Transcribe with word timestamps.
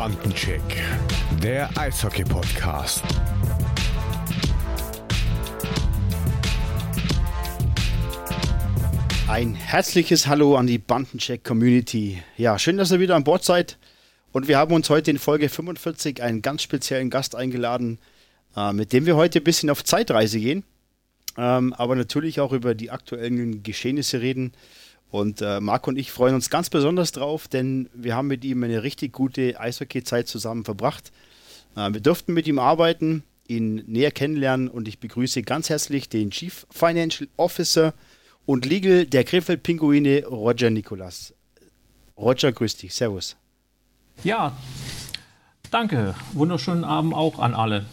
Bandencheck, 0.00 0.62
der 1.42 1.68
Eishockey-Podcast. 1.76 3.04
Ein 9.28 9.54
herzliches 9.54 10.26
Hallo 10.26 10.56
an 10.56 10.66
die 10.66 10.78
Bandencheck-Community. 10.78 12.22
Ja, 12.38 12.58
schön, 12.58 12.78
dass 12.78 12.90
ihr 12.90 13.00
wieder 13.00 13.14
an 13.14 13.24
Bord 13.24 13.44
seid. 13.44 13.76
Und 14.32 14.48
wir 14.48 14.56
haben 14.56 14.72
uns 14.72 14.88
heute 14.88 15.10
in 15.10 15.18
Folge 15.18 15.50
45 15.50 16.22
einen 16.22 16.40
ganz 16.40 16.62
speziellen 16.62 17.10
Gast 17.10 17.34
eingeladen, 17.36 17.98
äh, 18.56 18.72
mit 18.72 18.94
dem 18.94 19.04
wir 19.04 19.16
heute 19.16 19.40
ein 19.40 19.44
bisschen 19.44 19.68
auf 19.68 19.84
Zeitreise 19.84 20.40
gehen, 20.40 20.64
ähm, 21.36 21.74
aber 21.74 21.94
natürlich 21.94 22.40
auch 22.40 22.52
über 22.54 22.74
die 22.74 22.90
aktuellen 22.90 23.62
Geschehnisse 23.62 24.22
reden. 24.22 24.54
Und 25.10 25.42
äh, 25.42 25.60
Marco 25.60 25.90
und 25.90 25.96
ich 25.96 26.12
freuen 26.12 26.34
uns 26.34 26.50
ganz 26.50 26.70
besonders 26.70 27.12
drauf, 27.12 27.48
denn 27.48 27.88
wir 27.92 28.14
haben 28.14 28.28
mit 28.28 28.44
ihm 28.44 28.62
eine 28.62 28.82
richtig 28.82 29.12
gute 29.12 29.58
Eishockey-Zeit 29.58 30.28
zusammen 30.28 30.64
verbracht. 30.64 31.10
Äh, 31.76 31.92
wir 31.92 32.00
durften 32.00 32.32
mit 32.32 32.46
ihm 32.46 32.58
arbeiten, 32.58 33.24
ihn 33.48 33.82
näher 33.86 34.12
kennenlernen 34.12 34.68
und 34.68 34.86
ich 34.86 35.00
begrüße 35.00 35.42
ganz 35.42 35.68
herzlich 35.68 36.08
den 36.08 36.30
Chief 36.30 36.66
Financial 36.70 37.28
Officer 37.36 37.92
und 38.46 38.66
Legal 38.66 39.04
der 39.06 39.24
Krefeld 39.24 39.62
Pinguine, 39.62 40.24
Roger 40.26 40.70
Nikolas. 40.70 41.34
Roger, 42.16 42.52
grüß 42.52 42.76
dich. 42.76 42.94
Servus. 42.94 43.36
Ja, 44.22 44.56
danke. 45.70 46.14
Wunderschönen 46.32 46.84
Abend 46.84 47.14
auch 47.14 47.38
an 47.38 47.54
alle. 47.54 47.86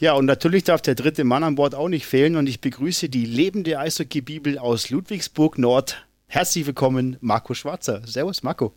Ja, 0.00 0.12
und 0.12 0.26
natürlich 0.26 0.62
darf 0.62 0.80
der 0.80 0.94
dritte 0.94 1.24
Mann 1.24 1.42
an 1.42 1.56
Bord 1.56 1.74
auch 1.74 1.88
nicht 1.88 2.06
fehlen 2.06 2.36
und 2.36 2.48
ich 2.48 2.60
begrüße 2.60 3.08
die 3.08 3.26
lebende 3.26 3.80
Eishockey-Bibel 3.80 4.56
aus 4.56 4.90
Ludwigsburg 4.90 5.58
Nord. 5.58 6.06
Herzlich 6.28 6.66
willkommen, 6.66 7.16
Marco 7.20 7.52
Schwarzer. 7.52 8.06
Servus, 8.06 8.44
Marco. 8.44 8.72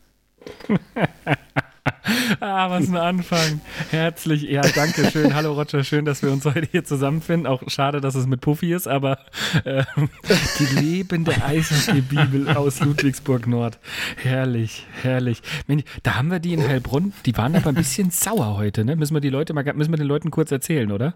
ah, 2.40 2.70
was 2.70 2.88
ein 2.88 2.98
Anfang. 2.98 3.62
Herzlich, 3.90 4.44
ja, 4.44 4.62
danke 4.62 5.10
schön. 5.12 5.34
Hallo 5.36 5.54
Roger, 5.54 5.84
schön, 5.84 6.06
dass 6.06 6.24
wir 6.24 6.32
uns 6.32 6.46
heute 6.46 6.68
hier 6.70 6.84
zusammenfinden. 6.84 7.48
Auch 7.48 7.64
schade, 7.68 8.02
dass 8.02 8.16
es 8.16 8.26
mit 8.26 8.42
Puffy 8.42 8.74
ist, 8.74 8.88
aber 8.88 9.20
äh, 9.66 9.84
die 10.60 10.80
lebende 10.80 11.34
Eishockey-Bibel 11.44 12.50
aus 12.56 12.80
Ludwigsburg 12.82 13.48
Nord. 13.48 13.80
Herrlich, 14.18 14.86
herrlich. 15.02 15.42
Mensch, 15.68 15.84
da 16.04 16.16
haben 16.16 16.32
wir 16.32 16.40
die 16.40 16.54
in 16.54 16.68
Heilbronn, 16.68 17.14
die 17.26 17.38
waren 17.38 17.56
aber 17.56 17.70
ein 17.70 17.76
bisschen 17.76 18.10
sauer 18.12 18.58
heute, 18.58 18.84
ne? 18.84 18.96
Müssen 18.96 19.14
wir 19.14 19.22
die 19.22 19.30
Leute 19.30 19.54
mal, 19.54 19.64
müssen 19.74 19.92
wir 19.92 19.98
den 19.98 20.08
Leuten 20.08 20.32
kurz 20.32 20.52
erzählen, 20.52 20.92
oder? 20.92 21.14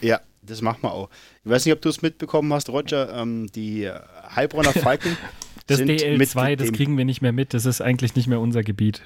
Ja, 0.00 0.20
das 0.42 0.60
machen 0.60 0.82
wir 0.82 0.92
auch. 0.92 1.08
Ich 1.44 1.50
weiß 1.50 1.64
nicht, 1.64 1.74
ob 1.74 1.80
du 1.80 1.88
es 1.88 2.02
mitbekommen 2.02 2.52
hast, 2.52 2.68
Roger, 2.68 3.14
ähm, 3.14 3.46
die 3.54 3.90
Heilbronner 4.34 4.72
Falken 4.72 5.16
Das 5.66 5.80
DL2, 5.80 6.56
das 6.56 6.72
kriegen 6.72 6.98
wir 6.98 7.04
nicht 7.04 7.22
mehr 7.22 7.32
mit. 7.32 7.54
Das 7.54 7.64
ist 7.64 7.80
eigentlich 7.80 8.14
nicht 8.14 8.26
mehr 8.26 8.40
unser 8.40 8.62
Gebiet. 8.62 9.00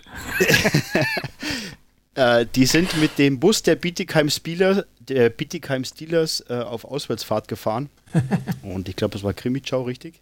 äh, 2.14 2.46
die 2.54 2.66
sind 2.66 3.00
mit 3.00 3.16
dem 3.18 3.38
Bus 3.38 3.62
der 3.62 3.76
Bietigheim 3.76 4.28
Steelers, 4.28 4.84
der 4.98 5.30
Bietigheim 5.30 5.84
Steelers 5.84 6.44
äh, 6.48 6.54
auf 6.54 6.84
Auswärtsfahrt 6.84 7.46
gefahren. 7.46 7.90
Und 8.62 8.88
ich 8.88 8.96
glaube, 8.96 9.12
das 9.12 9.22
war 9.22 9.34
Krimitschau, 9.34 9.82
richtig? 9.82 10.20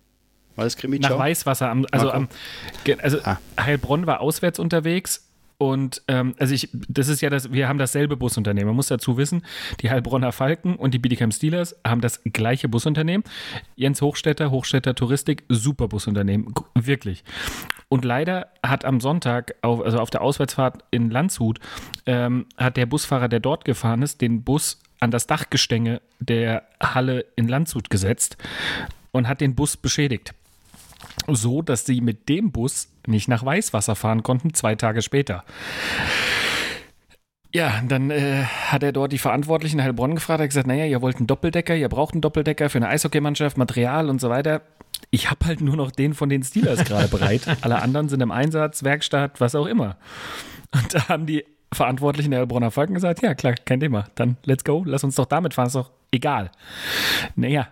War 0.57 0.65
das 0.65 0.77
Krimitschau? 0.77 1.11
Nach 1.11 1.19
Weißwasser. 1.19 1.71
Am, 1.71 1.87
also, 1.91 2.11
am, 2.11 2.29
also 3.01 3.19
ah. 3.25 3.39
Heilbronn 3.59 4.07
war 4.07 4.21
auswärts 4.21 4.59
unterwegs 4.59 5.27
und 5.59 6.03
ähm, 6.09 6.35
also 6.39 6.55
ich, 6.55 6.69
das 6.73 7.09
ist 7.09 7.23
ja 7.23 7.31
das, 7.31 7.53
wir 7.53 7.69
haben 7.69 7.79
dasselbe 7.79 8.17
Busunternehmen. 8.17 8.69
Man 8.69 8.77
muss 8.77 8.89
dazu 8.89 9.17
wissen, 9.17 9.43
die 9.81 9.91
Heilbronner 9.91 10.33
Falken 10.33 10.77
und 10.77 10.93
die 10.93 10.99
Bietigheim 10.99 11.31
Steelers 11.31 11.77
haben 11.87 12.01
das 12.01 12.23
gleiche 12.25 12.69
Busunternehmen. 12.69 13.25
Jens 13.75 14.03
Hochstädter, 14.03 14.51
Hochstädter 14.51 14.95
Touristik, 14.95 15.45
super 15.49 15.89
Busunternehmen, 15.89 16.53
wirklich. 16.75 17.25
Und 17.89 18.05
leider 18.05 18.49
hat 18.63 18.85
am 18.85 19.01
Sonntag, 19.01 19.55
auf, 19.63 19.81
also 19.81 19.99
auf 19.99 20.11
der 20.11 20.21
Auswärtsfahrt 20.21 20.85
in 20.91 21.11
Landshut, 21.11 21.59
ähm, 22.05 22.47
hat 22.59 22.77
der 22.77 22.87
Busfahrer, 22.87 23.29
der 23.29 23.41
dort 23.41 23.65
gefahren 23.65 24.03
ist, 24.03 24.21
den 24.21 24.43
Bus 24.43 24.81
an 25.01 25.11
das 25.11 25.27
Dachgestänge 25.27 26.03
der 26.19 26.65
Halle 26.83 27.25
in 27.37 27.49
Landshut 27.49 27.89
gesetzt 27.89 28.37
und 29.13 29.29
hat 29.29 29.41
den 29.41 29.55
Bus 29.55 29.77
beschädigt 29.77 30.35
so 31.29 31.63
dass 31.63 31.87
sie 31.87 32.01
mit 32.01 32.29
dem 32.29 32.53
Bus 32.53 32.89
nicht 33.07 33.29
nach 33.29 33.45
Weißwasser 33.45 33.95
fahren 33.95 34.23
konnten, 34.23 34.55
zwei 34.55 34.75
Tage 34.75 35.03
später. 35.03 35.45
Ja, 37.53 37.81
dann 37.89 38.11
äh, 38.11 38.43
hat 38.45 38.83
er 38.83 38.93
dort 38.93 39.13
die 39.13 39.19
Verantwortlichen 39.19 39.79
in 39.79 39.85
Heilbronn 39.85 40.15
gefragt, 40.15 40.41
er 40.41 40.45
hat 40.45 40.51
gesagt, 40.51 40.67
naja, 40.67 40.85
ihr 40.85 41.01
wollt 41.01 41.17
einen 41.17 41.27
Doppeldecker, 41.27 41.75
ihr 41.75 41.89
braucht 41.89 42.13
einen 42.13 42.21
Doppeldecker 42.21 42.69
für 42.69 42.79
eine 42.79 42.89
Eishockeymannschaft, 42.89 43.57
Material 43.57 44.11
und 44.11 44.21
so 44.21 44.29
weiter. 44.29 44.63
Ich 45.11 45.31
habe 45.31 45.47
halt 45.47 45.61
nur 45.61 45.77
noch 45.77 45.91
den 45.91 46.13
von 46.13 46.29
den 46.29 46.43
Steelers 46.43 46.85
gerade 46.85 47.09
bereit. 47.09 47.43
Alle 47.63 47.81
anderen 47.81 48.09
sind 48.09 48.21
im 48.21 48.31
Einsatz, 48.31 48.83
Werkstatt, 48.83 49.41
was 49.41 49.55
auch 49.55 49.67
immer. 49.67 49.97
Und 50.75 50.93
da 50.93 51.09
haben 51.09 51.27
die 51.27 51.45
Verantwortlichen 51.73 52.31
der 52.31 52.41
Heilbronner 52.41 52.71
Falken 52.71 52.95
gesagt, 52.95 53.23
ja 53.23 53.35
klar, 53.35 53.55
kein 53.65 53.81
Thema, 53.81 54.05
dann 54.17 54.37
let's 54.45 54.65
go, 54.65 54.83
lass 54.85 55.05
uns 55.05 55.15
doch 55.15 55.27
damit 55.27 55.55
fahren, 55.55 55.69
ist 55.69 55.77
doch 55.77 55.91
egal. 56.11 56.51
Naja, 57.37 57.69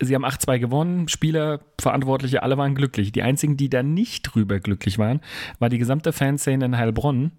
Sie 0.00 0.14
haben 0.14 0.24
8-2 0.24 0.58
gewonnen, 0.58 1.08
Spieler, 1.08 1.60
Verantwortliche, 1.80 2.42
alle 2.42 2.56
waren 2.56 2.74
glücklich. 2.74 3.12
Die 3.12 3.22
einzigen, 3.22 3.56
die 3.56 3.68
da 3.68 3.82
nicht 3.82 4.22
drüber 4.22 4.60
glücklich 4.60 4.98
waren, 4.98 5.20
war 5.58 5.68
die 5.68 5.78
gesamte 5.78 6.12
Fanszene 6.12 6.64
in 6.64 6.76
Heilbronn. 6.76 7.32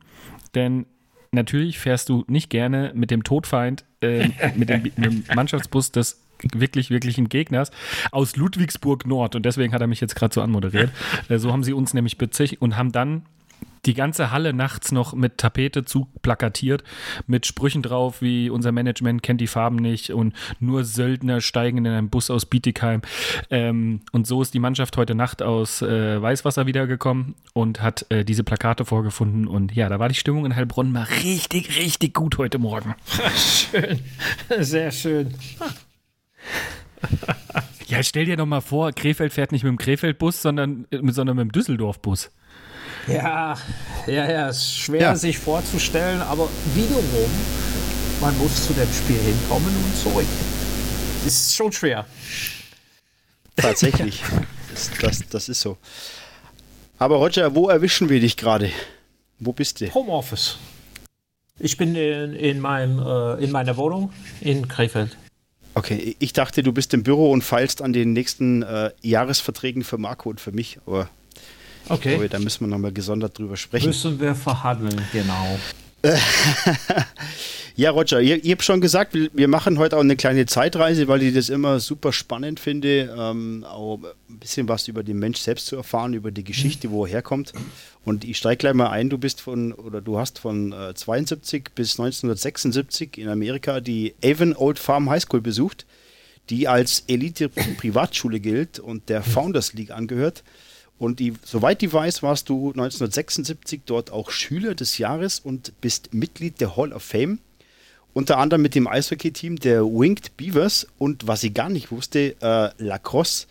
Denn 0.56 0.86
natürlich 1.32 1.80
fährst 1.80 2.10
du 2.10 2.26
nicht 2.28 2.50
gerne 2.50 2.92
mit 2.96 3.12
dem 3.12 3.24
Todfeind, 3.24 3.86
äh, 4.02 4.30
mit, 4.56 4.70
dem, 4.70 4.84
mit 4.84 4.98
dem 4.98 5.24
Mannschaftsbus 5.34 5.92
des 5.92 6.26
wirklich, 6.54 6.90
wirklichen 6.90 7.30
Gegners 7.30 7.72
aus 8.12 8.36
Ludwigsburg 8.36 9.06
Nord. 9.06 9.36
Und 9.36 9.46
deswegen 9.46 9.74
hat 9.74 9.82
er 9.82 9.88
mich 9.88 10.02
jetzt 10.02 10.16
gerade 10.16 10.34
so 10.34 10.42
anmoderiert. 10.42 10.92
Äh, 11.30 11.38
so 11.38 11.52
haben 11.52 11.64
sie 11.64 11.74
uns 11.74 11.94
nämlich 11.94 12.18
bezichtigt 12.18 12.62
und 12.62 12.78
haben 12.78 12.92
dann 12.92 13.24
die 13.86 13.94
ganze 13.94 14.32
Halle 14.32 14.54
nachts 14.54 14.92
noch 14.92 15.14
mit 15.14 15.38
Tapete 15.38 15.86
zu 15.86 16.08
plakatiert, 16.22 16.84
mit 17.28 17.46
Sprüchen 17.46 17.82
drauf, 17.82 18.22
wie 18.22 18.50
unser 18.50 18.72
Management 18.72 19.24
kennt 19.24 19.42
die 19.42 19.48
Farben 19.48 19.78
nicht 19.78 20.12
und 20.12 20.36
nur 20.60 20.84
Söldner 20.84 21.42
steigen 21.42 21.80
in 21.80 21.88
einen 21.88 22.10
Bus 22.10 22.30
aus 22.30 22.46
Bietigheim. 22.46 23.02
Ähm, 23.50 24.02
und 24.12 24.28
so 24.28 24.42
ist 24.42 24.54
die 24.54 24.60
Mannschaft 24.60 24.98
heute 24.98 25.16
Nacht 25.16 25.42
aus 25.42 25.82
äh, 25.82 26.22
Weißwasser 26.22 26.66
wiedergekommen 26.66 27.36
und 27.54 27.82
hat 27.82 28.06
äh, 28.10 28.26
diese 28.26 28.44
Plakate 28.44 28.86
vorgefunden. 28.86 29.48
Und 29.48 29.74
ja, 29.76 29.90
da 29.90 30.00
war 30.00 30.10
die 30.10 30.16
Stimmung 30.16 30.46
in 30.46 30.56
Heilbronn 30.56 30.92
mal 30.92 31.08
richtig, 31.24 31.78
richtig 31.78 32.14
gut 32.14 32.38
heute 32.38 32.60
Morgen. 32.60 32.96
schön, 33.36 34.00
sehr 34.60 34.92
schön. 34.92 35.34
Ja, 37.88 38.04
stell 38.04 38.26
dir 38.26 38.38
doch 38.38 38.46
mal 38.46 38.62
vor, 38.62 38.92
Krefeld 38.92 39.34
fährt 39.34 39.52
nicht 39.52 39.64
mit 39.64 39.72
dem 39.72 39.78
Krefeld-Bus, 39.78 40.42
sondern, 40.42 40.86
sondern 40.92 41.38
mit 41.38 41.46
dem 41.46 41.52
Düsseldorf-Bus. 41.52 42.30
Ja, 43.10 43.58
ja, 44.08 44.30
ja, 44.30 44.50
ist 44.50 44.78
schwer 44.78 45.02
ja. 45.02 45.16
sich 45.16 45.38
vorzustellen, 45.38 46.22
aber 46.22 46.48
wiederum, 46.74 47.30
man 48.22 48.38
muss 48.38 48.68
zu 48.68 48.74
dem 48.74 48.92
Spiel 48.92 49.18
hinkommen 49.18 49.74
und 49.76 49.98
zurück. 49.98 50.28
Ist 51.26 51.56
schon 51.56 51.72
schwer. 51.72 52.06
Tatsächlich. 53.56 54.24
das, 54.74 54.92
das, 55.02 55.30
das 55.30 55.50
ist 55.50 55.62
so. 55.62 55.78
Aber 56.98 57.18
Roger, 57.18 57.56
wo 57.56 57.70
erwischen 57.70 58.10
wir 58.10 58.20
dich 58.20 58.38
gerade? 58.38 58.72
Wo 59.40 59.54
bist 59.54 59.82
du? 59.82 59.94
Homeoffice. 59.94 60.58
Ich 61.60 61.78
bin 61.78 61.96
in, 61.96 62.34
in, 62.34 62.60
meinem, 62.60 63.00
äh, 63.00 63.44
in 63.44 63.52
meiner 63.52 63.76
Wohnung 63.78 64.12
in 64.42 64.68
Krefeld. 64.68 65.18
Okay, 65.76 66.16
ich 66.20 66.34
dachte, 66.34 66.64
du 66.64 66.72
bist 66.74 66.94
im 66.94 67.04
Büro 67.04 67.32
und 67.32 67.44
feilst 67.44 67.82
an 67.82 67.94
den 67.94 68.14
nächsten 68.14 68.64
äh, 68.64 68.92
Jahresverträgen 69.02 69.84
für 69.84 69.98
Marco 69.98 70.30
und 70.30 70.42
für 70.42 70.52
mich, 70.52 70.80
aber 70.86 71.10
Okay. 71.88 72.10
Glaube, 72.10 72.30
da 72.30 72.40
müssen 72.40 72.62
wir 72.62 72.68
nochmal 72.68 72.92
gesondert 72.92 73.38
drüber 73.38 73.58
sprechen. 73.58 73.88
Müssen 73.88 74.20
wir 74.20 74.36
verhandeln, 74.36 75.02
genau. 75.12 75.58
ja, 77.76 77.92
Roger, 77.92 78.22
ihr, 78.22 78.44
ihr 78.44 78.54
habt 78.54 78.64
schon 78.64 78.80
gesagt, 78.80 79.14
wir, 79.14 79.30
wir, 79.34 79.48
machen 79.50 79.78
heute 79.78 79.98
auch 79.98 80.02
eine 80.02 80.16
kleine 80.16 80.46
Zeitreise, 80.46 81.08
weil 81.10 81.24
ich 81.24 81.34
das 81.34 81.50
immer 81.50 81.80
super 81.80 82.14
spannend 82.14 82.60
finde, 82.60 83.14
ähm, 83.18 83.66
auch 83.66 84.00
ein 84.30 84.40
bisschen 84.40 84.70
was 84.70 84.88
über 84.88 85.04
den 85.04 85.20
Mensch 85.20 85.40
selbst 85.40 85.68
zu 85.68 85.76
erfahren, 85.76 86.14
über 86.14 86.32
die 86.32 86.44
Geschichte, 86.44 86.92
wo 86.92 87.06
er 87.06 87.12
herkommt. 87.12 87.52
Und 88.06 88.24
ich 88.24 88.38
steige 88.38 88.58
gleich 88.58 88.74
mal 88.74 88.90
ein, 88.90 89.10
du 89.10 89.18
bist 89.18 89.42
von, 89.42 89.74
oder 89.74 90.00
du 90.00 90.18
hast 90.18 90.40
von 90.40 90.72
äh, 90.72 90.94
72 90.94 91.72
bis 91.76 92.00
1976 92.00 93.18
in 93.18 93.28
Amerika 93.28 93.82
die 93.82 94.16
Avon 94.24 94.56
Old 94.56 94.80
Farm 94.80 95.10
High 95.10 95.24
School 95.24 95.42
besucht, 95.42 95.86
die 96.50 96.68
als 96.68 97.04
Elite-Privatschule 97.08 98.40
gilt 98.40 98.80
und 98.80 99.10
der 99.10 99.22
Founders 99.22 99.74
League 99.74 99.92
angehört. 99.92 100.44
Und 101.00 101.20
die, 101.20 101.34
soweit 101.44 101.82
ich 101.82 101.92
weiß, 101.92 102.22
warst 102.24 102.50
du 102.50 102.70
1976 102.72 103.82
dort 103.86 104.12
auch 104.12 104.32
Schüler 104.32 104.76
des 104.76 104.98
Jahres 104.98 105.40
und 105.40 105.74
bist 105.80 106.14
Mitglied 106.14 106.60
der 106.60 106.76
Hall 106.76 106.92
of 106.92 107.04
Fame. 107.04 107.40
Unter 108.14 108.38
anderem 108.38 108.62
mit 108.62 108.76
dem 108.76 108.88
Eishockey-Team 108.88 109.58
der 109.58 109.86
Winged 109.86 110.36
Beavers 110.36 110.88
und 110.98 111.26
was 111.26 111.44
ich 111.44 111.54
gar 111.54 111.70
nicht 111.70 111.92
wusste, 111.92 112.36
äh, 112.42 112.84
Lacrosse. 112.84 113.48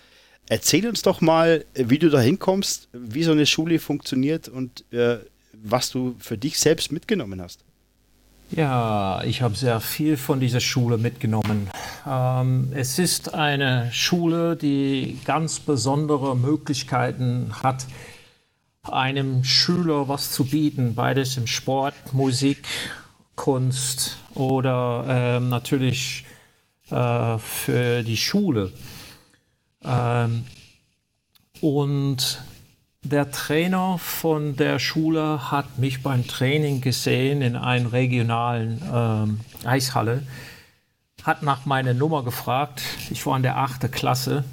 Erzähl 0.50 0.86
uns 0.86 1.02
doch 1.02 1.20
mal, 1.20 1.64
wie 1.74 1.98
du 1.98 2.10
da 2.10 2.20
hinkommst, 2.20 2.88
wie 2.92 3.22
so 3.22 3.32
eine 3.32 3.46
Schule 3.46 3.78
funktioniert 3.78 4.48
und 4.48 4.84
äh, 4.92 5.18
was 5.52 5.90
du 5.90 6.16
für 6.18 6.36
dich 6.36 6.58
selbst 6.58 6.92
mitgenommen 6.92 7.40
hast. 7.40 7.64
Ja, 8.50 9.22
ich 9.24 9.42
habe 9.42 9.54
sehr 9.54 9.78
viel 9.80 10.16
von 10.16 10.40
dieser 10.40 10.60
Schule 10.60 10.96
mitgenommen. 10.96 11.68
Ähm, 12.06 12.72
es 12.74 12.98
ist 12.98 13.34
eine 13.34 13.90
Schule, 13.92 14.56
die 14.56 15.18
ganz 15.26 15.60
besondere 15.60 16.34
Möglichkeiten 16.34 17.52
hat, 17.62 17.86
einem 18.82 19.44
Schüler 19.44 20.08
was 20.08 20.30
zu 20.30 20.44
bieten, 20.44 20.94
beides 20.94 21.36
im 21.36 21.46
Sport, 21.46 21.94
Musik, 22.12 22.66
Kunst 23.36 24.16
oder 24.34 25.04
ähm, 25.06 25.50
natürlich 25.50 26.24
äh, 26.90 27.36
für 27.36 28.02
die 28.02 28.16
Schule. 28.16 28.72
Ähm, 29.84 30.44
und 31.60 32.42
der 33.02 33.30
Trainer 33.30 33.98
von 33.98 34.56
der 34.56 34.78
Schule 34.78 35.50
hat 35.50 35.78
mich 35.78 36.02
beim 36.02 36.26
Training 36.26 36.80
gesehen 36.80 37.42
in 37.42 37.56
einer 37.56 37.92
regionalen 37.92 38.82
ähm, 38.92 39.40
Eishalle, 39.64 40.22
hat 41.22 41.42
nach 41.42 41.64
meiner 41.64 41.94
Nummer 41.94 42.24
gefragt. 42.24 42.82
Ich 43.10 43.24
war 43.26 43.36
in 43.36 43.42
der 43.42 43.56
achten 43.56 43.90
Klasse 43.90 44.44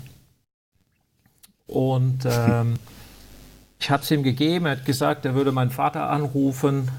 und 1.68 2.26
ähm, 2.26 2.76
ich 3.80 3.90
habe 3.90 4.04
es 4.04 4.12
ihm 4.12 4.24
gegeben. 4.24 4.66
Er 4.68 4.74
hat 4.74 4.86
gesagt, 4.86 5.26
er 5.26 5.34
würde 5.34 5.52
meinen 5.52 5.72
Vater 5.72 6.10
anrufen 6.10 6.92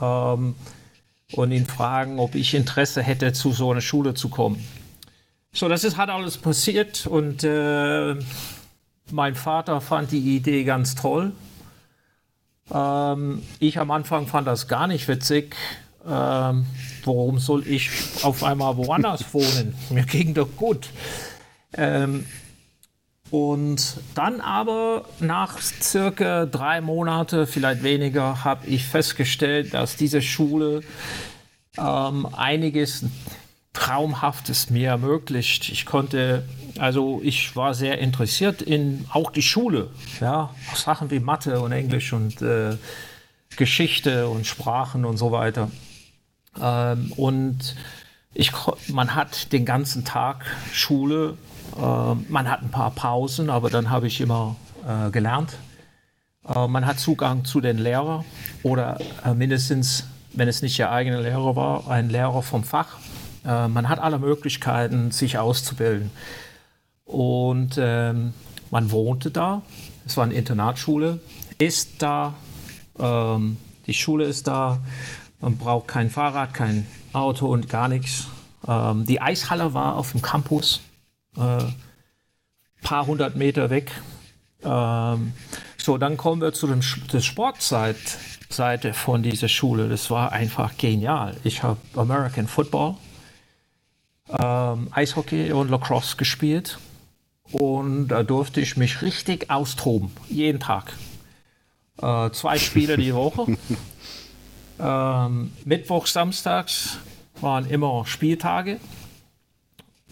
ähm, 0.00 0.54
und 1.32 1.52
ihn 1.52 1.66
fragen, 1.66 2.18
ob 2.18 2.34
ich 2.34 2.54
Interesse 2.54 3.02
hätte, 3.02 3.32
zu 3.32 3.52
so 3.52 3.70
einer 3.70 3.80
Schule 3.80 4.14
zu 4.14 4.28
kommen. 4.28 4.62
So, 5.52 5.68
das 5.68 5.84
ist, 5.84 5.96
hat 5.96 6.10
alles 6.10 6.38
passiert 6.38 7.06
und 7.06 7.42
äh, 7.42 8.16
mein 9.12 9.34
Vater 9.34 9.80
fand 9.80 10.12
die 10.12 10.36
Idee 10.36 10.64
ganz 10.64 10.94
toll. 10.94 11.32
Ähm, 12.72 13.42
ich 13.58 13.78
am 13.78 13.90
Anfang 13.90 14.26
fand 14.26 14.46
das 14.46 14.68
gar 14.68 14.86
nicht 14.86 15.08
witzig. 15.08 15.56
Ähm, 16.06 16.66
warum 17.04 17.38
soll 17.38 17.66
ich 17.66 17.90
auf 18.22 18.42
einmal 18.42 18.76
woanders 18.76 19.24
wohnen? 19.34 19.74
Mir 19.90 20.04
ging 20.04 20.34
doch 20.34 20.48
gut. 20.56 20.88
Ähm, 21.74 22.26
und 23.30 23.98
dann 24.14 24.40
aber 24.40 25.04
nach 25.20 25.60
circa 25.60 26.46
drei 26.46 26.80
Monaten, 26.80 27.46
vielleicht 27.46 27.82
weniger, 27.84 28.44
habe 28.44 28.66
ich 28.66 28.84
festgestellt, 28.84 29.72
dass 29.72 29.96
diese 29.96 30.20
Schule 30.20 30.80
ähm, 31.78 32.26
einiges 32.34 33.04
Traumhaftes 33.72 34.70
mir 34.70 34.88
ermöglicht. 34.88 35.68
Ich 35.68 35.86
konnte, 35.86 36.44
also 36.78 37.20
ich 37.22 37.54
war 37.54 37.74
sehr 37.74 37.98
interessiert 37.98 38.62
in 38.62 39.06
auch 39.12 39.30
die 39.30 39.42
Schule, 39.42 39.90
ja, 40.20 40.50
Sachen 40.74 41.10
wie 41.10 41.20
Mathe 41.20 41.60
und 41.60 41.72
Englisch 41.72 42.12
und 42.12 42.42
äh, 42.42 42.76
Geschichte 43.56 44.28
und 44.28 44.46
Sprachen 44.46 45.04
und 45.04 45.16
so 45.16 45.30
weiter. 45.30 45.70
Ähm, 46.60 47.12
und 47.16 47.76
ich, 48.34 48.52
man 48.88 49.14
hat 49.14 49.52
den 49.52 49.64
ganzen 49.64 50.04
Tag 50.04 50.44
Schule, 50.72 51.36
äh, 51.76 52.14
man 52.28 52.50
hat 52.50 52.62
ein 52.62 52.70
paar 52.70 52.90
Pausen, 52.90 53.50
aber 53.50 53.70
dann 53.70 53.90
habe 53.90 54.08
ich 54.08 54.20
immer 54.20 54.56
äh, 54.86 55.10
gelernt. 55.10 55.56
Äh, 56.48 56.66
man 56.66 56.86
hat 56.86 56.98
Zugang 56.98 57.44
zu 57.44 57.60
den 57.60 57.78
Lehrern 57.78 58.24
oder 58.64 58.98
äh, 59.24 59.34
mindestens, 59.34 60.06
wenn 60.32 60.48
es 60.48 60.62
nicht 60.62 60.78
der 60.78 60.90
eigene 60.90 61.20
Lehrer 61.20 61.54
war, 61.54 61.88
ein 61.88 62.10
Lehrer 62.10 62.42
vom 62.42 62.64
Fach 62.64 62.98
äh, 63.44 63.68
man 63.68 63.88
hat 63.88 63.98
alle 63.98 64.18
Möglichkeiten, 64.18 65.10
sich 65.10 65.38
auszubilden. 65.38 66.10
Und 67.04 67.76
ähm, 67.78 68.32
man 68.70 68.90
wohnte 68.90 69.30
da. 69.30 69.62
Es 70.06 70.16
war 70.16 70.24
eine 70.24 70.34
Internatsschule. 70.34 71.20
Ist 71.58 72.02
da. 72.02 72.34
Ähm, 72.98 73.56
die 73.86 73.94
Schule 73.94 74.24
ist 74.24 74.46
da. 74.46 74.78
Man 75.40 75.56
braucht 75.56 75.88
kein 75.88 76.10
Fahrrad, 76.10 76.54
kein 76.54 76.86
Auto 77.12 77.46
und 77.46 77.68
gar 77.68 77.88
nichts. 77.88 78.26
Ähm, 78.66 79.06
die 79.06 79.20
Eishalle 79.20 79.74
war 79.74 79.96
auf 79.96 80.12
dem 80.12 80.22
Campus. 80.22 80.80
Äh, 81.36 81.64
paar 82.82 83.06
hundert 83.06 83.36
Meter 83.36 83.70
weg. 83.70 83.90
Ähm, 84.62 85.32
so, 85.76 85.98
dann 85.98 86.16
kommen 86.16 86.42
wir 86.42 86.52
zu 86.52 86.66
dem, 86.66 86.80
der 87.12 87.20
Sportseite 87.20 88.92
von 88.92 89.22
dieser 89.22 89.48
Schule. 89.48 89.88
Das 89.88 90.10
war 90.10 90.32
einfach 90.32 90.76
genial. 90.76 91.36
Ich 91.44 91.62
habe 91.62 91.78
American 91.96 92.46
Football 92.46 92.94
ähm, 94.38 94.88
Eishockey 94.92 95.52
und 95.52 95.70
Lacrosse 95.70 96.16
gespielt. 96.16 96.78
Und 97.52 98.08
da 98.08 98.22
durfte 98.22 98.60
ich 98.60 98.76
mich 98.76 99.02
richtig 99.02 99.50
austoben, 99.50 100.10
jeden 100.28 100.60
Tag. 100.60 100.92
Äh, 102.00 102.30
zwei 102.30 102.58
Spiele 102.58 102.96
die 102.96 103.14
Woche. 103.14 103.56
ähm, 104.80 105.52
Mittwoch, 105.64 106.06
Samstags 106.06 106.98
waren 107.40 107.68
immer 107.68 108.06
Spieltage. 108.06 108.78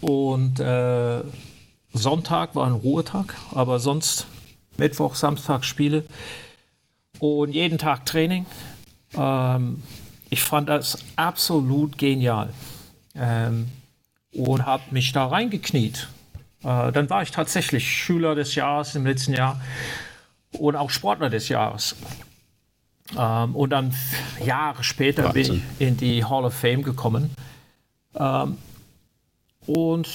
Und 0.01 0.59
äh, 0.59 1.21
Sonntag 1.93 2.55
war 2.55 2.67
ein 2.67 2.73
Ruhetag, 2.73 3.35
aber 3.51 3.79
sonst 3.79 4.27
Mittwoch, 4.77 5.15
Samstag 5.15 5.63
Spiele. 5.63 6.03
Und 7.19 7.53
jeden 7.53 7.77
Tag 7.77 8.05
Training. 8.05 8.45
Ähm, 9.13 9.81
ich 10.29 10.43
fand 10.43 10.69
das 10.69 10.99
absolut 11.15 11.97
genial. 11.97 12.53
Ähm, 13.15 13.67
und 14.33 14.65
habe 14.65 14.83
mich 14.91 15.11
da 15.11 15.27
reingekniet. 15.27 16.07
Äh, 16.63 16.91
dann 16.91 17.09
war 17.09 17.21
ich 17.21 17.31
tatsächlich 17.31 17.89
Schüler 17.89 18.35
des 18.35 18.55
Jahres 18.55 18.95
im 18.95 19.05
letzten 19.05 19.33
Jahr 19.33 19.59
und 20.51 20.75
auch 20.75 20.89
Sportler 20.89 21.29
des 21.29 21.49
Jahres. 21.49 21.95
Ähm, 23.17 23.55
und 23.55 23.71
dann 23.71 23.93
Jahre 24.43 24.83
später 24.83 25.25
Wahnsinn. 25.25 25.43
bin 25.43 25.63
ich 25.77 25.87
in 25.87 25.97
die 25.97 26.23
Hall 26.23 26.45
of 26.45 26.53
Fame 26.53 26.83
gekommen. 26.83 27.31
Ähm, 28.15 28.57
und 29.65 30.09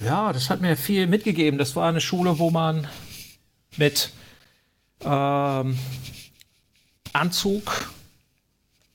ja, 0.00 0.32
das 0.32 0.50
hat 0.50 0.60
mir 0.60 0.76
viel 0.76 1.06
mitgegeben. 1.06 1.58
Das 1.58 1.74
war 1.76 1.88
eine 1.88 2.00
Schule, 2.00 2.38
wo 2.38 2.50
man 2.50 2.86
mit 3.76 4.10
ähm, 5.04 5.78
Anzug, 7.12 7.92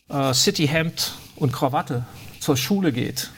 äh, 0.09 0.33
Cityhemd 0.33 1.13
und 1.35 1.51
Krawatte 1.51 2.05
zur 2.39 2.57
Schule 2.57 2.91
geht. 2.91 3.31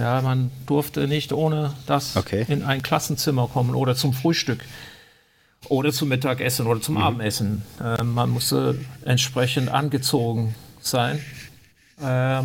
Ja, 0.00 0.22
man 0.22 0.50
durfte 0.64 1.06
nicht 1.06 1.34
ohne 1.34 1.74
das 1.86 2.16
okay. 2.16 2.46
in 2.48 2.62
ein 2.62 2.82
Klassenzimmer 2.82 3.48
kommen 3.48 3.74
oder 3.74 3.94
zum 3.94 4.14
Frühstück 4.14 4.64
oder 5.68 5.92
zum 5.92 6.08
Mittagessen 6.08 6.66
oder 6.66 6.80
zum 6.80 6.94
mhm. 6.94 7.02
Abendessen. 7.02 7.62
Äh, 7.78 8.02
man 8.02 8.30
musste 8.30 8.78
entsprechend 9.04 9.68
angezogen 9.68 10.54
sein. 10.80 11.22
Äh, 12.02 12.42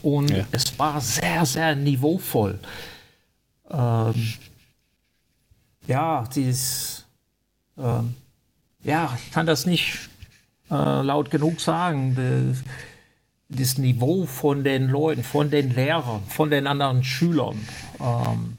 und 0.00 0.30
ja. 0.30 0.46
es 0.50 0.78
war 0.78 0.98
sehr, 1.02 1.44
sehr 1.44 1.76
niveauvoll. 1.76 2.58
Ähm, 3.70 4.32
ja, 5.86 6.24
dieses, 6.34 7.04
ähm, 7.76 8.14
ja, 8.82 9.18
ich 9.22 9.30
kann 9.30 9.44
das 9.44 9.66
nicht 9.66 10.08
äh, 10.70 11.02
laut 11.02 11.30
genug 11.30 11.60
sagen. 11.60 12.14
Das, 12.14 12.64
das 13.50 13.78
Niveau 13.78 14.26
von 14.26 14.64
den 14.64 14.88
Leuten, 14.88 15.24
von 15.24 15.50
den 15.50 15.74
Lehrern, 15.74 16.22
von 16.28 16.50
den 16.50 16.66
anderen 16.66 17.02
Schülern, 17.02 17.58
ähm, 18.00 18.56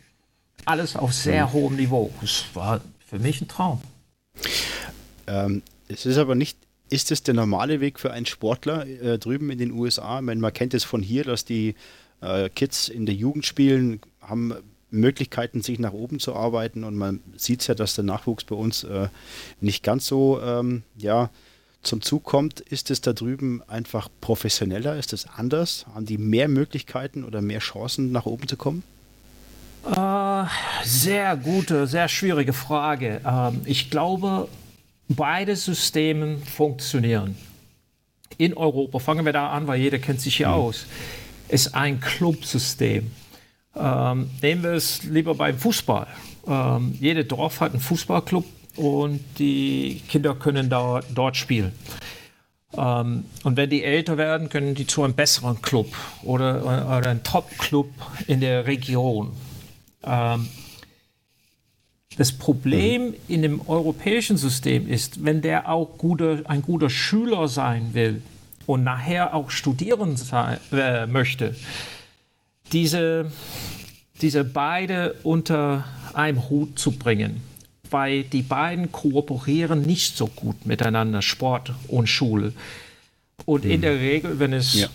alles 0.66 0.96
auf 0.96 1.14
sehr 1.14 1.48
mhm. 1.48 1.54
hohem 1.54 1.76
Niveau. 1.78 2.12
Das 2.22 2.46
war 2.54 2.82
für 3.08 3.18
mich 3.18 3.42
ein 3.42 3.48
Traum. 3.48 3.82
Ähm, 5.28 5.64
es 5.88 6.06
ist 6.06 6.18
aber 6.18 6.36
nicht, 6.36 6.58
ist 6.90 7.10
es 7.12 7.24
der 7.24 7.34
normale 7.34 7.80
Weg 7.80 8.00
für 8.00 8.12
einen 8.12 8.26
Sportler 8.26 8.86
äh, 8.86 9.18
drüben 9.18 9.50
in 9.50 9.58
den 9.58 9.72
USA? 9.72 10.20
Ich 10.20 10.26
meine, 10.26 10.42
man 10.42 10.54
kennt 10.54 10.74
es 10.74 10.84
von 10.84 11.02
hier, 11.02 11.24
dass 11.24 11.46
die 11.46 11.76
äh, 12.20 12.50
Kids 12.50 12.90
in 12.90 13.06
der 13.06 13.16
Jugend 13.16 13.46
spielen, 13.46 14.02
haben 14.20 14.54
Möglichkeiten, 14.90 15.62
sich 15.62 15.80
nach 15.80 15.94
oben 15.94 16.20
zu 16.20 16.36
arbeiten 16.36 16.84
und 16.84 16.96
man 16.96 17.22
sieht 17.38 17.66
ja, 17.66 17.76
dass 17.76 17.96
der 17.96 18.04
Nachwuchs 18.04 18.44
bei 18.44 18.56
uns 18.56 18.84
äh, 18.84 19.08
nicht 19.62 19.84
ganz 19.84 20.06
so, 20.06 20.42
ähm, 20.42 20.84
ja, 20.98 21.30
zum 21.84 22.02
Zug 22.02 22.24
kommt, 22.24 22.60
ist 22.60 22.92
es 22.92 23.02
da 23.02 23.14
drüben 23.14 23.62
einfach 23.68 24.10
professioneller? 24.22 24.98
Ist 24.98 25.14
es 25.14 25.28
anders? 25.28 25.86
Haben 25.94 26.06
die 26.06 26.18
mehr 26.18 26.48
Möglichkeiten 26.48 27.24
oder 27.24 27.42
mehr 27.42 27.60
Chancen, 27.60 28.12
nach 28.12 28.26
oben 28.26 28.48
zu 28.48 28.58
kommen? 28.58 28.84
Äh, 29.86 30.44
sehr 30.84 31.36
gute, 31.38 31.88
sehr 31.88 32.08
schwierige 32.08 32.54
Frage. 32.54 33.22
Ähm, 33.26 33.62
ich 33.66 33.90
glaube, 33.90 34.48
beide 35.10 35.56
Systeme 35.56 36.38
funktionieren. 36.38 37.36
In 38.38 38.56
Europa, 38.56 39.00
fangen 39.00 39.26
wir 39.26 39.34
da 39.34 39.50
an, 39.50 39.68
weil 39.68 39.80
jeder 39.80 40.00
kennt 40.00 40.22
sich 40.22 40.38
hier 40.38 40.50
mhm. 40.50 40.54
aus, 40.54 40.86
ist 41.50 41.74
ein 41.74 42.00
Clubsystem. 42.00 43.12
Ähm, 43.76 44.30
nehmen 44.42 44.64
wir 44.64 44.72
es 44.72 45.04
lieber 45.04 45.36
beim 45.36 45.58
Fußball. 45.58 46.08
Ähm, 46.48 46.96
jede 47.00 47.26
Dorf 47.26 47.60
hat 47.60 47.72
einen 47.72 47.82
Fußballclub, 47.82 48.46
und 48.76 49.20
die 49.40 50.02
Kinder 50.08 50.36
können 50.36 50.70
da, 50.70 51.02
dort 51.14 51.38
spielen. 51.38 51.72
Ähm, 52.78 53.26
und 53.44 53.58
wenn 53.58 53.70
die 53.70 53.84
älter 53.84 54.18
werden, 54.18 54.50
können 54.50 54.76
die 54.76 54.88
zu 54.88 55.04
einem 55.04 55.14
besseren 55.14 55.62
Club 55.62 55.94
oder, 56.24 56.64
oder 56.64 57.10
einem 57.10 57.24
Top-Club 57.24 57.90
in 58.28 58.40
der 58.40 58.66
Region. 58.66 59.32
Ähm, 60.04 60.48
das 62.18 62.32
Problem 62.32 63.08
mhm. 63.08 63.16
in 63.28 63.42
dem 63.42 63.62
europäischen 63.68 64.38
System 64.38 64.88
ist, 64.88 65.24
wenn 65.24 65.42
der 65.42 65.70
auch 65.70 65.98
guter, 65.98 66.42
ein 66.46 66.62
guter 66.62 66.90
Schüler 66.90 67.48
sein 67.48 67.94
will 67.94 68.22
und 68.68 68.84
nachher 68.84 69.34
auch 69.34 69.50
studieren 69.50 70.18
sein, 70.18 70.60
äh, 70.72 71.08
möchte, 71.08 71.56
diese, 72.72 73.32
diese 74.22 74.44
beide 74.46 75.16
unter 75.24 75.86
einem 76.14 76.50
Hut 76.50 76.80
zu 76.80 76.92
bringen 76.92 77.51
weil 77.92 78.24
die 78.24 78.42
beiden 78.42 78.92
kooperieren 78.92 79.82
nicht 79.84 80.18
so 80.18 80.28
gut 80.28 80.66
miteinander, 80.66 81.22
Sport 81.22 81.74
und 81.88 82.08
Schule. 82.08 82.54
Und 83.46 83.66
in 83.66 83.82
der 83.82 84.00
Regel, 84.00 84.40
wenn 84.40 84.54
es 84.54 84.74
Ja. 84.74 84.88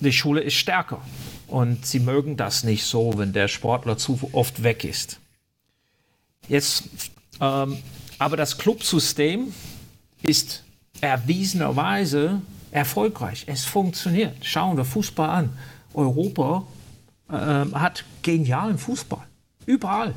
die 0.00 0.12
Schule 0.12 0.40
ist 0.40 0.54
stärker 0.54 1.00
und 1.46 1.84
sie 1.86 2.00
mögen 2.00 2.36
das 2.36 2.64
nicht 2.64 2.84
so, 2.84 3.16
wenn 3.18 3.32
der 3.32 3.48
Sportler 3.48 3.98
zu 3.98 4.30
oft 4.32 4.62
weg 4.62 4.84
ist. 4.84 5.18
Jetzt, 6.48 6.84
ähm, 7.40 7.78
aber 8.18 8.36
das 8.36 8.58
Clubsystem 8.58 9.52
ist 10.22 10.62
erwiesenerweise 11.00 12.40
erfolgreich. 12.70 13.44
Es 13.46 13.64
funktioniert. 13.64 14.44
Schauen 14.44 14.76
wir 14.76 14.84
Fußball 14.84 15.30
an. 15.30 15.58
Europa 15.94 16.66
ähm, 17.32 17.78
hat 17.80 18.04
genialen 18.22 18.78
Fußball. 18.78 19.24
Überall. 19.66 20.14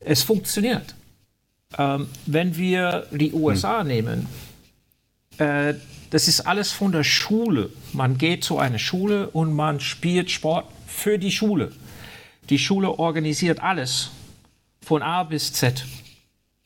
Es 0.00 0.22
funktioniert. 0.22 0.94
Ähm, 1.78 2.08
wenn 2.26 2.56
wir 2.56 3.06
die 3.10 3.32
USA 3.32 3.84
nehmen, 3.84 4.26
äh, 5.38 5.74
das 6.10 6.28
ist 6.28 6.42
alles 6.42 6.70
von 6.70 6.92
der 6.92 7.04
Schule. 7.04 7.70
Man 7.92 8.18
geht 8.18 8.44
zu 8.44 8.58
einer 8.58 8.78
Schule 8.78 9.28
und 9.30 9.52
man 9.52 9.80
spielt 9.80 10.30
Sport 10.30 10.66
für 10.86 11.18
die 11.18 11.32
Schule. 11.32 11.72
Die 12.50 12.58
Schule 12.58 12.98
organisiert 12.98 13.60
alles 13.60 14.10
von 14.80 15.02
A 15.02 15.24
bis 15.24 15.52
Z. 15.52 15.84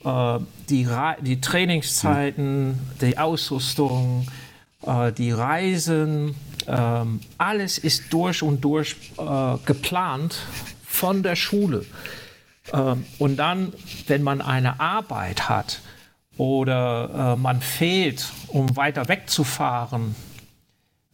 Äh, 0.05 0.39
die, 0.69 0.87
die 1.23 1.41
Trainingszeiten, 1.41 2.79
die 3.01 3.17
Ausrüstung, 3.17 4.27
äh, 4.87 5.13
die 5.13 5.31
Reisen, 5.31 6.35
ähm, 6.67 7.21
alles 7.39 7.79
ist 7.79 8.13
durch 8.13 8.43
und 8.43 8.63
durch 8.63 8.97
äh, 9.17 9.57
geplant 9.65 10.37
von 10.87 11.23
der 11.23 11.37
Schule. 11.37 11.87
Ähm, 12.73 13.05
und 13.19 13.37
dann, 13.37 13.73
wenn 14.07 14.23
man 14.23 14.41
eine 14.41 14.81
Arbeit 14.81 15.49
hat 15.49 15.81
oder 16.37 17.35
äh, 17.35 17.41
man 17.41 17.61
fehlt, 17.61 18.27
um 18.49 18.77
weiter 18.77 19.09
wegzufahren, 19.09 20.15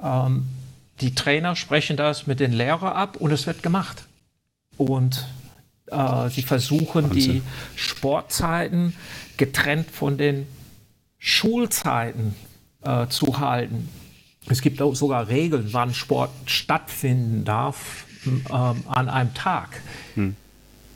ähm, 0.01 0.47
die 1.01 1.15
Trainer 1.15 1.57
sprechen 1.57 1.97
das 1.97 2.27
mit 2.27 2.41
den 2.41 2.53
Lehrern 2.53 2.93
ab 2.93 3.17
und 3.17 3.33
es 3.33 3.47
wird 3.47 3.63
gemacht. 3.63 4.07
Und 4.77 5.27
äh, 5.91 6.29
sie 6.29 6.43
versuchen 6.43 7.11
die 7.11 7.43
Sportzeiten 7.77 8.95
getrennt 9.37 9.91
von 9.91 10.19
den 10.19 10.47
Schulzeiten 11.19 12.35
äh, 12.83 13.07
zu 13.09 13.39
halten. 13.39 13.89
Es 14.47 14.61
gibt 14.61 14.83
auch 14.83 14.95
sogar 14.95 15.29
Regeln, 15.29 15.69
wann 15.73 15.95
Sport 15.95 16.31
stattfinden 16.47 17.45
darf 17.45 18.05
ähm, 18.27 18.85
an 18.87 19.09
einem 19.09 19.33
Tag. 19.35 19.81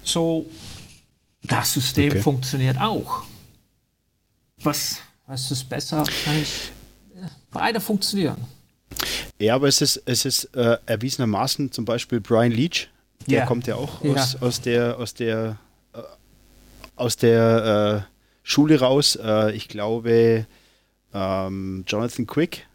So, 0.09 0.47
das 1.43 1.73
System 1.75 2.11
Okay. 2.13 2.23
funktioniert 2.23 2.79
auch. 2.81 3.25
Was, 4.63 5.01
was 5.27 5.51
ist 5.51 5.69
besser? 5.69 5.99
Wahrscheinlich, 5.99 6.73
äh, 7.15 7.27
Beide 7.51 7.81
funktionieren. 7.81 8.39
Ja, 9.39 9.55
aber 9.55 9.69
es 9.69 9.81
ist, 9.83 10.03
es 10.07 10.25
ist 10.25 10.45
äh, 10.57 10.79
erwiesenermaßen 10.87 11.71
zum 11.73 11.85
Beispiel 11.85 12.21
Brian 12.21 12.51
Leach, 12.53 12.89
der 13.27 13.41
Ja. 13.41 13.47
kommt 13.47 13.67
ja 13.67 13.77
auch 13.77 14.03
Ja. 14.03 14.15
Aus, 14.15 14.37
aus 14.41 14.61
der, 14.63 14.99
aus 14.99 15.15
der, 15.15 15.59
äh, 15.93 15.99
aus 16.97 17.17
der 17.17 18.05
äh, 18.09 18.13
Schule 18.43 18.81
raus. 18.81 19.17
Äh, 19.23 19.53
ich 19.53 19.69
glaube, 19.69 20.47
ähm, 21.15 21.85
Jonathan 21.87 22.27
Quick, 22.27 22.67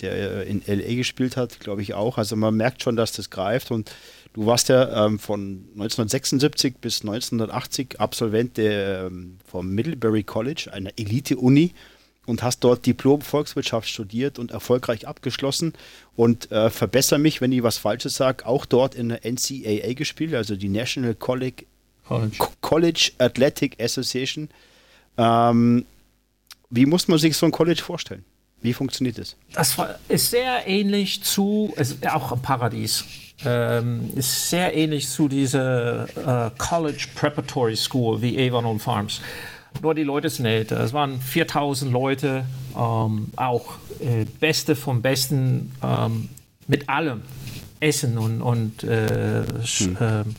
der 0.00 0.44
in 0.46 0.62
LA 0.66 0.96
gespielt 0.96 1.36
hat, 1.36 1.60
glaube 1.60 1.82
ich 1.82 1.94
auch. 1.94 2.18
Also 2.18 2.34
man 2.36 2.56
merkt 2.56 2.82
schon, 2.82 2.96
dass 2.96 3.12
das 3.12 3.30
greift 3.30 3.70
und 3.70 3.90
du 4.32 4.46
warst 4.46 4.68
ja 4.68 5.06
ähm, 5.06 5.18
von 5.18 5.64
1976 5.74 6.74
bis 6.80 7.00
1980 7.02 8.00
Absolvent 8.00 8.56
der, 8.56 9.06
ähm, 9.06 9.38
vom 9.44 9.68
Middlebury 9.70 10.22
College, 10.22 10.70
einer 10.72 10.90
Elite-Uni 10.96 11.72
und 12.26 12.42
hast 12.42 12.60
dort 12.60 12.86
Diplom 12.86 13.22
Volkswirtschaft 13.22 13.88
studiert 13.88 14.38
und 14.38 14.50
erfolgreich 14.52 15.08
abgeschlossen 15.08 15.72
und 16.16 16.50
äh, 16.52 16.70
verbessere 16.70 17.18
mich, 17.18 17.40
wenn 17.40 17.50
ich 17.50 17.62
was 17.62 17.78
Falsches 17.78 18.14
sage, 18.14 18.46
auch 18.46 18.66
dort 18.66 18.94
in 18.94 19.08
der 19.08 19.24
NCAA 19.24 19.94
gespielt, 19.94 20.34
also 20.34 20.54
die 20.56 20.68
National 20.68 21.14
College, 21.14 21.64
Co- 22.06 22.48
College 22.60 23.12
Athletic 23.18 23.80
Association. 23.82 24.48
Ähm, 25.16 25.84
wie 26.70 26.86
muss 26.86 27.08
man 27.08 27.18
sich 27.18 27.36
so 27.36 27.46
ein 27.46 27.52
College 27.52 27.82
vorstellen? 27.82 28.24
Wie 28.62 28.74
funktioniert 28.74 29.18
das? 29.18 29.36
Das 29.54 29.76
ist 30.08 30.30
sehr 30.30 30.66
ähnlich 30.66 31.22
zu, 31.22 31.72
es 31.76 31.92
ist 31.92 32.06
auch 32.08 32.30
ein 32.32 32.42
Paradies, 32.42 33.04
ähm, 33.44 34.10
ist 34.14 34.50
sehr 34.50 34.76
ähnlich 34.76 35.08
zu 35.08 35.28
dieser 35.28 36.46
äh, 36.46 36.50
College 36.58 37.06
Preparatory 37.14 37.76
School 37.76 38.20
wie 38.22 38.38
Avon 38.48 38.64
und 38.64 38.80
Farms. 38.80 39.20
Nur 39.82 39.94
die 39.94 40.02
Leute 40.02 40.28
sind 40.28 40.46
älter. 40.46 40.80
Es 40.80 40.92
waren 40.92 41.20
4000 41.20 41.92
Leute, 41.92 42.44
ähm, 42.76 43.28
auch 43.36 43.74
äh, 44.00 44.24
Beste 44.40 44.74
vom 44.76 45.00
Besten 45.02 45.72
ähm, 45.82 46.28
mit 46.66 46.88
allem. 46.88 47.22
Essen 47.82 48.18
und, 48.18 48.42
und 48.42 48.84
äh, 48.84 49.42
Sch- 49.62 49.96
ähm, 50.00 50.34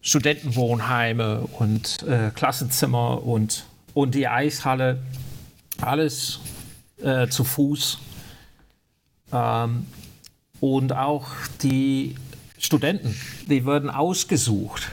Studentenwohnheime 0.00 1.40
und 1.58 2.04
äh, 2.04 2.30
Klassenzimmer 2.32 3.24
und, 3.26 3.64
und 3.94 4.14
die 4.14 4.28
Eishalle. 4.28 5.00
Alles 5.80 6.38
äh, 7.02 7.26
zu 7.26 7.42
Fuß. 7.42 7.98
Ähm, 9.32 9.86
und 10.60 10.92
auch 10.92 11.26
die 11.62 12.14
Studenten, 12.58 13.14
die 13.48 13.66
werden 13.66 13.90
ausgesucht. 13.90 14.88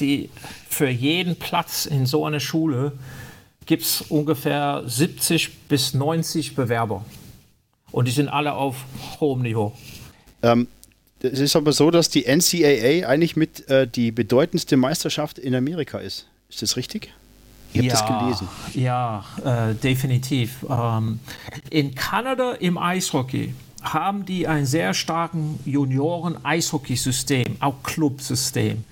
Die, 0.00 0.30
für 0.68 0.88
jeden 0.88 1.36
Platz 1.36 1.86
in 1.86 2.06
so 2.06 2.26
einer 2.26 2.40
Schule 2.40 2.92
gibt 3.66 3.82
es 3.84 4.02
ungefähr 4.02 4.82
70 4.86 5.68
bis 5.68 5.94
90 5.94 6.54
Bewerber. 6.54 7.04
Und 7.92 8.08
die 8.08 8.12
sind 8.12 8.28
alle 8.28 8.54
auf 8.54 8.84
hohem 9.20 9.42
Niveau. 9.42 9.72
Ähm, 10.42 10.66
es 11.22 11.38
ist 11.38 11.56
aber 11.56 11.72
so, 11.72 11.90
dass 11.90 12.10
die 12.10 12.24
NCAA 12.26 13.08
eigentlich 13.08 13.36
mit 13.36 13.68
äh, 13.70 13.86
die 13.86 14.10
bedeutendste 14.10 14.76
Meisterschaft 14.76 15.38
in 15.38 15.54
Amerika 15.54 15.98
ist. 15.98 16.26
Ist 16.50 16.62
das 16.62 16.76
richtig? 16.76 17.12
Ich 17.72 17.80
habe 17.80 17.88
das 17.88 18.06
gelesen. 18.06 18.48
Ja, 18.74 19.24
äh, 19.44 19.74
definitiv. 19.74 20.64
Ähm, 20.68 21.20
in 21.70 21.94
Kanada 21.94 22.52
im 22.52 22.78
Eishockey 22.78 23.54
haben 23.84 24.24
die 24.24 24.48
ein 24.48 24.66
sehr 24.66 24.94
starken 24.94 25.60
Junioren-Eishockey-System, 25.64 27.56
auch 27.60 27.82
Clubsystem. 27.82 28.84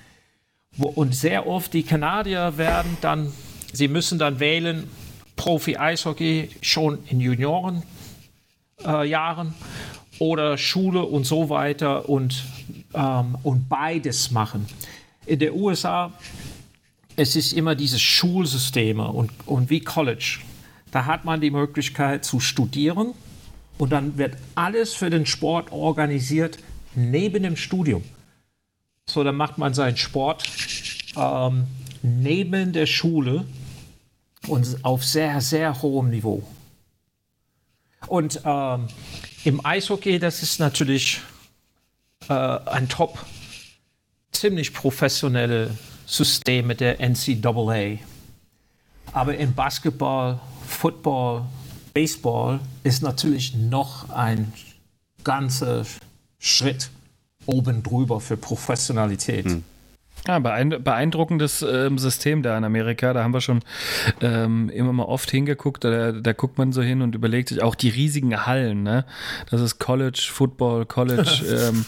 Und 0.78 1.14
sehr 1.14 1.46
oft 1.46 1.72
die 1.72 1.82
Kanadier 1.82 2.56
werden 2.56 2.96
dann, 3.00 3.32
sie 3.72 3.88
müssen 3.88 4.18
dann 4.18 4.38
wählen, 4.38 4.88
Profi-Eishockey 5.36 6.50
schon 6.60 6.98
in 7.08 7.20
Juniorenjahren 7.20 7.88
äh, 9.48 9.52
oder 10.18 10.58
Schule 10.58 11.02
und 11.02 11.24
so 11.24 11.48
weiter 11.48 12.08
und, 12.08 12.44
ähm, 12.94 13.36
und 13.42 13.68
beides 13.68 14.30
machen. 14.30 14.66
In 15.26 15.38
den 15.40 15.52
USA 15.52 16.12
es 17.16 17.36
ist 17.36 17.52
immer 17.52 17.74
diese 17.74 17.98
Schulsysteme 17.98 19.06
und, 19.06 19.30
und 19.46 19.70
wie 19.70 19.80
College. 19.80 20.40
Da 20.90 21.06
hat 21.06 21.24
man 21.24 21.40
die 21.40 21.50
Möglichkeit 21.50 22.24
zu 22.24 22.40
studieren 22.40 23.12
und 23.78 23.90
dann 23.90 24.18
wird 24.18 24.36
alles 24.54 24.94
für 24.94 25.10
den 25.10 25.26
Sport 25.26 25.72
organisiert 25.72 26.58
neben 26.94 27.42
dem 27.42 27.56
Studium. 27.56 28.04
So, 29.08 29.24
dann 29.24 29.36
macht 29.36 29.58
man 29.58 29.74
seinen 29.74 29.96
Sport 29.96 30.44
ähm, 31.16 31.66
neben 32.02 32.72
der 32.72 32.86
Schule 32.86 33.44
und 34.46 34.84
auf 34.84 35.04
sehr, 35.04 35.40
sehr 35.40 35.82
hohem 35.82 36.10
Niveau. 36.10 36.42
Und 38.06 38.40
ähm, 38.44 38.88
im 39.44 39.64
Eishockey, 39.64 40.18
das 40.18 40.42
ist 40.42 40.60
natürlich 40.60 41.20
äh, 42.28 42.32
ein 42.32 42.88
Top, 42.88 43.24
ziemlich 44.32 44.72
professionelle 44.72 45.76
System 46.06 46.66
mit 46.66 46.80
der 46.80 46.98
NCAA. 47.00 47.98
Aber 49.12 49.36
im 49.36 49.54
Basketball, 49.54 50.40
Football, 50.66 51.44
Baseball 51.92 52.60
ist 52.82 53.02
natürlich 53.02 53.54
noch 53.54 54.10
ein 54.10 54.52
ganzer 55.24 55.84
Schritt 56.38 56.90
oben 57.46 57.82
drüber 57.82 58.20
für 58.20 58.36
Professionalität. 58.36 59.46
Ja, 59.46 59.56
beein 60.24 60.70
beeindruckendes 60.82 61.62
ähm, 61.62 61.98
System 61.98 62.42
da 62.42 62.56
in 62.56 62.64
Amerika. 62.64 63.12
Da 63.12 63.24
haben 63.24 63.34
wir 63.34 63.40
schon 63.40 63.60
ähm, 64.20 64.68
immer 64.70 64.92
mal 64.92 65.04
oft 65.04 65.30
hingeguckt. 65.30 65.84
Da, 65.84 66.12
da 66.12 66.32
guckt 66.32 66.58
man 66.58 66.72
so 66.72 66.82
hin 66.82 67.02
und 67.02 67.14
überlegt 67.14 67.48
sich 67.48 67.62
auch 67.62 67.74
die 67.74 67.88
riesigen 67.88 68.46
Hallen. 68.46 68.82
Ne? 68.82 69.04
Das 69.50 69.60
ist 69.60 69.78
College 69.78 70.28
Football, 70.30 70.86
College. 70.86 71.42
ähm, 71.68 71.84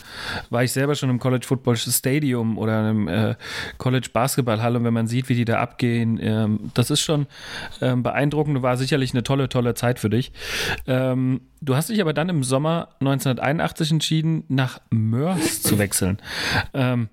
war 0.50 0.64
ich 0.64 0.72
selber 0.72 0.94
schon 0.94 1.10
im 1.10 1.20
College 1.20 1.46
Football 1.46 1.76
Stadium 1.76 2.58
oder 2.58 2.90
im 2.90 3.08
äh, 3.08 3.36
College 3.78 4.08
Basketballhalle. 4.12 4.78
Und 4.78 4.84
wenn 4.84 4.94
man 4.94 5.06
sieht, 5.06 5.28
wie 5.28 5.34
die 5.34 5.44
da 5.44 5.60
abgehen, 5.60 6.18
ähm, 6.20 6.70
das 6.74 6.90
ist 6.90 7.02
schon 7.02 7.26
ähm, 7.80 8.02
beeindruckend. 8.02 8.62
War 8.62 8.76
sicherlich 8.76 9.12
eine 9.12 9.22
tolle, 9.22 9.48
tolle 9.48 9.74
Zeit 9.74 10.00
für 10.00 10.10
dich. 10.10 10.32
Ähm, 10.86 11.42
du 11.60 11.76
hast 11.76 11.88
dich 11.88 12.00
aber 12.00 12.12
dann 12.12 12.28
im 12.28 12.42
Sommer 12.42 12.88
1981 13.00 13.92
entschieden, 13.92 14.44
nach 14.48 14.80
Mörs 14.90 15.62
zu 15.62 15.78
wechseln. 15.78 16.18
Ähm, 16.72 17.08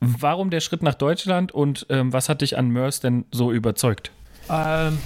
warum 0.00 0.50
der 0.50 0.60
Schritt 0.60 0.82
nach 0.82 0.94
Deutschland 0.94 1.52
und 1.52 1.86
ähm, 1.90 2.12
was 2.12 2.28
hat 2.28 2.40
dich 2.40 2.58
an 2.58 2.68
Mörs 2.70 3.00
denn 3.00 3.24
so 3.30 3.52
überzeugt? 3.52 4.10
Ähm, 4.48 4.98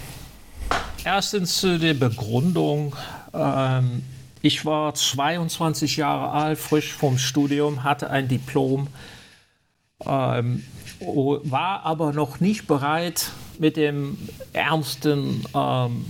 erstens 1.04 1.58
zu 1.58 1.78
der 1.78 1.94
Begründung. 1.94 2.96
Ähm, 3.32 4.02
ich 4.40 4.64
war 4.64 4.94
22 4.94 5.96
Jahre 5.96 6.30
alt, 6.30 6.58
frisch 6.58 6.92
vom 6.92 7.18
Studium, 7.18 7.82
hatte 7.82 8.10
ein 8.10 8.28
Diplom, 8.28 8.88
ähm, 10.04 10.64
war 11.00 11.84
aber 11.84 12.12
noch 12.12 12.40
nicht 12.40 12.66
bereit, 12.66 13.30
mit 13.58 13.76
dem 13.76 14.18
ernsten 14.52 15.44
ähm, 15.54 16.04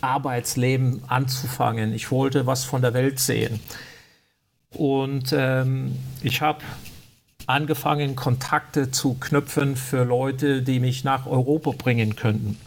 Arbeitsleben 0.00 1.02
anzufangen. 1.08 1.92
Ich 1.92 2.10
wollte 2.10 2.46
was 2.46 2.64
von 2.64 2.82
der 2.82 2.94
Welt 2.94 3.18
sehen. 3.18 3.60
Und 4.70 5.32
ähm, 5.32 5.96
ich 6.22 6.40
habe 6.40 6.60
angefangen, 7.48 8.14
Kontakte 8.14 8.90
zu 8.90 9.14
knüpfen 9.14 9.76
für 9.76 10.04
Leute, 10.04 10.62
die 10.62 10.80
mich 10.80 11.02
nach 11.02 11.26
Europa 11.26 11.70
bringen 11.70 12.14
könnten. 12.14 12.58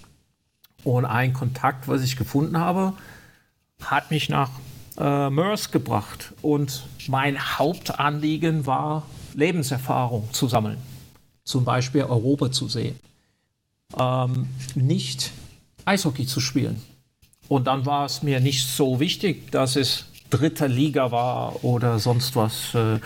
Und 0.83 1.05
ein 1.05 1.33
Kontakt, 1.33 1.87
was 1.87 2.01
ich 2.01 2.17
gefunden 2.17 2.57
habe, 2.57 2.93
hat 3.83 4.09
mich 4.09 4.29
nach 4.29 4.49
äh, 4.97 5.29
MERS 5.29 5.71
gebracht. 5.71 6.33
Und 6.41 6.83
mein 7.07 7.59
Hauptanliegen 7.59 8.65
war, 8.65 9.05
Lebenserfahrung 9.35 10.27
zu 10.31 10.47
sammeln. 10.47 10.77
Zum 11.43 11.63
Beispiel 11.63 12.03
Europa 12.03 12.51
zu 12.51 12.67
sehen. 12.67 12.99
Ähm, 13.99 14.47
nicht 14.73 15.31
Eishockey 15.85 16.25
zu 16.25 16.39
spielen. 16.39 16.81
Und 17.47 17.67
dann 17.67 17.85
war 17.85 18.05
es 18.05 18.23
mir 18.23 18.39
nicht 18.39 18.67
so 18.67 18.99
wichtig, 18.99 19.51
dass 19.51 19.75
es 19.75 20.05
dritte 20.31 20.65
Liga 20.65 21.11
war 21.11 21.63
oder 21.63 21.99
sonst 21.99 22.35
was. 22.35 22.73
Äh, 22.73 22.99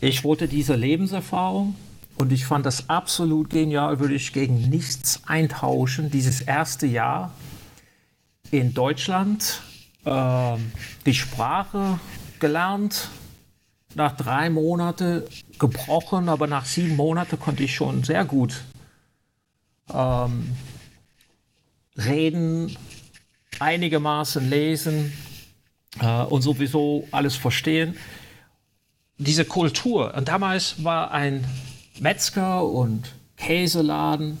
ich 0.00 0.24
wollte 0.24 0.48
diese 0.48 0.74
Lebenserfahrung 0.74 1.74
und 2.16 2.32
ich 2.32 2.46
fand 2.46 2.66
das 2.66 2.88
absolut 2.88 3.50
genial, 3.50 4.00
würde 4.00 4.14
ich 4.14 4.32
gegen 4.32 4.68
nichts 4.68 5.22
eintauschen. 5.26 6.10
Dieses 6.10 6.40
erste 6.40 6.86
Jahr 6.86 7.32
in 8.50 8.74
Deutschland, 8.74 9.62
äh, 10.04 10.56
die 11.06 11.14
Sprache 11.14 11.98
gelernt, 12.38 13.08
nach 13.94 14.16
drei 14.16 14.50
Monaten 14.50 15.22
gebrochen, 15.58 16.28
aber 16.28 16.46
nach 16.46 16.64
sieben 16.64 16.96
Monaten 16.96 17.38
konnte 17.38 17.64
ich 17.64 17.74
schon 17.74 18.04
sehr 18.04 18.24
gut 18.24 18.62
ähm, 19.92 20.54
reden, 21.96 22.76
einigermaßen 23.58 24.48
lesen 24.48 25.12
äh, 26.00 26.22
und 26.22 26.42
sowieso 26.42 27.06
alles 27.10 27.36
verstehen. 27.36 27.96
Diese 29.22 29.44
Kultur, 29.44 30.14
und 30.14 30.28
damals 30.28 30.82
war 30.82 31.10
ein 31.10 31.44
Metzger 31.98 32.64
und 32.64 33.12
Käseladen 33.36 34.38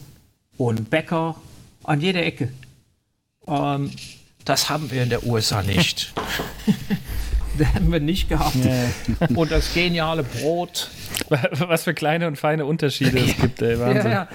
und 0.56 0.88
Bäcker 0.88 1.36
an 1.84 2.00
jeder 2.00 2.24
Ecke. 2.24 2.50
Ähm, 3.46 3.90
das 4.46 4.70
haben 4.70 4.90
wir 4.90 5.02
in 5.02 5.10
der 5.10 5.26
USA 5.26 5.62
nicht. 5.62 6.14
das 7.58 7.74
haben 7.74 7.92
wir 7.92 8.00
nicht 8.00 8.30
gehabt. 8.30 8.56
Nee. 8.56 8.88
Und 9.34 9.50
das 9.50 9.74
geniale 9.74 10.22
Brot. 10.22 10.88
Was 11.28 11.84
für 11.84 11.92
kleine 11.92 12.26
und 12.26 12.36
feine 12.36 12.64
Unterschiede 12.64 13.18
es 13.18 13.36
gibt, 13.36 13.60
ey, 13.60 13.78
Wahnsinn. 13.78 14.10
Ja, 14.10 14.28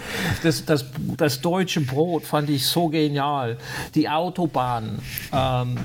das, 0.44 0.64
das, 0.64 0.86
das 1.18 1.42
deutsche 1.42 1.82
Brot 1.82 2.24
fand 2.24 2.52
ich 2.52 2.68
so 2.68 2.90
genial. 2.90 3.58
Die 3.96 4.08
Autobahnen. 4.08 5.00
Ähm, 5.34 5.78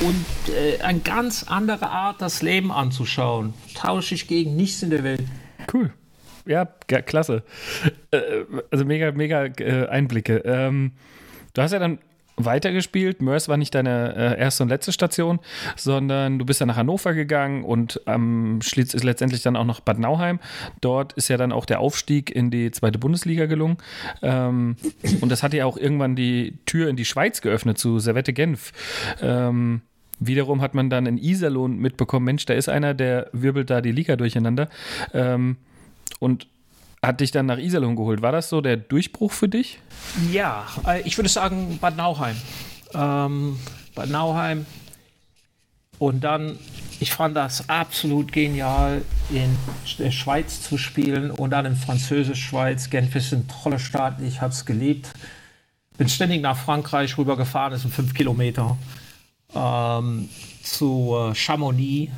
und 0.00 0.24
äh, 0.54 0.82
eine 0.82 1.00
ganz 1.00 1.44
andere 1.44 1.88
Art, 1.90 2.20
das 2.20 2.42
Leben 2.42 2.72
anzuschauen. 2.72 3.54
Tausche 3.74 4.14
ich 4.14 4.26
gegen 4.28 4.56
nichts 4.56 4.82
in 4.82 4.90
der 4.90 5.04
Welt. 5.04 5.22
Cool. 5.72 5.92
Ja, 6.46 6.64
klasse. 6.64 7.42
Äh, 8.10 8.44
also 8.70 8.84
mega, 8.84 9.12
mega 9.12 9.44
äh, 9.44 9.86
Einblicke. 9.88 10.42
Ähm, 10.44 10.92
du 11.54 11.62
hast 11.62 11.72
ja 11.72 11.78
dann 11.78 11.98
weitergespielt. 12.44 13.22
Mörs 13.22 13.48
war 13.48 13.56
nicht 13.56 13.74
deine 13.74 14.14
äh, 14.16 14.40
erste 14.40 14.62
und 14.62 14.68
letzte 14.68 14.92
Station, 14.92 15.40
sondern 15.76 16.38
du 16.38 16.44
bist 16.44 16.60
ja 16.60 16.66
nach 16.66 16.76
Hannover 16.76 17.14
gegangen 17.14 17.64
und 17.64 18.00
ähm, 18.06 18.60
ist 18.60 19.04
letztendlich 19.04 19.42
dann 19.42 19.56
auch 19.56 19.64
nach 19.64 19.80
Bad 19.80 19.98
Nauheim. 19.98 20.40
Dort 20.80 21.12
ist 21.14 21.28
ja 21.28 21.36
dann 21.36 21.52
auch 21.52 21.66
der 21.66 21.80
Aufstieg 21.80 22.30
in 22.30 22.50
die 22.50 22.70
zweite 22.70 22.98
Bundesliga 22.98 23.46
gelungen. 23.46 23.78
Ähm, 24.22 24.76
und 25.20 25.30
das 25.30 25.42
hat 25.42 25.54
ja 25.54 25.66
auch 25.66 25.76
irgendwann 25.76 26.16
die 26.16 26.58
Tür 26.66 26.88
in 26.88 26.96
die 26.96 27.04
Schweiz 27.04 27.40
geöffnet 27.40 27.78
zu 27.78 27.98
Servette 27.98 28.32
Genf. 28.32 28.72
Ähm, 29.20 29.82
wiederum 30.20 30.60
hat 30.60 30.74
man 30.74 30.90
dann 30.90 31.06
in 31.06 31.18
Iserlohn 31.18 31.78
mitbekommen, 31.78 32.26
Mensch, 32.26 32.44
da 32.46 32.54
ist 32.54 32.68
einer, 32.68 32.94
der 32.94 33.28
wirbelt 33.32 33.70
da 33.70 33.80
die 33.80 33.92
Liga 33.92 34.16
durcheinander. 34.16 34.68
Ähm, 35.12 35.56
und 36.20 36.46
hat 37.02 37.20
dich 37.20 37.30
dann 37.30 37.46
nach 37.46 37.58
Iserlohn 37.58 37.96
geholt. 37.96 38.22
War 38.22 38.32
das 38.32 38.50
so 38.50 38.60
der 38.60 38.76
Durchbruch 38.76 39.32
für 39.32 39.48
dich? 39.48 39.80
Ja, 40.30 40.66
äh, 40.86 41.00
ich 41.02 41.16
würde 41.16 41.30
sagen 41.30 41.78
Bad 41.80 41.96
Nauheim. 41.96 42.36
Ähm, 42.92 43.58
Bad 43.94 44.10
Nauheim. 44.10 44.66
Und 45.98 46.24
dann, 46.24 46.58
ich 46.98 47.12
fand 47.12 47.36
das 47.36 47.68
absolut 47.68 48.32
genial, 48.32 49.02
in 49.30 49.56
der 49.98 50.10
Schweiz 50.10 50.62
zu 50.62 50.78
spielen 50.78 51.30
und 51.30 51.50
dann 51.50 51.66
in 51.66 51.76
Französisch-Schweiz. 51.76 52.90
Genf 52.90 53.14
ist 53.16 53.32
ein 53.32 53.48
toller 53.48 53.78
Stadt, 53.78 54.20
ich 54.20 54.40
habe 54.40 54.52
es 54.52 54.64
geliebt. 54.64 55.10
Bin 55.98 56.08
ständig 56.08 56.40
nach 56.40 56.56
Frankreich 56.56 57.16
rübergefahren, 57.18 57.72
das 57.72 57.82
sind 57.82 57.92
fünf 57.92 58.14
Kilometer. 58.14 58.78
Ähm, 59.54 60.28
zu 60.62 61.16
äh, 61.16 61.34
Chamonix. 61.34 62.12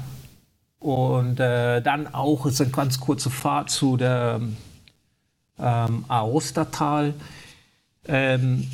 Und 0.79 1.38
äh, 1.38 1.81
dann 1.81 2.12
auch, 2.12 2.45
ist 2.47 2.61
eine 2.61 2.71
ganz 2.71 2.99
kurze 2.99 3.31
Fahrt 3.31 3.71
zu 3.71 3.97
der 3.97 4.40
ähm, 5.59 6.05
Aostatal. 6.09 7.14
Ähm, 8.09 8.66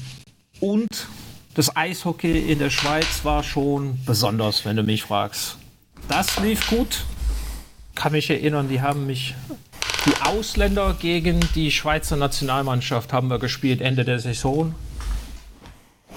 und 0.61 1.07
das 1.55 1.77
Eishockey 1.77 2.51
in 2.51 2.61
der 2.61 2.71
Schweiz 2.71 3.25
war 3.25 3.43
schon 3.43 3.99
besonders, 4.07 4.65
wenn 4.65 4.77
du 4.77 4.83
mich 4.83 5.03
fragst. 5.03 5.59
Das 6.09 6.39
lief 6.39 6.69
gut. 6.71 7.05
Kann 7.95 8.13
mich 8.13 8.31
erinnern, 8.31 8.69
die 8.69 8.81
haben 8.81 9.07
mich, 9.07 9.35
die 10.07 10.15
Ausländer 10.25 10.95
gegen 10.99 11.41
die 11.55 11.71
Schweizer 11.71 12.17
Nationalmannschaft 12.17 13.13
haben 13.13 13.29
wir 13.29 13.39
gespielt 13.39 13.81
Ende 13.81 14.05
der 14.05 14.19
Saison. 14.19 14.75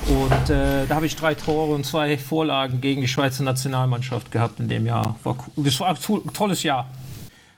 Und 0.07 0.49
äh, 0.49 0.85
da 0.87 0.95
habe 0.95 1.05
ich 1.05 1.15
drei 1.15 1.35
Tore 1.35 1.73
und 1.73 1.85
zwei 1.85 2.17
Vorlagen 2.17 2.81
gegen 2.81 3.01
die 3.01 3.07
Schweizer 3.07 3.43
Nationalmannschaft 3.43 4.31
gehabt 4.31 4.59
in 4.59 4.67
dem 4.67 4.85
Jahr. 4.85 5.15
War, 5.23 5.37
das 5.55 5.79
war 5.79 5.89
ein 5.89 6.33
tolles 6.33 6.63
Jahr. 6.63 6.89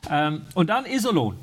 Ähm, 0.10 0.41
und 0.53 0.69
dann 0.69 0.86
Iserlohn. 0.86 1.38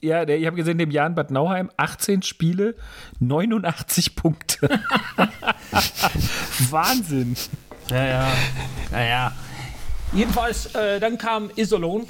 Ja, 0.00 0.24
der, 0.24 0.38
ich 0.38 0.46
habe 0.46 0.56
gesehen, 0.56 0.78
dem 0.78 0.90
Jahr 0.90 1.06
in 1.06 1.14
Bad 1.14 1.30
Nauheim 1.30 1.70
18 1.76 2.22
Spiele, 2.22 2.74
89 3.20 4.14
Punkte. 4.14 4.68
Wahnsinn. 6.70 7.36
Ja, 7.90 8.06
ja. 8.06 8.28
Naja. 8.92 9.32
Jedenfalls, 10.12 10.74
äh, 10.74 11.00
dann 11.00 11.18
kam 11.18 11.50
Iserlohn. 11.56 12.06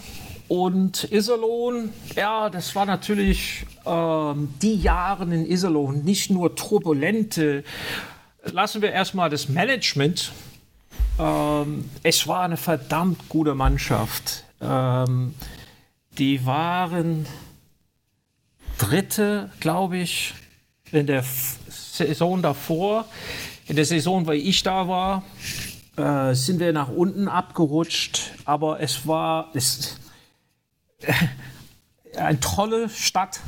Und 0.48 1.10
Iserlohn, 1.10 1.92
ja, 2.14 2.50
das 2.50 2.74
war 2.76 2.86
natürlich 2.86 3.66
ähm, 3.84 4.54
die 4.62 4.76
Jahre 4.76 5.24
in 5.24 5.44
Iserlohn, 5.44 6.04
nicht 6.04 6.30
nur 6.30 6.54
turbulente. 6.54 7.64
Lassen 8.52 8.82
wir 8.82 8.92
erstmal 8.92 9.30
das 9.30 9.48
Management. 9.48 10.32
Ähm, 11.18 11.90
es 12.02 12.28
war 12.28 12.42
eine 12.42 12.56
verdammt 12.56 13.28
gute 13.28 13.54
Mannschaft. 13.54 14.44
Ähm, 14.60 15.34
die 16.18 16.46
waren 16.46 17.26
dritte, 18.78 19.50
glaube 19.60 19.98
ich, 19.98 20.34
in 20.92 21.06
der 21.06 21.24
Saison 21.68 22.42
davor. 22.42 23.06
In 23.66 23.76
der 23.76 23.84
Saison, 23.84 24.26
weil 24.26 24.38
ich 24.38 24.62
da 24.62 24.86
war, 24.86 25.24
äh, 25.96 26.34
sind 26.34 26.60
wir 26.60 26.72
nach 26.72 26.88
unten 26.88 27.28
abgerutscht. 27.28 28.32
Aber 28.44 28.80
es 28.80 29.06
war 29.06 29.50
es, 29.54 29.98
eine 32.16 32.40
tolle 32.40 32.88
Stadt, 32.88 33.40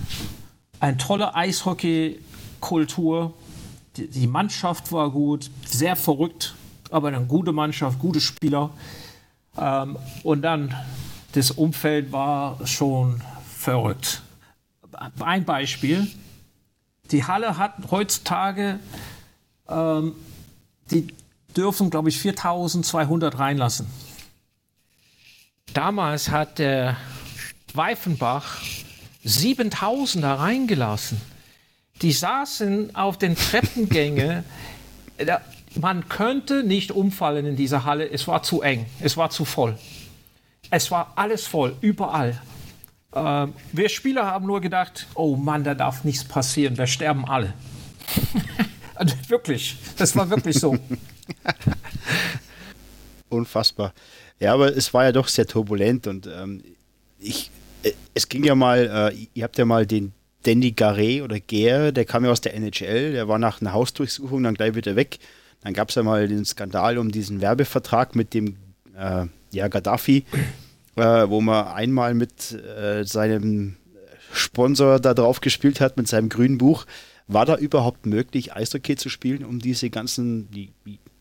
eine 0.80 0.96
tolle 0.96 1.34
Eishockey-Kultur. 1.34 3.34
Die, 3.98 4.26
Mannschaft 4.26 4.92
war 4.92 5.10
gut, 5.10 5.50
sehr 5.64 5.96
verrückt, 5.96 6.54
aber 6.90 7.08
eine 7.08 7.24
gute 7.24 7.52
Mannschaft, 7.52 7.98
gute 7.98 8.20
Spieler. 8.20 8.70
Ähm, 9.56 9.96
und 10.22 10.42
dann 10.42 10.74
das 11.32 11.50
Umfeld 11.50 12.12
war 12.12 12.66
schon 12.66 13.20
verrückt 13.46 14.22
ein 15.20 15.44
Beispiel. 15.44 16.08
Die 17.10 17.24
Halle 17.24 17.56
hat 17.56 17.74
heutzutage, 17.90 18.78
ähm, 19.68 20.14
die 20.90 21.08
dürfen, 21.56 21.90
glaube 21.90 22.08
ich, 22.08 22.18
4200 22.18 23.38
reinlassen. 23.38 23.86
Damals 25.74 26.30
hat 26.30 26.58
der 26.58 26.96
Weifenbach 27.74 28.60
7000 29.24 30.24
da 30.24 30.34
reingelassen. 30.36 31.20
Die 32.02 32.12
saßen 32.12 32.94
auf 32.94 33.18
den 33.18 33.34
Treppengängen. 33.36 34.44
man 35.80 36.08
könnte 36.08 36.62
nicht 36.62 36.92
umfallen 36.92 37.46
in 37.46 37.56
dieser 37.56 37.84
Halle. 37.84 38.08
Es 38.08 38.28
war 38.28 38.42
zu 38.42 38.62
eng. 38.62 38.86
Es 39.00 39.16
war 39.16 39.30
zu 39.30 39.44
voll. 39.44 39.78
Es 40.70 40.90
war 40.90 41.12
alles 41.16 41.46
voll, 41.46 41.76
überall. 41.80 42.40
Äh, 43.12 43.46
wir 43.72 43.88
Spieler 43.88 44.26
haben 44.26 44.46
nur 44.46 44.60
gedacht, 44.60 45.06
oh 45.14 45.36
Mann, 45.36 45.64
da 45.64 45.74
darf 45.74 46.04
nichts 46.04 46.24
passieren, 46.24 46.76
wir 46.76 46.86
sterben 46.86 47.24
alle. 47.26 47.54
also 48.94 49.14
wirklich, 49.28 49.76
das 49.96 50.14
war 50.14 50.28
wirklich 50.28 50.58
so. 50.58 50.76
Unfassbar. 53.30 53.92
Ja, 54.40 54.54
aber 54.54 54.76
es 54.76 54.92
war 54.92 55.04
ja 55.04 55.12
doch 55.12 55.28
sehr 55.28 55.46
turbulent 55.46 56.06
und 56.06 56.26
ähm, 56.26 56.62
ich, 57.18 57.50
äh, 57.82 57.92
es 58.14 58.28
ging 58.28 58.44
ja 58.44 58.54
mal, 58.54 59.12
äh, 59.12 59.26
ihr 59.34 59.44
habt 59.44 59.58
ja 59.58 59.64
mal 59.64 59.86
den 59.86 60.12
Danny 60.44 60.72
Garret 60.72 61.22
oder 61.22 61.40
Gare, 61.40 61.92
der 61.92 62.04
kam 62.04 62.24
ja 62.24 62.30
aus 62.30 62.40
der 62.40 62.54
NHL, 62.54 63.12
der 63.12 63.28
war 63.28 63.38
nach 63.38 63.60
einer 63.60 63.72
Hausdurchsuchung 63.72 64.42
dann 64.42 64.54
gleich 64.54 64.74
wieder 64.74 64.96
weg. 64.96 65.18
Dann 65.62 65.74
gab 65.74 65.88
es 65.88 65.96
ja 65.96 66.02
mal 66.02 66.28
den 66.28 66.44
Skandal 66.44 66.98
um 66.98 67.10
diesen 67.10 67.40
Werbevertrag 67.40 68.14
mit 68.14 68.34
dem 68.34 68.56
äh, 68.96 69.26
ja, 69.50 69.68
Gaddafi, 69.68 70.24
äh, 70.96 71.02
wo 71.02 71.40
man 71.40 71.66
einmal 71.68 72.14
mit 72.14 72.52
äh, 72.52 73.04
seinem 73.04 73.76
Sponsor 74.32 75.00
da 75.00 75.14
drauf 75.14 75.40
gespielt 75.40 75.80
hat, 75.80 75.96
mit 75.96 76.06
seinem 76.06 76.28
grünen 76.28 76.58
Buch. 76.58 76.86
War 77.26 77.44
da 77.44 77.56
überhaupt 77.56 78.06
möglich, 78.06 78.54
Eishockey 78.54 78.96
zu 78.96 79.08
spielen, 79.08 79.44
um 79.44 79.58
diese 79.58 79.90
ganzen, 79.90 80.50
die, 80.50 80.70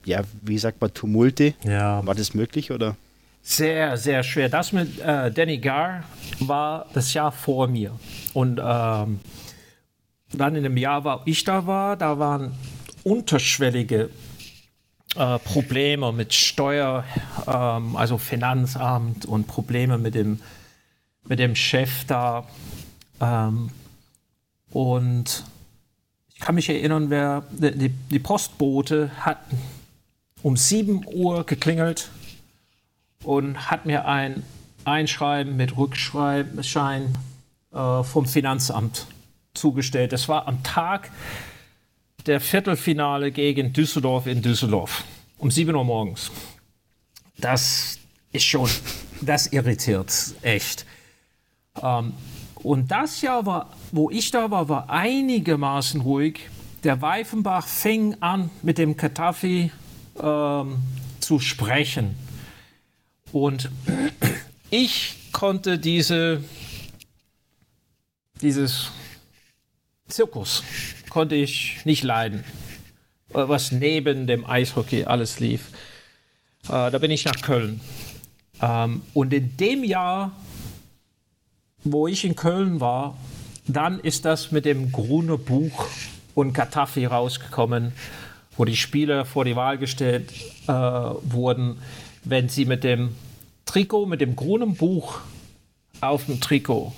ja, 0.05 0.21
wie 0.41 0.57
sagt 0.57 0.79
man, 0.79 0.93
Tumulte? 0.93 1.53
Ja. 1.63 2.05
War 2.05 2.15
das 2.15 2.33
möglich 2.33 2.71
oder? 2.71 2.95
Sehr, 3.49 3.95
sehr 3.95 4.23
schwer. 4.23 4.49
Das 4.49 4.73
mit 4.73 4.99
äh, 4.99 5.31
Danny 5.31 5.57
Gar 5.57 6.03
war 6.39 6.85
das 6.93 7.13
Jahr 7.13 7.31
vor 7.31 7.67
mir. 7.67 7.97
Und 8.33 8.59
ähm, 8.61 9.21
dann 10.33 10.55
in 10.57 10.63
dem 10.63 10.75
Jahr, 10.75 11.05
wo 11.05 11.21
ich 11.23 11.45
da 11.45 11.65
war, 11.65 11.95
da 11.95 12.19
waren 12.19 12.53
unterschwellige 13.05 14.09
äh, 15.15 15.39
Probleme 15.39 16.11
mit 16.11 16.33
Steuer, 16.33 17.05
ähm, 17.47 17.95
also 17.95 18.17
Finanzamt 18.17 19.25
und 19.25 19.47
Probleme 19.47 19.97
mit 19.97 20.13
dem, 20.13 20.41
mit 21.23 21.39
dem 21.39 21.55
Chef 21.55 22.03
da. 22.05 22.45
Ähm, 23.21 23.69
und 24.71 25.45
ich 26.33 26.41
kann 26.41 26.55
mich 26.55 26.67
erinnern, 26.67 27.09
wer 27.09 27.43
die, 27.51 27.89
die 28.11 28.19
Postbote 28.19 29.09
hat 29.21 29.39
um 30.43 30.57
7 30.57 31.05
Uhr 31.07 31.45
geklingelt 31.45 32.09
und 33.27 33.69
hat 33.69 33.85
mir 33.85 34.07
ein 34.07 34.41
Einschreiben 34.85 35.57
mit 35.57 35.75
Rückschreibschein 35.75 37.13
äh, 37.73 38.03
vom 38.03 38.25
Finanzamt 38.25 39.05
zugestellt. 39.53 40.13
Das 40.13 40.29
war 40.29 40.47
am 40.47 40.63
Tag 40.63 41.11
der 42.25 42.39
Viertelfinale 42.39 43.33
gegen 43.33 43.73
Düsseldorf 43.73 44.27
in 44.27 44.41
Düsseldorf 44.41 45.03
um 45.39 45.51
7 45.51 45.75
Uhr 45.75 45.83
morgens. 45.83 46.31
Das 47.37 47.99
ist 48.31 48.45
schon, 48.45 48.69
das 49.19 49.47
irritiert 49.47 50.13
echt. 50.41 50.85
Ähm, 51.83 52.13
und 52.63 52.91
das 52.91 53.21
Jahr 53.21 53.45
war, 53.45 53.69
wo 53.91 54.09
ich 54.09 54.31
da 54.31 54.51
war, 54.51 54.69
war 54.69 54.89
einigermaßen 54.89 55.99
ruhig. 55.99 56.49
Der 56.85 57.01
Weifenbach 57.01 57.67
fing 57.67 58.15
an 58.21 58.51
mit 58.63 58.77
dem 58.77 58.95
Katafi 58.95 59.69
ähm, 60.17 60.77
zu 61.19 61.39
sprechen. 61.39 62.15
Und 63.31 63.69
ich 64.69 65.15
konnte 65.31 65.77
diese, 65.77 66.43
dieses 68.41 68.91
Zirkus 70.07 70.63
konnte 71.09 71.35
ich 71.35 71.79
nicht 71.85 72.03
leiden, 72.03 72.43
was 73.29 73.71
neben 73.71 74.27
dem 74.27 74.45
Eishockey 74.45 75.05
alles 75.05 75.39
lief. 75.39 75.69
Äh, 76.65 76.91
da 76.91 76.97
bin 76.97 77.11
ich 77.11 77.25
nach 77.25 77.41
Köln. 77.41 77.81
Ähm, 78.61 79.01
und 79.13 79.33
in 79.33 79.55
dem 79.57 79.83
Jahr, 79.83 80.31
wo 81.83 82.07
ich 82.07 82.25
in 82.25 82.35
Köln 82.35 82.79
war, 82.79 83.17
dann 83.67 83.99
ist 83.99 84.25
das 84.25 84.51
mit 84.51 84.65
dem 84.65 84.91
grünen 84.91 85.43
Buch 85.43 85.87
und 86.35 86.53
Katafi 86.53 87.05
rausgekommen, 87.05 87.91
wo 88.55 88.65
die 88.65 88.77
Spieler 88.77 89.25
vor 89.25 89.45
die 89.45 89.55
Wahl 89.55 89.77
gestellt 89.77 90.31
äh, 90.67 90.71
wurden, 90.71 91.77
wenn 92.29 92.49
sie 92.49 92.65
mit 92.65 92.83
dem 92.83 93.15
Trikot, 93.65 94.05
mit 94.05 94.21
dem 94.21 94.35
grünen 94.35 94.75
Buch 94.75 95.19
auf 96.01 96.25
dem 96.25 96.39
Trikot, 96.39 96.93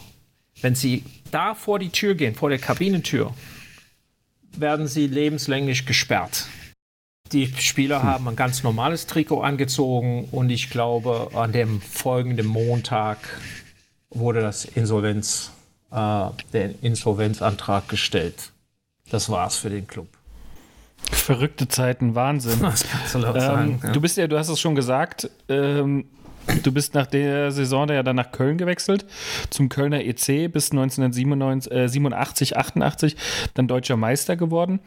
wenn 0.61 0.75
sie 0.75 1.03
da 1.31 1.55
vor 1.55 1.79
die 1.79 1.89
Tür 1.89 2.15
gehen, 2.15 2.35
vor 2.35 2.49
der 2.49 2.59
Kabinentür, 2.59 3.33
werden 4.51 4.87
sie 4.87 5.07
lebenslänglich 5.07 5.85
gesperrt. 5.85 6.47
Die 7.31 7.47
Spieler 7.47 8.01
hm. 8.01 8.09
haben 8.09 8.27
ein 8.27 8.35
ganz 8.35 8.63
normales 8.63 9.05
Trikot 9.05 9.41
angezogen 9.41 10.27
und 10.31 10.49
ich 10.49 10.69
glaube, 10.69 11.29
an 11.33 11.51
dem 11.51 11.81
folgenden 11.81 12.47
Montag 12.47 13.17
wurde 14.09 14.41
das 14.41 14.65
Insolvenz, 14.65 15.51
äh, 15.91 16.29
der 16.53 16.81
Insolvenzantrag 16.81 17.87
gestellt. 17.87 18.51
Das 19.11 19.29
war's 19.29 19.57
für 19.57 19.69
den 19.69 19.87
Club. 19.87 20.07
Verrückte 21.11 21.67
Zeiten, 21.67 22.15
Wahnsinn. 22.15 22.59
Das 22.61 22.87
kannst 22.87 23.15
du 23.15 23.19
laut 23.19 23.35
ähm, 23.35 23.41
sagen. 23.41 23.79
Ja. 23.83 23.91
Du 23.91 24.01
bist 24.01 24.17
ja, 24.17 24.27
du 24.27 24.37
hast 24.37 24.49
es 24.49 24.59
schon 24.59 24.75
gesagt, 24.75 25.29
ähm, 25.47 26.05
du 26.63 26.71
bist 26.71 26.93
nach 26.93 27.07
der 27.07 27.51
Saison 27.51 27.89
ja 27.89 28.03
dann 28.03 28.15
nach 28.15 28.31
Köln 28.31 28.57
gewechselt, 28.57 29.05
zum 29.49 29.69
Kölner 29.69 30.01
EC 30.03 30.51
bis 30.51 30.71
1987, 30.71 32.51
äh, 32.51 32.55
88, 32.55 33.15
dann 33.53 33.67
deutscher 33.67 33.97
Meister 33.97 34.35
geworden. 34.35 34.79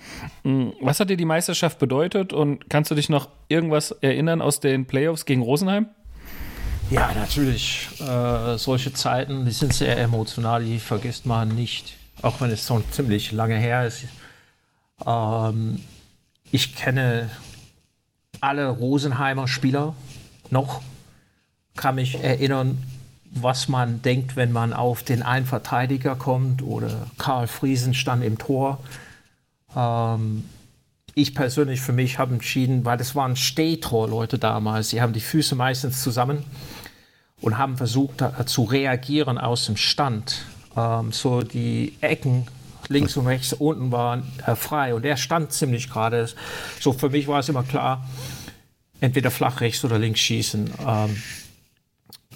Hm, 0.45 0.73
was 0.81 1.01
hat 1.01 1.11
dir 1.11 1.17
die 1.17 1.25
Meisterschaft 1.25 1.79
bedeutet 1.79 2.33
und 2.33 2.69
kannst 2.71 2.91
du 2.91 2.95
dich 2.95 3.09
noch 3.09 3.29
irgendwas 3.49 3.93
erinnern 3.93 4.43
aus 4.43 4.61
den 4.61 4.87
Playoffs 4.87 5.25
gegen 5.25 5.43
Rosenheim? 5.43 5.87
Ja, 6.91 7.11
natürlich. 7.15 7.89
Äh, 8.01 8.59
solche 8.59 8.93
Zeiten, 8.93 9.47
die 9.47 9.53
sind 9.53 9.73
sehr 9.73 9.97
emotional, 9.99 10.63
die 10.63 10.79
vergisst 10.79 11.25
man 11.25 11.49
nicht, 11.49 11.97
auch 12.21 12.41
wenn 12.41 12.51
es 12.51 12.67
schon 12.67 12.85
ziemlich 12.91 13.33
lange 13.33 13.57
her 13.57 13.87
ist. 13.87 14.05
Ähm, 15.07 15.81
ich 16.53 16.77
kenne 16.77 17.31
alle 18.41 18.69
Rosenheimer 18.69 19.49
Spieler 19.49 19.95
noch, 20.51 20.83
kann 21.75 21.97
mich 21.97 22.23
erinnern, 22.23 22.83
was 23.31 23.69
man 23.69 24.03
denkt, 24.03 24.37
wenn 24.37 24.53
man 24.53 24.75
auf 24.75 25.03
den 25.03 25.23
einen 25.23 25.47
Verteidiger 25.47 26.15
kommt 26.15 26.63
oder 26.63 27.07
Karl 27.17 27.47
Friesen 27.47 27.95
stand 27.95 28.23
im 28.23 28.37
Tor. 28.37 28.79
Ähm, 29.75 30.45
ich 31.15 31.35
persönlich 31.35 31.81
für 31.81 31.93
mich 31.93 32.19
habe 32.19 32.35
entschieden, 32.35 32.85
weil 32.85 32.99
das 32.99 33.15
waren 33.15 33.35
Stehtor-Leute 33.35 34.39
damals, 34.39 34.91
sie 34.91 35.01
haben 35.01 35.15
die 35.15 35.21
Füße 35.21 35.55
meistens 35.55 36.03
zusammen 36.03 36.45
und 37.41 37.57
haben 37.57 37.79
versucht 37.79 38.21
äh, 38.21 38.45
zu 38.45 38.65
reagieren 38.65 39.39
aus 39.39 39.65
dem 39.65 39.79
Stand. 39.79 40.45
Ähm, 40.77 41.13
so 41.13 41.41
die 41.41 41.97
Ecken 42.03 42.47
links 42.93 43.17
und 43.17 43.27
rechts 43.27 43.53
unten 43.53 43.91
waren 43.91 44.23
äh, 44.47 44.55
frei 44.55 44.95
und 44.95 45.05
er 45.05 45.17
stand 45.17 45.53
ziemlich 45.53 45.91
gerade. 45.91 46.29
So 46.81 46.93
für 46.93 47.11
mich 47.11 47.27
war 47.27 47.41
es 47.41 47.49
immer 47.49 47.63
klar, 47.63 48.07
entweder 49.01 49.31
flach 49.31 49.61
rechts 49.61 49.85
oder 49.85 49.99
links 49.99 50.21
schießen. 50.21 50.71
Ähm, 50.87 51.23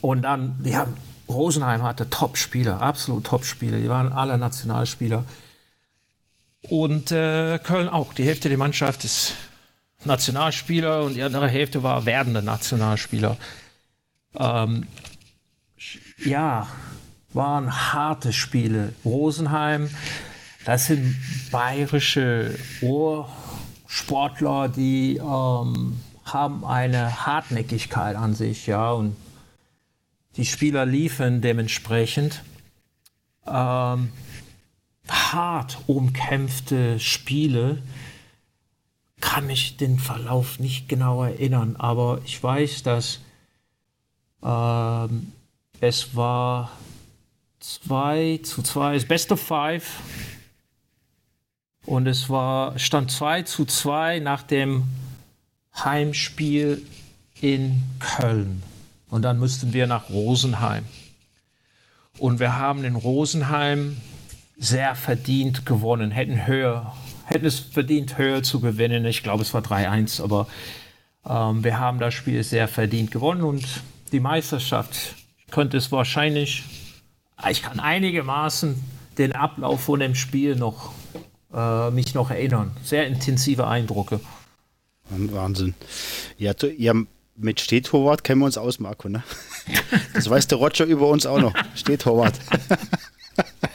und 0.01 0.23
dann, 0.23 0.61
ja, 0.65 0.89
Rosenheim 1.29 1.83
hatte 1.83 2.11
Top-Spieler, 2.11 2.81
absolut 2.81 3.25
Top-Spieler. 3.25 3.79
Die 3.79 3.89
waren 3.89 4.13
alle 4.13 4.39
Nationalspieler. 4.39 5.25
Und 6.69 7.13
äh, 7.13 7.59
Köln 7.59 7.89
auch. 7.89 8.13
Die 8.13 8.25
Hälfte 8.25 8.49
der 8.49 8.59
Mannschaft 8.59 9.05
ist 9.05 9.35
Nationalspieler 10.05 11.05
und 11.05 11.15
die 11.15 11.23
andere 11.23 11.49
Hälfte 11.49 11.83
war 11.83 12.07
werdende 12.07 12.43
Nationalspieler. 12.43 13.37
Ähm, 14.39 14.87
ja, 16.25 16.67
waren 17.33 17.93
harte 17.93 18.33
Spiele. 18.33 18.93
Rosenheim 19.05 19.91
das 20.67 20.87
sind 20.87 21.17
bayerische 21.53 22.59
Ursportler, 22.83 24.69
die 24.69 25.17
ähm, 25.19 26.01
haben 26.25 26.65
eine 26.65 27.25
Hartnäckigkeit 27.25 28.17
an 28.17 28.35
sich, 28.35 28.67
ja, 28.67 28.91
und 28.91 29.15
die 30.35 30.45
Spieler 30.45 30.85
liefern 30.85 31.41
dementsprechend 31.41 32.43
ähm, 33.47 34.11
hart 35.09 35.79
umkämpfte 35.87 36.99
Spiele. 36.99 37.81
Kann 39.21 39.47
mich 39.47 39.77
den 39.77 40.01
Verlauf 40.01 40.59
nicht 40.59 40.89
genau 40.89 41.23
erinnern, 41.23 41.77
aber 41.77 42.23
ich 42.25 42.43
weiß, 42.43 42.83
dass 42.83 43.21
ähm, 44.43 45.31
es 45.81 46.17
war 46.17 46.73
2 47.61 48.41
zu 48.43 48.63
2, 48.63 48.95
das 48.95 49.05
Best 49.05 49.31
of 49.31 49.41
Five 49.41 50.01
und 51.87 52.07
es 52.07 52.29
war, 52.29 52.79
stand 52.79 53.11
2 53.11 53.43
zu 53.43 53.65
2 53.65 54.19
nach 54.19 54.43
dem 54.43 54.85
Heimspiel 55.75 56.83
in 57.41 57.83
Köln. 58.01 58.63
Und 59.09 59.23
dann 59.23 59.39
mussten 59.39 59.73
wir 59.73 59.87
nach 59.87 60.11
Rosenheim. 60.11 60.85
Und 62.19 62.41
wir 62.41 62.57
haben 62.57 62.85
in 62.85 62.97
Rosenheim 62.97 63.97
sehr 64.59 64.95
verdient 64.95 65.67
gewonnen, 65.67 66.11
hätten 66.11 66.47
höher, 66.47 66.95
hätten 67.25 67.47
es 67.47 67.59
verdient, 67.59 68.19
höher 68.19 68.43
zu 68.43 68.61
gewinnen. 68.61 69.05
Ich 69.05 69.23
glaube, 69.23 69.43
es 69.43 69.55
war 69.55 69.63
3-1, 69.63 70.23
aber 70.23 70.49
ähm, 71.29 71.63
wir 71.63 71.79
haben 71.79 71.99
das 71.99 72.15
Spiel 72.15 72.43
sehr 72.43 72.69
verdient 72.69 73.11
gewonnen 73.11 73.43
und 73.43 73.65
die 74.13 74.21
Meisterschaft 74.21 75.15
könnte 75.51 75.77
es 75.77 75.93
wahrscheinlich 75.93 76.65
ich 77.51 77.63
kann 77.63 77.81
einigermaßen 77.81 78.83
den 79.19 79.33
Ablauf 79.33 79.83
von 79.83 80.01
dem 80.01 80.15
Spiel 80.15 80.57
noch 80.57 80.93
äh, 81.57 81.91
mich 81.91 82.15
noch 82.15 82.31
erinnern. 82.31 82.71
Sehr 82.85 83.07
intensive 83.07 83.67
Eindrücke. 83.67 84.21
Wahnsinn. 85.09 85.75
Ja, 86.37 86.55
du, 86.55 86.73
ja 86.73 86.93
mit 87.37 87.61
Stehtorwart 87.61 88.25
kennen 88.25 88.41
wir 88.41 88.47
uns 88.47 88.59
aus, 88.59 88.81
Marco, 88.81 89.09
ne? 89.09 89.23
Das 90.15 90.31
weiß 90.31 90.47
der 90.47 90.59
Roger 90.59 90.85
über 90.85 91.09
uns 91.09 91.27
auch 91.27 91.41
noch. 91.41 91.53
Stehtorwart. 91.75 92.35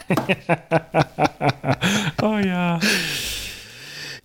oh 2.21 2.37
ja. 2.37 2.79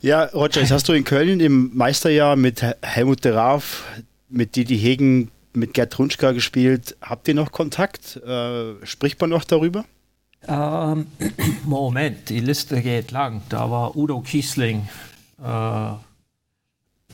Ja, 0.01 0.25
Roger, 0.27 0.61
jetzt 0.61 0.71
hast 0.71 0.89
du 0.89 0.93
in 0.93 1.05
Köln 1.05 1.41
im 1.41 1.71
Meisterjahr 1.75 2.37
mit 2.37 2.63
Helmut 2.83 3.25
de 3.25 3.33
Raaf, 3.33 3.85
mit 4.29 4.57
Didi 4.57 4.79
Hegen, 4.79 5.31
mit 5.53 5.75
Gerd 5.75 5.99
Runschka 5.99 6.33
gespielt. 6.33 6.97
Habt 7.01 7.29
ihr 7.29 7.35
noch 7.35 7.53
Kontakt? 7.53 8.17
Äh, 8.17 8.87
spricht 8.87 9.21
man 9.21 9.31
noch 9.31 9.45
darüber? 9.45 9.85
Ähm, 10.47 11.07
Moment, 11.65 12.29
die 12.29 12.41
Liste 12.41 12.83
geht 12.83 13.11
lang. 13.11 13.43
Da 13.49 13.71
war 13.71 13.97
Udo 13.97 14.21
Kiesling, 14.21 14.89
äh, 15.43 15.91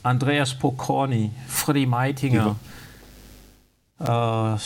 Andreas 0.03 0.53
Pokorny, 0.53 1.31
Freddy 1.47 1.85
Meitinger, 1.85 2.57
äh, 3.99 4.57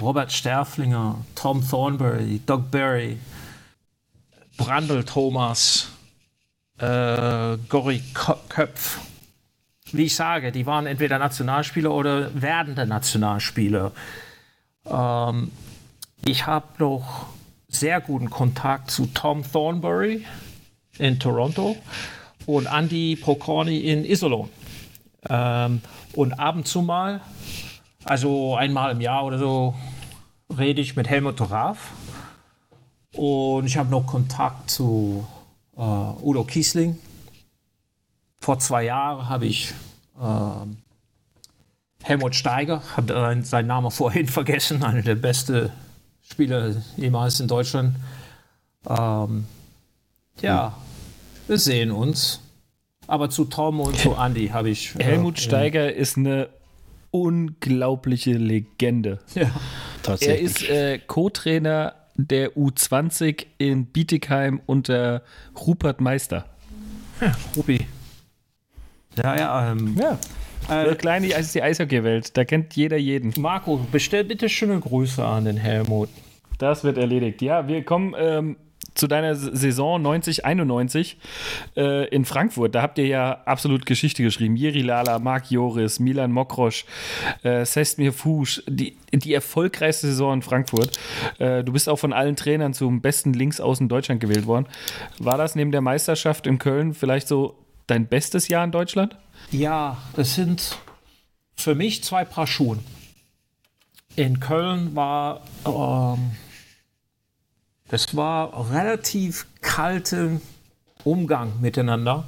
Robert 0.00 0.32
Sterflinger, 0.32 1.24
Tom 1.34 1.66
Thornbury, 1.68 2.40
Doug 2.44 2.70
Berry, 2.70 3.18
Brandl 4.56 5.04
Thomas, 5.04 5.88
äh, 6.78 7.56
Gori 7.68 8.02
Köpf. 8.48 9.00
Wie 9.92 10.04
ich 10.04 10.16
sage, 10.16 10.52
die 10.52 10.66
waren 10.66 10.86
entweder 10.86 11.18
Nationalspieler 11.18 11.92
oder 11.92 12.30
werdende 12.40 12.86
Nationalspieler. 12.86 13.92
Ähm, 14.84 15.52
ich 16.24 16.46
habe 16.46 16.66
noch 16.78 17.26
sehr 17.68 18.00
guten 18.00 18.30
Kontakt 18.30 18.90
zu 18.90 19.06
Tom 19.06 19.42
Thornbury 19.42 20.24
in 20.98 21.18
Toronto 21.18 21.76
und 22.46 22.66
Andy 22.66 23.16
Pokorny 23.16 23.80
in 23.80 24.04
Iserlohn. 24.04 24.48
Ähm, 25.28 25.80
und 26.14 26.32
ab 26.34 26.56
und 26.56 26.66
zu 26.66 26.82
mal, 26.82 27.20
also 28.04 28.56
einmal 28.56 28.92
im 28.92 29.00
Jahr 29.00 29.24
oder 29.24 29.38
so, 29.38 29.74
rede 30.56 30.80
ich 30.80 30.96
mit 30.96 31.08
Helmut 31.08 31.40
Raff. 31.50 31.90
Und 33.12 33.66
ich 33.66 33.76
habe 33.76 33.90
noch 33.90 34.06
Kontakt 34.06 34.70
zu 34.70 35.26
äh, 35.76 35.80
Udo 35.80 36.44
Kiesling. 36.44 36.98
Vor 38.38 38.58
zwei 38.58 38.84
Jahren 38.84 39.28
habe 39.28 39.46
ich 39.46 39.72
äh, 40.20 40.66
Helmut 42.04 42.36
Steiger, 42.36 42.82
habe 42.96 43.42
seinen 43.42 43.66
Namen 43.66 43.90
vorhin 43.90 44.28
vergessen, 44.28 44.84
einer 44.84 45.02
der 45.02 45.16
besten 45.16 45.70
Spieler 46.30 46.74
jemals 46.96 47.40
in 47.40 47.48
Deutschland. 47.48 47.96
Ähm, 48.88 49.46
ja, 50.40 50.76
wir 51.46 51.58
sehen 51.58 51.90
uns. 51.90 52.40
Aber 53.06 53.30
zu 53.30 53.44
Tom 53.44 53.80
und 53.80 53.96
zu 53.96 54.14
Andy 54.14 54.48
habe 54.48 54.70
ich. 54.70 54.94
Äh, 54.96 55.04
Helmut 55.04 55.38
Steiger 55.38 55.92
ist 55.92 56.16
eine 56.16 56.48
unglaubliche 57.10 58.32
Legende. 58.32 59.20
Ja, 59.34 59.50
tatsächlich. 60.02 60.68
Er 60.68 60.94
ist 60.94 61.02
äh, 61.02 61.04
Co-Trainer 61.06 61.94
der 62.16 62.56
U20 62.56 63.46
in 63.58 63.86
Bietigheim 63.86 64.60
unter 64.66 65.22
Rupert 65.66 66.00
Meister. 66.00 66.46
Ja, 67.20 67.34
Rupi. 67.56 67.86
Ja, 69.16 69.36
ja, 69.36 69.70
ähm, 69.70 69.96
ja. 69.98 70.18
Äh, 70.68 70.94
klein 70.94 71.24
ist 71.24 71.54
die 71.54 71.62
Eishockey-Welt. 71.62 72.36
Da 72.36 72.44
kennt 72.44 72.74
jeder 72.74 72.96
jeden. 72.96 73.32
Marco, 73.40 73.80
bestell 73.92 74.24
bitte 74.24 74.48
schöne 74.48 74.80
Grüße 74.80 75.24
an 75.24 75.44
den 75.44 75.56
Helmut. 75.56 76.08
Das 76.58 76.84
wird 76.84 76.98
erledigt. 76.98 77.42
Ja, 77.42 77.68
wir 77.68 77.84
kommen 77.84 78.14
ähm, 78.18 78.56
zu 78.96 79.06
deiner 79.06 79.34
Saison 79.34 80.04
90-91 80.04 81.16
äh, 81.76 82.08
in 82.08 82.24
Frankfurt. 82.24 82.74
Da 82.74 82.82
habt 82.82 82.98
ihr 82.98 83.06
ja 83.06 83.42
absolut 83.44 83.86
Geschichte 83.86 84.22
geschrieben. 84.22 84.56
Jiri 84.56 84.80
Lala, 84.80 85.18
Marc 85.18 85.50
Joris, 85.50 86.00
Milan 86.00 86.32
Mokrosch, 86.32 86.84
äh, 87.42 87.64
Sestmir 87.64 88.12
Fusch, 88.12 88.62
die, 88.66 88.96
die 89.12 89.34
erfolgreichste 89.34 90.08
Saison 90.08 90.34
in 90.34 90.42
Frankfurt. 90.42 90.98
Äh, 91.38 91.62
du 91.62 91.72
bist 91.72 91.88
auch 91.88 91.98
von 91.98 92.12
allen 92.12 92.36
Trainern 92.36 92.72
zum 92.74 93.00
besten 93.00 93.32
Linksaußen 93.32 93.88
Deutschland 93.88 94.20
gewählt 94.20 94.46
worden. 94.46 94.66
War 95.18 95.38
das 95.38 95.54
neben 95.54 95.72
der 95.72 95.82
Meisterschaft 95.82 96.46
in 96.46 96.58
Köln 96.58 96.94
vielleicht 96.94 97.28
so 97.28 97.58
dein 97.86 98.06
bestes 98.06 98.48
Jahr 98.48 98.64
in 98.64 98.72
Deutschland? 98.72 99.16
Ja, 99.50 99.96
das 100.14 100.34
sind 100.34 100.78
für 101.56 101.74
mich 101.74 102.02
zwei 102.04 102.24
Paar 102.24 102.46
Schuhe. 102.46 102.78
In 104.16 104.40
Köln 104.40 104.94
war 104.96 105.42
ähm, 105.64 106.32
das 107.88 108.16
war 108.16 108.72
relativ 108.72 109.46
kalter 109.60 110.40
Umgang 111.04 111.60
miteinander. 111.60 112.24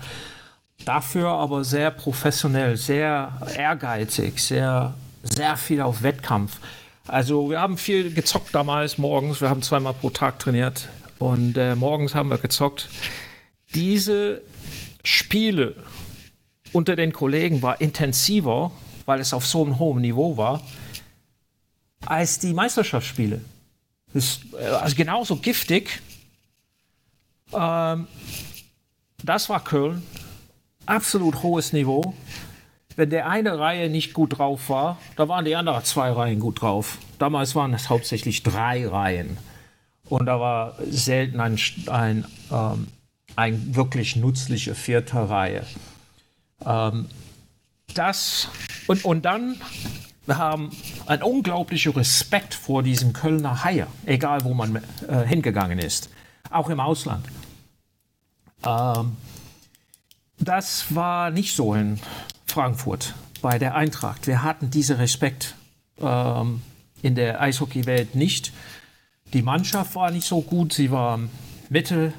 Dafür 0.84 1.30
aber 1.30 1.64
sehr 1.64 1.90
professionell, 1.90 2.76
sehr 2.76 3.32
ehrgeizig, 3.56 4.40
sehr, 4.40 4.94
sehr 5.24 5.56
viel 5.56 5.80
auf 5.80 6.02
Wettkampf. 6.02 6.58
Also 7.08 7.50
wir 7.50 7.60
haben 7.60 7.76
viel 7.76 8.14
gezockt 8.14 8.54
damals 8.54 8.98
morgens. 8.98 9.40
Wir 9.40 9.50
haben 9.50 9.62
zweimal 9.62 9.94
pro 9.94 10.10
Tag 10.10 10.38
trainiert 10.38 10.88
und 11.18 11.56
äh, 11.56 11.74
morgens 11.74 12.14
haben 12.14 12.30
wir 12.30 12.38
gezockt. 12.38 12.88
Diese 13.74 14.42
Spiele 15.02 15.74
unter 16.72 16.96
den 16.96 17.12
Kollegen 17.12 17.62
war 17.62 17.80
intensiver, 17.80 18.72
weil 19.06 19.20
es 19.20 19.32
auf 19.32 19.46
so 19.46 19.64
einem 19.64 19.78
hohen 19.78 20.02
Niveau 20.02 20.36
war, 20.36 20.62
als 22.06 22.38
die 22.38 22.52
Meisterschaftsspiele. 22.52 23.40
Ist 24.14 24.42
äh, 24.58 24.64
also 24.66 24.96
genauso 24.96 25.36
giftig. 25.36 26.00
Ähm, 27.52 28.06
das 29.22 29.48
war 29.48 29.64
Köln. 29.64 30.02
Absolut 30.86 31.42
hohes 31.42 31.72
Niveau. 31.72 32.14
Wenn 32.96 33.10
der 33.10 33.28
eine 33.28 33.58
Reihe 33.58 33.90
nicht 33.90 34.12
gut 34.12 34.38
drauf 34.38 34.68
war, 34.70 34.98
da 35.16 35.28
waren 35.28 35.44
die 35.44 35.54
anderen 35.54 35.84
zwei 35.84 36.10
Reihen 36.10 36.40
gut 36.40 36.62
drauf. 36.62 36.98
Damals 37.18 37.54
waren 37.54 37.72
es 37.74 37.88
hauptsächlich 37.88 38.42
drei 38.42 38.86
Reihen. 38.88 39.38
Und 40.04 40.26
da 40.26 40.40
war 40.40 40.76
selten 40.88 41.40
ein, 41.40 41.58
ein, 41.88 42.24
ähm, 42.50 42.88
ein 43.36 43.76
wirklich 43.76 44.16
nützliche 44.16 44.74
vierte 44.74 45.28
Reihe. 45.28 45.64
Ähm, 46.64 47.08
das 47.94 48.48
und, 48.86 49.04
und 49.04 49.24
dann 49.24 49.56
wir 50.28 50.36
haben 50.36 50.70
einen 51.06 51.22
unglaublichen 51.22 51.92
Respekt 51.92 52.52
vor 52.52 52.82
diesem 52.82 53.14
Kölner 53.14 53.64
Haie, 53.64 53.86
egal 54.04 54.44
wo 54.44 54.52
man 54.52 54.76
äh, 55.08 55.26
hingegangen 55.26 55.78
ist, 55.78 56.10
auch 56.50 56.68
im 56.68 56.80
Ausland. 56.80 57.24
Ähm, 58.62 59.16
das 60.38 60.94
war 60.94 61.30
nicht 61.30 61.56
so 61.56 61.72
in 61.72 61.98
Frankfurt 62.44 63.14
bei 63.40 63.58
der 63.58 63.74
Eintracht. 63.74 64.26
Wir 64.26 64.42
hatten 64.42 64.70
diesen 64.70 64.96
Respekt 64.96 65.54
ähm, 65.98 66.60
in 67.00 67.14
der 67.14 67.40
Eishockeywelt 67.40 68.14
nicht. 68.14 68.52
Die 69.32 69.40
Mannschaft 69.40 69.94
war 69.94 70.10
nicht 70.10 70.26
so 70.26 70.42
gut, 70.42 70.74
sie 70.74 70.90
war 70.90 71.20
Mitte 71.70 72.12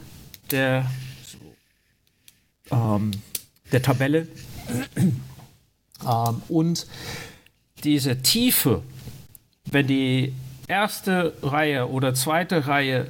der, 0.49 0.89
ähm, 2.71 3.12
der 3.71 3.82
Tabelle. 3.82 4.27
ähm, 6.08 6.41
und 6.47 6.88
diese 7.84 8.21
Tiefe, 8.21 8.84
wenn 9.65 9.88
die 9.88 10.34
erste 10.67 11.34
Reihe 11.41 11.89
oder 11.89 12.13
zweite 12.13 12.67
Reihe 12.67 13.08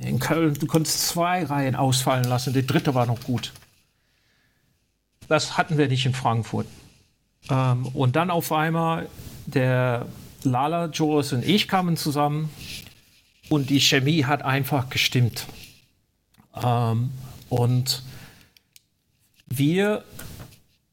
in 0.00 0.18
Köln, 0.18 0.54
du 0.54 0.66
konntest 0.66 1.08
zwei 1.08 1.44
Reihen 1.44 1.74
ausfallen 1.74 2.24
lassen, 2.24 2.52
die 2.52 2.66
dritte 2.66 2.94
war 2.94 3.06
noch 3.06 3.22
gut. 3.24 3.52
Das 5.28 5.58
hatten 5.58 5.76
wir 5.76 5.88
nicht 5.88 6.06
in 6.06 6.14
Frankfurt. 6.14 6.66
Ähm, 7.50 7.86
und 7.88 8.16
dann 8.16 8.30
auf 8.30 8.52
einmal 8.52 9.08
der 9.46 10.06
Lala, 10.42 10.86
Joris 10.86 11.32
und 11.32 11.44
ich 11.44 11.68
kamen 11.68 11.96
zusammen 11.96 12.50
und 13.48 13.70
die 13.70 13.80
Chemie 13.80 14.24
hat 14.24 14.42
einfach 14.42 14.88
gestimmt. 14.90 15.46
Ähm, 16.62 17.10
und 17.48 18.02
wir 19.48 20.04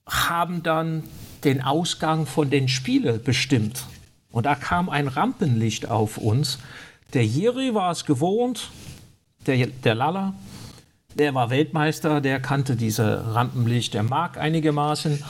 haben 0.08 0.64
dann 0.64 1.04
den 1.44 1.62
Ausgang 1.62 2.26
von 2.26 2.50
den 2.50 2.68
Spielen 2.68 3.22
bestimmt. 3.24 3.86
Und 4.32 4.46
da 4.46 4.56
kam 4.56 4.90
ein 4.90 5.08
Rampenlicht 5.08 5.90
auf 5.90 6.18
uns. 6.18 6.60
Der 7.14 7.26
Jiri 7.26 7.74
war 7.74 7.92
es 7.92 8.06
gewohnt, 8.06 8.72
der, 9.46 9.68
der 9.68 9.96
Lala, 9.96 10.34
der 11.14 11.34
war 11.34 11.50
Weltmeister, 11.50 12.20
der 12.20 12.42
kannte 12.42 12.76
diese 12.76 13.34
Rampenlicht, 13.34 13.94
der 13.94 14.04
mag 14.04 14.38
einigermaßen. 14.38 15.24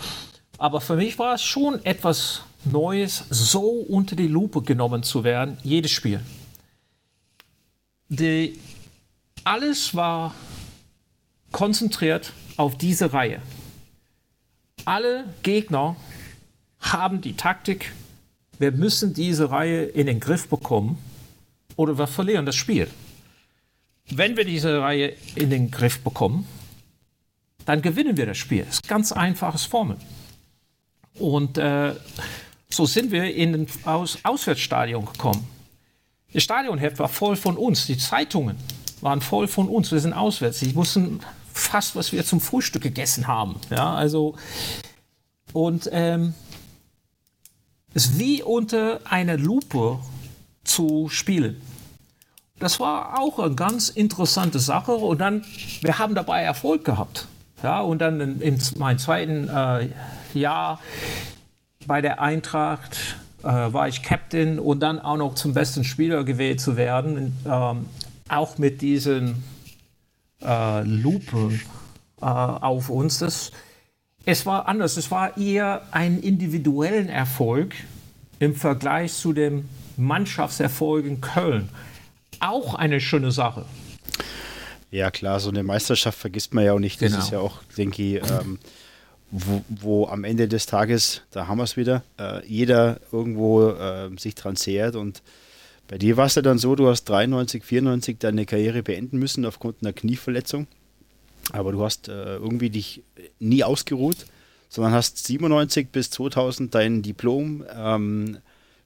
Aber 0.58 0.82
für 0.82 0.96
mich 0.96 1.20
war 1.20 1.36
es 1.36 1.44
schon 1.44 1.84
etwas 1.86 2.42
Neues, 2.64 3.26
so 3.30 3.62
unter 3.62 4.16
die 4.16 4.28
Lupe 4.28 4.62
genommen 4.62 5.04
zu 5.04 5.24
werden, 5.24 5.58
jedes 5.62 5.92
Spiel. 5.92 6.20
Die, 8.10 8.60
alles 9.44 9.94
war 9.94 10.34
konzentriert 11.56 12.34
auf 12.58 12.78
diese 12.78 13.14
Reihe 13.14 13.42
alle 14.86 15.26
Gegner 15.44 15.96
haben 16.80 17.22
die 17.22 17.36
Taktik 17.36 17.92
wir 18.60 18.72
müssen 18.72 19.14
diese 19.14 19.52
Reihe 19.52 19.84
in 19.84 20.08
den 20.08 20.20
Griff 20.20 20.48
bekommen 20.48 20.98
oder 21.76 21.98
wir 21.98 22.08
verlieren 22.08 22.46
das 22.46 22.56
Spiel. 22.56 22.90
Wenn 24.10 24.38
wir 24.38 24.46
diese 24.46 24.82
Reihe 24.82 25.14
in 25.36 25.50
den 25.50 25.72
Griff 25.72 26.02
bekommen, 26.02 26.48
dann 27.66 27.82
gewinnen 27.82 28.18
wir 28.18 28.26
das 28.26 28.38
Spiel. 28.38 28.64
Das 28.64 28.76
ist 28.76 28.88
ganz 28.88 29.12
einfaches 29.12 29.66
Formel. 29.66 29.98
Und 31.16 31.58
äh, 31.58 31.96
so 32.70 32.86
sind 32.86 33.12
wir 33.12 33.34
in 33.34 33.56
ein 33.56 33.68
Aus 33.84 34.20
Auswärtsstadion 34.24 35.06
gekommen. 35.06 35.48
Das 36.32 36.44
Stadionheft 36.44 37.00
war 37.00 37.10
voll 37.10 37.36
von 37.36 37.58
uns. 37.58 37.88
Die 37.88 37.98
Zeitungen 37.98 38.58
waren 39.02 39.22
voll 39.22 39.48
von 39.48 39.68
uns. 39.70 39.92
Wir 39.92 40.00
sind 40.00 40.14
auswärts. 40.14 40.60
Sie 40.60 40.76
wussten 40.76 41.20
fast, 41.56 41.96
was 41.96 42.12
wir 42.12 42.26
zum 42.26 42.42
Frühstück 42.42 42.84
gegessen 42.84 43.28
haben. 43.28 43.56
Ja, 43.70 43.94
also 43.94 44.36
und 45.54 45.90
ähm, 45.94 46.34
es 47.94 48.20
wie 48.20 48.44
unter 48.44 49.00
einer 49.06 49.38
Lupe 49.38 50.00
zu 50.66 51.08
spielen. 51.10 51.62
Das 52.60 52.80
war 52.80 53.20
auch 53.20 53.40
eine 53.40 53.56
ganz 53.56 53.90
interessante 53.90 54.60
Sache 54.60 54.92
und 54.94 55.20
dann, 55.20 55.46
wir 55.82 55.98
haben 55.98 56.14
dabei 56.14 56.42
Erfolg 56.42 56.84
gehabt. 56.84 57.28
Ja, 57.64 57.80
und 57.82 58.00
dann 58.00 58.20
in, 58.20 58.42
in 58.42 58.60
meinem 58.78 58.98
zweiten 58.98 59.48
äh, 59.48 59.90
Jahr 60.34 60.80
bei 61.88 62.02
der 62.02 62.22
Eintracht 62.22 63.16
äh, 63.44 63.48
war 63.48 63.88
ich 63.88 64.04
Captain 64.04 64.60
und 64.60 64.82
dann 64.82 65.00
auch 65.00 65.18
noch 65.18 65.36
zum 65.36 65.54
besten 65.54 65.86
Spieler 65.86 66.26
gewählt 66.26 66.60
zu 66.60 66.76
werden, 66.76 67.38
ähm, 67.46 67.86
auch 68.28 68.58
mit 68.58 68.82
diesen 68.82 69.44
äh, 70.46 70.84
Lupe 70.84 71.60
äh, 72.22 72.26
auf 72.26 72.90
uns. 72.90 73.20
Das, 73.20 73.52
es 74.26 74.46
war 74.46 74.68
anders. 74.68 74.98
Es 74.98 75.12
war 75.12 75.38
eher 75.38 75.84
ein 75.92 76.20
individuellen 76.22 77.10
Erfolg 77.10 77.74
im 78.40 78.56
Vergleich 78.56 79.14
zu 79.14 79.34
dem 79.34 79.68
Mannschaftserfolg 79.98 81.06
in 81.06 81.22
Köln. 81.22 81.70
Auch 82.40 82.76
eine 82.76 83.00
schöne 83.00 83.32
Sache. 83.32 83.66
Ja, 84.92 85.12
klar, 85.12 85.40
so 85.40 85.50
eine 85.50 85.64
Meisterschaft 85.64 86.18
vergisst 86.18 86.54
man 86.54 86.64
ja 86.64 86.74
auch 86.74 86.80
nicht. 86.80 87.02
Das 87.02 87.12
genau. 87.12 87.24
ist 87.24 87.32
ja 87.32 87.40
auch, 87.40 87.64
denke 87.78 88.02
ich, 88.02 88.32
ähm, 88.32 88.60
wo, 89.32 89.64
wo, 89.70 90.08
am 90.08 90.24
Ende 90.24 90.48
des 90.48 90.66
Tages, 90.68 91.22
da 91.32 91.48
haben 91.48 91.58
wir 91.58 91.64
es 91.64 91.76
wieder, 91.76 92.04
äh, 92.20 92.46
jeder 92.46 93.00
irgendwo 93.12 93.70
äh, 93.70 94.10
sich 94.18 94.36
dran 94.36 94.56
zehrt. 94.56 94.96
Und 94.96 95.22
bei 95.88 95.98
dir 95.98 96.18
war 96.18 96.26
es 96.26 96.36
ja 96.36 96.42
dann 96.42 96.58
so, 96.58 96.76
du 96.76 96.88
hast 96.88 97.06
93, 97.06 97.64
94 97.64 98.18
deine 98.20 98.46
Karriere 98.46 98.82
beenden 98.82 99.20
müssen 99.20 99.46
aufgrund 99.46 99.78
einer 99.82 99.94
Knieverletzung. 99.94 100.68
Aber 101.52 101.72
du 101.72 101.84
hast 101.84 102.08
äh, 102.08 102.36
irgendwie 102.36 102.72
dich 102.72 103.04
nie 103.40 103.64
ausgeruht, 103.64 104.26
sondern 104.70 104.94
hast 104.94 105.24
97 105.26 105.90
bis 105.90 106.10
2000 106.10 106.74
dein 106.74 107.02
Diplom 107.04 107.64
ähm, 107.72 108.40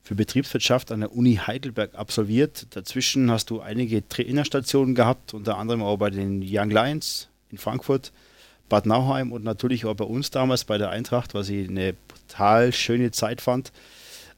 für 0.04 0.16
Betriebswirtschaft 0.16 0.92
an 0.92 1.02
der 1.02 1.16
Uni 1.16 1.36
Heidelberg 1.36 1.96
absolviert. 1.96 2.68
Dazwischen 2.72 3.32
hast 3.32 3.50
du 3.50 3.62
einige 3.62 4.08
Trainerstationen 4.08 4.94
gehabt, 4.94 5.34
unter 5.34 5.58
anderem 5.58 5.82
auch 5.82 5.98
bei 5.98 6.10
den 6.10 6.42
Young 6.44 6.70
Lions 6.70 7.30
in 7.50 7.58
Frankfurt, 7.58 8.12
Bad 8.68 8.86
Nauheim 8.86 9.32
und 9.32 9.44
natürlich 9.44 9.86
auch 9.86 9.96
bei 9.96 10.06
uns 10.06 10.32
damals 10.32 10.66
bei 10.66 10.78
der 10.78 10.90
Eintracht, 10.90 11.34
was 11.34 11.50
ich 11.50 11.70
eine 11.70 11.96
total 12.28 12.74
schöne 12.74 13.12
Zeit 13.12 13.42
fand. 13.42 13.72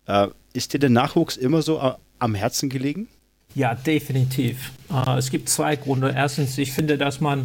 Äh, 0.06 0.28
ist 0.54 0.74
dir 0.74 0.80
der 0.80 0.90
Nachwuchs 0.90 1.38
immer 1.38 1.62
so 1.62 1.80
äh, 1.80 1.94
am 2.22 2.36
Herzen 2.36 2.70
gelegen? 2.70 3.08
Ja, 3.56 3.76
definitiv. 3.76 4.72
Äh, 4.90 5.18
es 5.18 5.30
gibt 5.30 5.50
zwei 5.50 5.76
Gründe. 5.76 6.14
Erstens, 6.16 6.58
ich 6.58 6.72
finde, 6.72 6.98
dass 6.98 7.20
man 7.20 7.42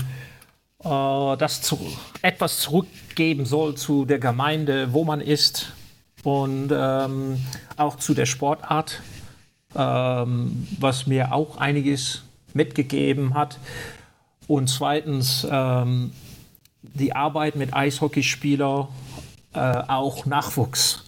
äh, 0.85 1.37
das 1.37 1.63
zu, 1.63 1.79
etwas 2.23 2.61
zurückgeben 2.61 3.47
soll 3.47 3.75
zu 3.75 4.05
der 4.05 4.19
Gemeinde, 4.19 4.93
wo 4.93 5.05
man 5.05 5.21
ist 5.21 5.73
und 6.23 6.71
ähm, 6.73 7.39
auch 7.77 7.97
zu 7.97 8.15
der 8.15 8.27
Sportart, 8.27 9.01
ähm, 9.75 10.69
was 10.79 11.07
mir 11.07 11.33
auch 11.33 11.57
einiges 11.57 12.23
mitgegeben 12.53 13.35
hat. 13.35 13.59
Und 14.47 14.69
zweitens 14.69 15.47
ähm, 15.51 16.13
die 16.83 17.15
Arbeit 17.15 17.57
mit 17.57 17.75
Eishockeyspielern, 17.75 18.89
äh, 19.55 19.59
auch 19.59 20.27
Nachwuchs. 20.27 21.06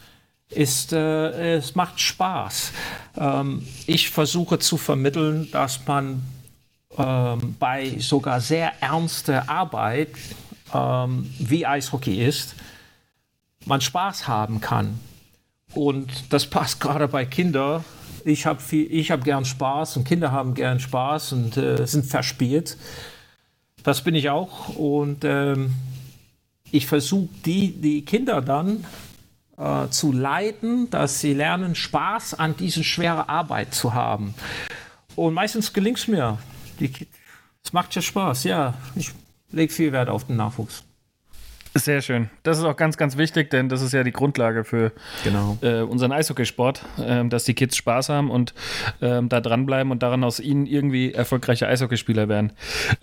Ist, 0.51 0.93
äh, 0.93 1.57
es 1.57 1.75
macht 1.75 2.01
Spaß. 2.01 2.73
Ähm, 3.19 3.67
ich 3.87 4.11
versuche 4.11 4.59
zu 4.59 4.79
vermitteln, 4.79 5.51
dass 5.51 5.87
man 5.87 6.23
ähm, 6.97 7.57
bei 7.59 7.99
sogar 7.99 8.41
sehr 8.41 8.73
ernster 8.83 9.49
Arbeit, 9.49 10.09
ähm, 10.73 11.31
wie 11.39 11.67
Eishockey 11.67 12.25
ist, 12.25 12.55
man 13.67 13.81
Spaß 13.81 14.27
haben 14.27 14.61
kann. 14.61 14.99
Und 15.75 16.33
das 16.33 16.47
passt 16.47 16.81
gerade 16.81 17.09
bei 17.09 17.25
Kindern. 17.25 17.85
Ich 18.25 18.47
habe 18.47 18.61
hab 18.61 19.25
gern 19.25 19.45
Spaß 19.45 19.97
und 19.99 20.05
Kinder 20.05 20.33
haben 20.33 20.55
gern 20.55 20.81
Spaß 20.81 21.33
und 21.33 21.57
äh, 21.57 21.87
sind 21.87 22.07
verspielt. 22.07 22.77
Das 23.83 24.03
bin 24.03 24.15
ich 24.15 24.29
auch. 24.31 24.71
Und 24.77 25.25
ähm, 25.25 25.75
ich 26.71 26.87
versuche 26.87 27.29
die, 27.45 27.73
die 27.73 28.05
Kinder 28.05 28.43
dann 28.43 28.85
äh, 29.59 29.89
zu 29.89 30.13
leiten, 30.13 30.89
dass 30.91 31.21
sie 31.21 31.35
lernen, 31.35 31.75
Spaß 31.75 32.35
an 32.35 32.57
dieser 32.57 32.85
schweren 32.85 33.29
Arbeit 33.29 33.75
zu 33.75 33.95
haben. 33.95 34.35
Und 35.17 35.35
meistens 35.35 35.73
gelingt 35.73 35.99
es 35.99 36.09
mir. 36.09 36.39
Es 37.65 37.73
macht 37.73 37.95
ja 37.95 38.03
Spaß, 38.03 38.45
ja. 38.45 38.75
Ich 38.95 39.13
lege 39.51 39.73
viel 39.73 39.93
Wert 39.93 40.09
auf 40.09 40.27
den 40.27 40.37
Nachwuchs. 40.37 40.85
Sehr 41.75 42.03
schön. 42.03 42.31
Das 42.43 42.59
ist 42.59 42.65
auch 42.65 42.77
ganz, 42.77 42.97
ganz 42.97 43.17
wichtig, 43.17 43.51
denn 43.51 43.69
das 43.69 43.83
ist 43.83 43.93
ja 43.93 44.03
die 44.03 44.13
Grundlage 44.13 44.65
für 44.65 44.93
genau. 45.23 45.59
äh, 45.61 45.83
unseren 45.83 46.13
Eishockeysport, 46.13 46.85
äh, 46.99 47.25
dass 47.29 47.45
die 47.45 47.55
Kids 47.55 47.77
Spaß 47.77 48.09
haben 48.09 48.31
und 48.31 48.55
äh, 49.01 49.21
da 49.23 49.41
dranbleiben 49.41 49.93
und 49.93 50.03
daran 50.03 50.25
aus 50.25 50.41
ihnen 50.41 50.67
irgendwie 50.67 51.13
erfolgreiche 51.13 51.69
Eishockeyspieler 51.69 52.29
werden. 52.29 52.53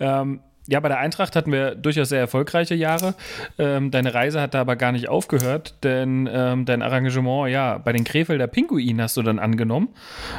Ähm, 0.00 0.40
ja, 0.68 0.80
bei 0.80 0.88
der 0.88 0.98
Eintracht 0.98 1.36
hatten 1.36 1.52
wir 1.52 1.74
durchaus 1.74 2.08
sehr 2.08 2.20
erfolgreiche 2.20 2.74
Jahre. 2.74 3.14
Ähm, 3.58 3.90
deine 3.90 4.14
Reise 4.14 4.40
hat 4.40 4.54
da 4.54 4.60
aber 4.60 4.76
gar 4.76 4.92
nicht 4.92 5.08
aufgehört, 5.08 5.74
denn 5.84 6.28
ähm, 6.32 6.64
dein 6.64 6.82
Arrangement, 6.82 7.50
ja, 7.50 7.78
bei 7.78 7.92
den 7.92 8.04
Krefelder 8.04 8.46
Pinguinen 8.46 9.00
hast 9.00 9.16
du 9.16 9.22
dann 9.22 9.38
angenommen. 9.38 9.88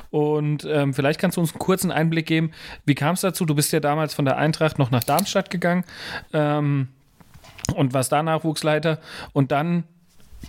Und 0.10 0.66
ähm, 0.70 0.94
vielleicht 0.94 1.20
kannst 1.20 1.38
du 1.38 1.42
uns 1.42 1.52
einen 1.52 1.60
kurzen 1.60 1.92
Einblick 1.92 2.26
geben, 2.26 2.52
wie 2.86 2.96
kam 2.96 3.14
es 3.14 3.22
dazu? 3.22 3.46
Du 3.46 3.56
bist 3.56 3.72
ja 3.72 3.80
damals 3.80 4.14
von 4.14 4.26
der 4.26 4.38
Eintracht 4.38 4.80
noch 4.80 4.92
nach 4.92 5.04
Darmstadt 5.04 5.50
gegangen 5.50 5.86
ähm, 6.34 6.90
und 7.76 7.94
warst 7.94 8.12
da 8.12 8.22
Nachwuchsleiter. 8.22 9.00
Und 9.32 9.52
dann 9.52 9.84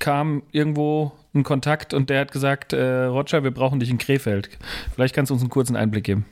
kam 0.00 0.42
irgendwo 0.50 1.12
ein 1.34 1.44
Kontakt 1.44 1.94
und 1.94 2.10
der 2.10 2.20
hat 2.20 2.32
gesagt, 2.32 2.72
äh, 2.72 3.04
Roger, 3.04 3.44
wir 3.44 3.52
brauchen 3.52 3.80
dich 3.80 3.90
in 3.90 3.98
Krefeld. 3.98 4.50
Vielleicht 4.94 5.14
kannst 5.14 5.30
du 5.30 5.34
uns 5.34 5.42
einen 5.42 5.50
kurzen 5.50 5.76
Einblick 5.76 6.04
geben. 6.04 6.26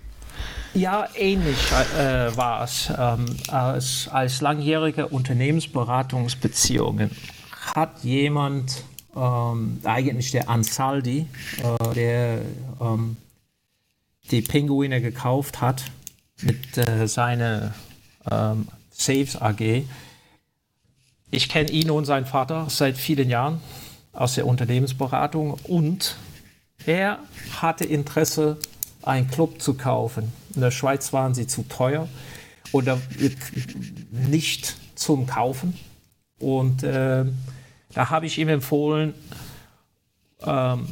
Ja, 0.76 1.08
ähnlich 1.14 1.72
äh, 1.72 2.36
war 2.36 2.62
es. 2.62 2.92
Ähm, 2.98 3.24
als, 3.48 4.08
als 4.12 4.42
langjährige 4.42 5.08
Unternehmensberatungsbeziehungen 5.08 7.10
hat 7.74 8.04
jemand, 8.04 8.84
ähm, 9.16 9.80
eigentlich 9.84 10.32
der 10.32 10.50
Ansaldi, 10.50 11.28
äh, 11.62 11.94
der 11.94 12.42
ähm, 12.78 13.16
die 14.30 14.42
Pinguine 14.42 15.00
gekauft 15.00 15.62
hat 15.62 15.82
mit 16.42 16.76
äh, 16.76 17.08
seiner 17.08 17.72
ähm, 18.30 18.68
Saves 18.90 19.40
AG. 19.40 19.84
Ich 21.30 21.48
kenne 21.48 21.70
ihn 21.70 21.90
und 21.90 22.04
seinen 22.04 22.26
Vater 22.26 22.66
seit 22.68 22.98
vielen 22.98 23.30
Jahren 23.30 23.62
aus 24.12 24.34
der 24.34 24.46
Unternehmensberatung 24.46 25.54
und 25.64 26.16
er 26.84 27.18
hatte 27.62 27.86
Interesse, 27.86 28.58
einen 29.02 29.30
Club 29.30 29.62
zu 29.62 29.72
kaufen 29.72 30.30
in 30.56 30.62
der 30.62 30.70
Schweiz 30.70 31.12
waren 31.12 31.34
sie 31.34 31.46
zu 31.46 31.62
teuer 31.62 32.08
oder 32.72 32.98
nicht 34.10 34.76
zum 34.94 35.26
Kaufen. 35.26 35.78
Und 36.38 36.82
äh, 36.82 37.24
da 37.94 38.10
habe 38.10 38.26
ich 38.26 38.38
ihm 38.38 38.48
empfohlen, 38.48 39.14
ähm, 40.42 40.88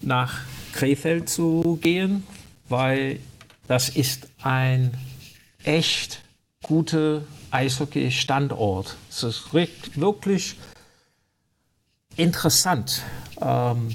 nach 0.00 0.40
Krefeld 0.72 1.28
zu 1.28 1.78
gehen, 1.82 2.24
weil 2.68 3.18
das 3.66 3.88
ist 3.88 4.28
ein 4.42 4.96
echt 5.62 6.22
guter 6.62 7.22
Eishockey-Standort. 7.50 8.96
Es 9.10 9.22
ist 9.22 9.52
wirklich 9.52 10.56
interessant. 12.16 13.02
Ähm, 13.40 13.94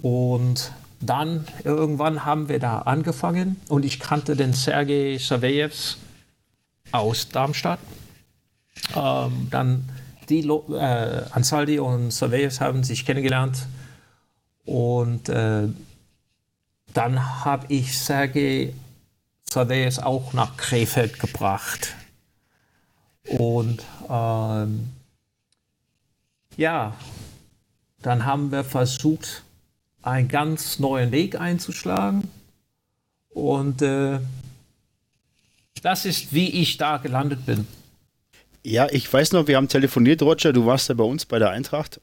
und 0.00 0.72
dann 1.06 1.46
irgendwann 1.64 2.24
haben 2.24 2.48
wir 2.48 2.58
da 2.58 2.80
angefangen 2.80 3.60
und 3.68 3.84
ich 3.84 4.00
kannte 4.00 4.36
den 4.36 4.52
Sergei 4.52 5.18
Saveyev 5.18 5.96
aus 6.92 7.28
Darmstadt. 7.28 7.80
Ähm, 8.94 9.48
dann 9.50 9.88
die 10.28 10.46
äh, 10.46 11.22
Ansaldi 11.30 11.78
und 11.78 12.12
Saveyev 12.12 12.60
haben 12.60 12.84
sich 12.84 13.06
kennengelernt 13.06 13.66
und 14.64 15.28
äh, 15.28 15.68
dann 16.92 17.44
habe 17.44 17.66
ich 17.68 17.98
Sergei 17.98 18.72
Saveyev 19.48 19.98
auch 20.02 20.32
nach 20.32 20.56
Krefeld 20.56 21.18
gebracht. 21.18 21.94
Und 23.38 23.84
ähm, 24.08 24.90
ja, 26.56 26.94
dann 28.02 28.24
haben 28.24 28.52
wir 28.52 28.64
versucht, 28.64 29.42
einen 30.02 30.28
ganz 30.28 30.78
neuen 30.78 31.12
Weg 31.12 31.40
einzuschlagen. 31.40 32.30
Und 33.30 33.82
äh, 33.82 34.18
das 35.82 36.04
ist, 36.04 36.32
wie 36.32 36.48
ich 36.48 36.78
da 36.78 36.96
gelandet 36.96 37.44
bin. 37.46 37.66
Ja, 38.62 38.88
ich 38.90 39.12
weiß 39.12 39.32
noch, 39.32 39.46
wir 39.46 39.56
haben 39.56 39.68
telefoniert, 39.68 40.22
Roger, 40.22 40.52
du 40.52 40.66
warst 40.66 40.88
ja 40.88 40.94
bei 40.94 41.04
uns 41.04 41.24
bei 41.24 41.38
der 41.38 41.50
Eintracht 41.50 42.00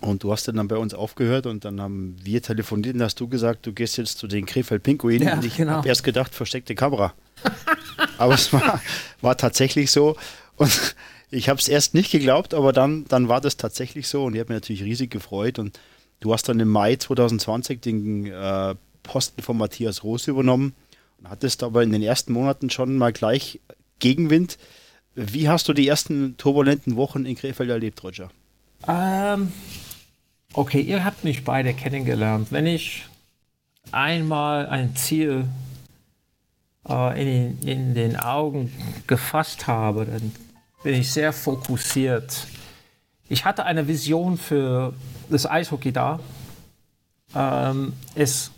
und 0.00 0.24
du 0.24 0.32
hast 0.32 0.48
dann 0.48 0.66
bei 0.66 0.76
uns 0.76 0.92
aufgehört 0.94 1.46
und 1.46 1.64
dann 1.64 1.80
haben 1.80 2.16
wir 2.20 2.42
telefoniert 2.42 2.96
und 2.96 3.02
hast 3.02 3.20
du 3.20 3.28
gesagt, 3.28 3.66
du 3.66 3.72
gehst 3.72 3.96
jetzt 3.96 4.18
zu 4.18 4.26
den 4.26 4.44
Krefeld-Pinguinen 4.46 5.28
Ja, 5.28 5.34
und 5.34 5.44
ich 5.44 5.56
genau. 5.56 5.74
habe 5.74 5.88
erst 5.88 6.02
gedacht, 6.02 6.34
versteckte 6.34 6.74
Kamera. 6.74 7.14
aber 8.18 8.34
es 8.34 8.52
war, 8.52 8.80
war 9.20 9.36
tatsächlich 9.36 9.90
so 9.90 10.16
und 10.56 10.94
ich 11.30 11.48
habe 11.48 11.60
es 11.60 11.68
erst 11.68 11.94
nicht 11.94 12.10
geglaubt, 12.10 12.54
aber 12.54 12.72
dann, 12.72 13.04
dann 13.06 13.28
war 13.28 13.40
das 13.40 13.56
tatsächlich 13.56 14.08
so 14.08 14.24
und 14.24 14.34
ich 14.34 14.40
habe 14.40 14.52
mich 14.52 14.62
natürlich 14.62 14.82
riesig 14.82 15.10
gefreut 15.10 15.58
und 15.58 15.78
du 16.20 16.32
hast 16.32 16.48
dann 16.48 16.60
im 16.60 16.68
Mai 16.68 16.96
2020 16.96 17.80
den 17.80 18.26
äh, 18.26 18.74
Posten 19.02 19.42
von 19.42 19.56
Matthias 19.56 20.02
Roos 20.02 20.26
übernommen 20.26 20.74
und 21.18 21.30
hattest 21.30 21.62
aber 21.62 21.82
in 21.82 21.92
den 21.92 22.02
ersten 22.02 22.32
Monaten 22.32 22.70
schon 22.70 22.96
mal 22.96 23.12
gleich 23.12 23.60
Gegenwind. 23.98 24.58
Wie 25.14 25.48
hast 25.48 25.68
du 25.68 25.72
die 25.72 25.86
ersten 25.86 26.36
turbulenten 26.36 26.96
Wochen 26.96 27.24
in 27.24 27.36
Krefeld 27.36 27.70
erlebt, 27.70 28.02
Roger? 28.02 28.30
Ähm, 28.88 29.52
okay, 30.52 30.80
ihr 30.80 31.04
habt 31.04 31.24
mich 31.24 31.44
beide 31.44 31.72
kennengelernt. 31.72 32.48
Wenn 32.50 32.66
ich 32.66 33.04
einmal 33.92 34.66
ein 34.66 34.96
Ziel 34.96 35.46
äh, 36.88 37.22
in, 37.22 37.60
in 37.60 37.94
den 37.94 38.16
Augen 38.16 38.72
gefasst 39.06 39.66
habe, 39.66 40.06
dann 40.06 40.32
bin 40.82 40.94
ich 40.94 41.12
sehr 41.12 41.32
fokussiert. 41.32 42.46
Ich 43.28 43.44
hatte 43.44 43.64
eine 43.64 43.88
Vision 43.88 44.38
für 44.38 44.94
das 45.30 45.46
Eishockey 45.46 45.92
da. 45.92 46.20
Ähm, 47.34 47.94
es, 48.14 48.52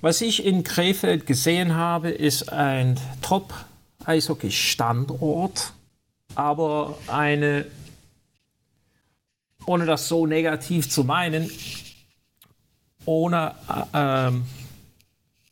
was 0.00 0.20
ich 0.20 0.44
in 0.44 0.64
Krefeld 0.64 1.26
gesehen 1.26 1.74
habe, 1.74 2.10
ist 2.10 2.52
ein 2.52 3.00
Top-Eishockey-Standort, 3.22 5.72
aber 6.34 6.98
eine 7.06 7.66
ohne 9.66 9.84
das 9.84 10.08
so 10.08 10.26
negativ 10.26 10.88
zu 10.88 11.04
meinen, 11.04 11.50
ohne 13.04 13.54
äh, 13.68 14.28
ähm, 14.28 14.46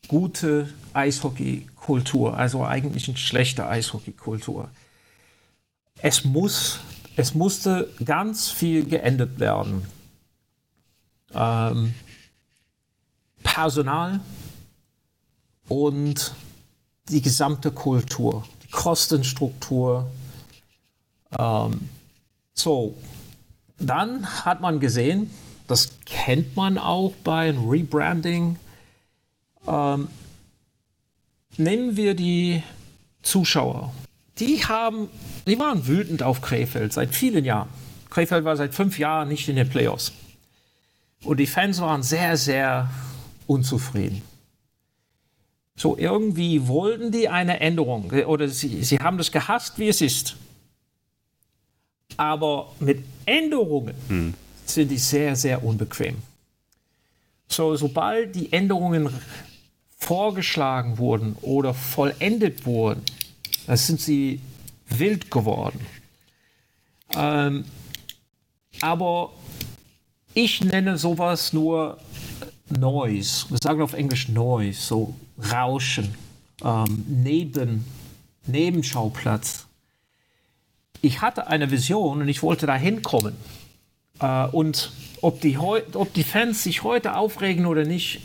gute 0.09 0.73
Eishockey-Kultur, 0.93 2.37
also 2.37 2.65
eigentlich 2.65 3.09
eine 3.09 3.17
schlechte 3.17 3.67
Eishockey-Kultur. 3.67 4.71
Es 6.01 6.25
muss, 6.25 6.81
es 7.17 7.35
musste 7.35 7.93
ganz 8.05 8.51
viel 8.51 8.85
geändert 8.85 9.39
werden. 9.39 9.87
Ähm, 11.33 11.95
Personal 13.43 14.21
und 15.69 16.35
die 17.09 17.23
gesamte 17.23 17.71
Kultur, 17.71 18.45
die 18.63 18.71
Kostenstruktur. 18.71 20.11
Ähm, 21.39 21.89
so, 22.55 22.97
dann 23.79 24.45
hat 24.45 24.61
man 24.61 24.81
gesehen, 24.81 25.31
das 25.67 25.91
kennt 26.07 26.57
man 26.57 26.79
auch 26.79 27.13
bei 27.23 27.49
einem 27.49 27.69
Rebranding. 27.69 28.57
Ähm, 29.67 30.09
nehmen 31.57 31.97
wir 31.97 32.15
die 32.15 32.63
Zuschauer. 33.23 33.93
Die 34.39 34.65
haben, 34.65 35.09
die 35.47 35.59
waren 35.59 35.87
wütend 35.87 36.23
auf 36.23 36.41
Krefeld 36.41 36.93
seit 36.93 37.15
vielen 37.15 37.45
Jahren. 37.45 37.69
Krefeld 38.11 38.45
war 38.45 38.57
seit 38.57 38.75
fünf 38.75 38.99
Jahren 38.99 39.29
nicht 39.29 39.49
in 39.49 39.57
den 39.57 39.69
Playoffs. 39.69 40.13
Und 41.23 41.39
die 41.39 41.47
Fans 41.47 41.81
waren 41.81 42.03
sehr, 42.03 42.37
sehr 42.37 42.91
unzufrieden. 43.47 44.23
So 45.77 45.97
irgendwie 45.97 46.69
wollten 46.69 47.11
die 47.11 47.29
eine 47.29 47.61
Änderung 47.61 48.11
oder 48.11 48.49
sie, 48.49 48.85
sie 48.85 48.99
haben 48.99 49.19
das 49.19 49.33
gehasst, 49.33 49.79
wie 49.79 49.89
es 49.89 50.01
ist. 50.01 50.37
Aber 52.17 52.73
mit 52.79 53.03
Änderungen 53.27 54.35
sind 54.67 54.91
die 54.91 54.99
sehr, 54.99 55.35
sehr 55.35 55.65
unbequem. 55.65 56.17
So, 57.49 57.75
sobald 57.77 58.35
die 58.35 58.53
Änderungen 58.53 59.09
vorgeschlagen 59.99 60.99
wurden 60.99 61.37
oder 61.43 61.75
vollendet 61.75 62.67
wurden, 62.67 63.03
da 63.67 63.77
sind 63.77 64.01
sie 64.01 64.41
wild 64.89 65.31
geworden. 65.31 65.81
Ähm, 67.17 67.65
aber 68.81 69.33
ich 70.35 70.63
nenne 70.63 70.99
sowas 70.99 71.53
nur 71.53 71.99
Noise. 72.69 73.47
Wir 73.51 73.59
sagen 73.63 73.83
auf 73.83 73.93
Englisch 73.93 74.29
Noise, 74.29 74.81
so 74.81 75.15
Rauschen, 75.53 76.15
ähm, 76.63 77.05
Neben, 77.09 77.85
Nebenschauplatz. 78.47 79.67
Ich 81.03 81.21
hatte 81.21 81.47
eine 81.49 81.71
Vision 81.71 82.23
und 82.23 82.29
ich 82.29 82.43
wollte 82.43 82.67
da 82.67 82.75
hinkommen. 82.75 83.35
Äh, 84.21 84.47
und 84.47 84.93
ob 85.21 85.41
die, 85.41 85.59
ob 85.59 86.13
die 86.15 86.25
Fans 86.25 86.63
sich 86.63 86.83
heute 86.83 87.17
aufregen 87.17 87.67
oder 87.67 87.85
nicht, 87.85 88.21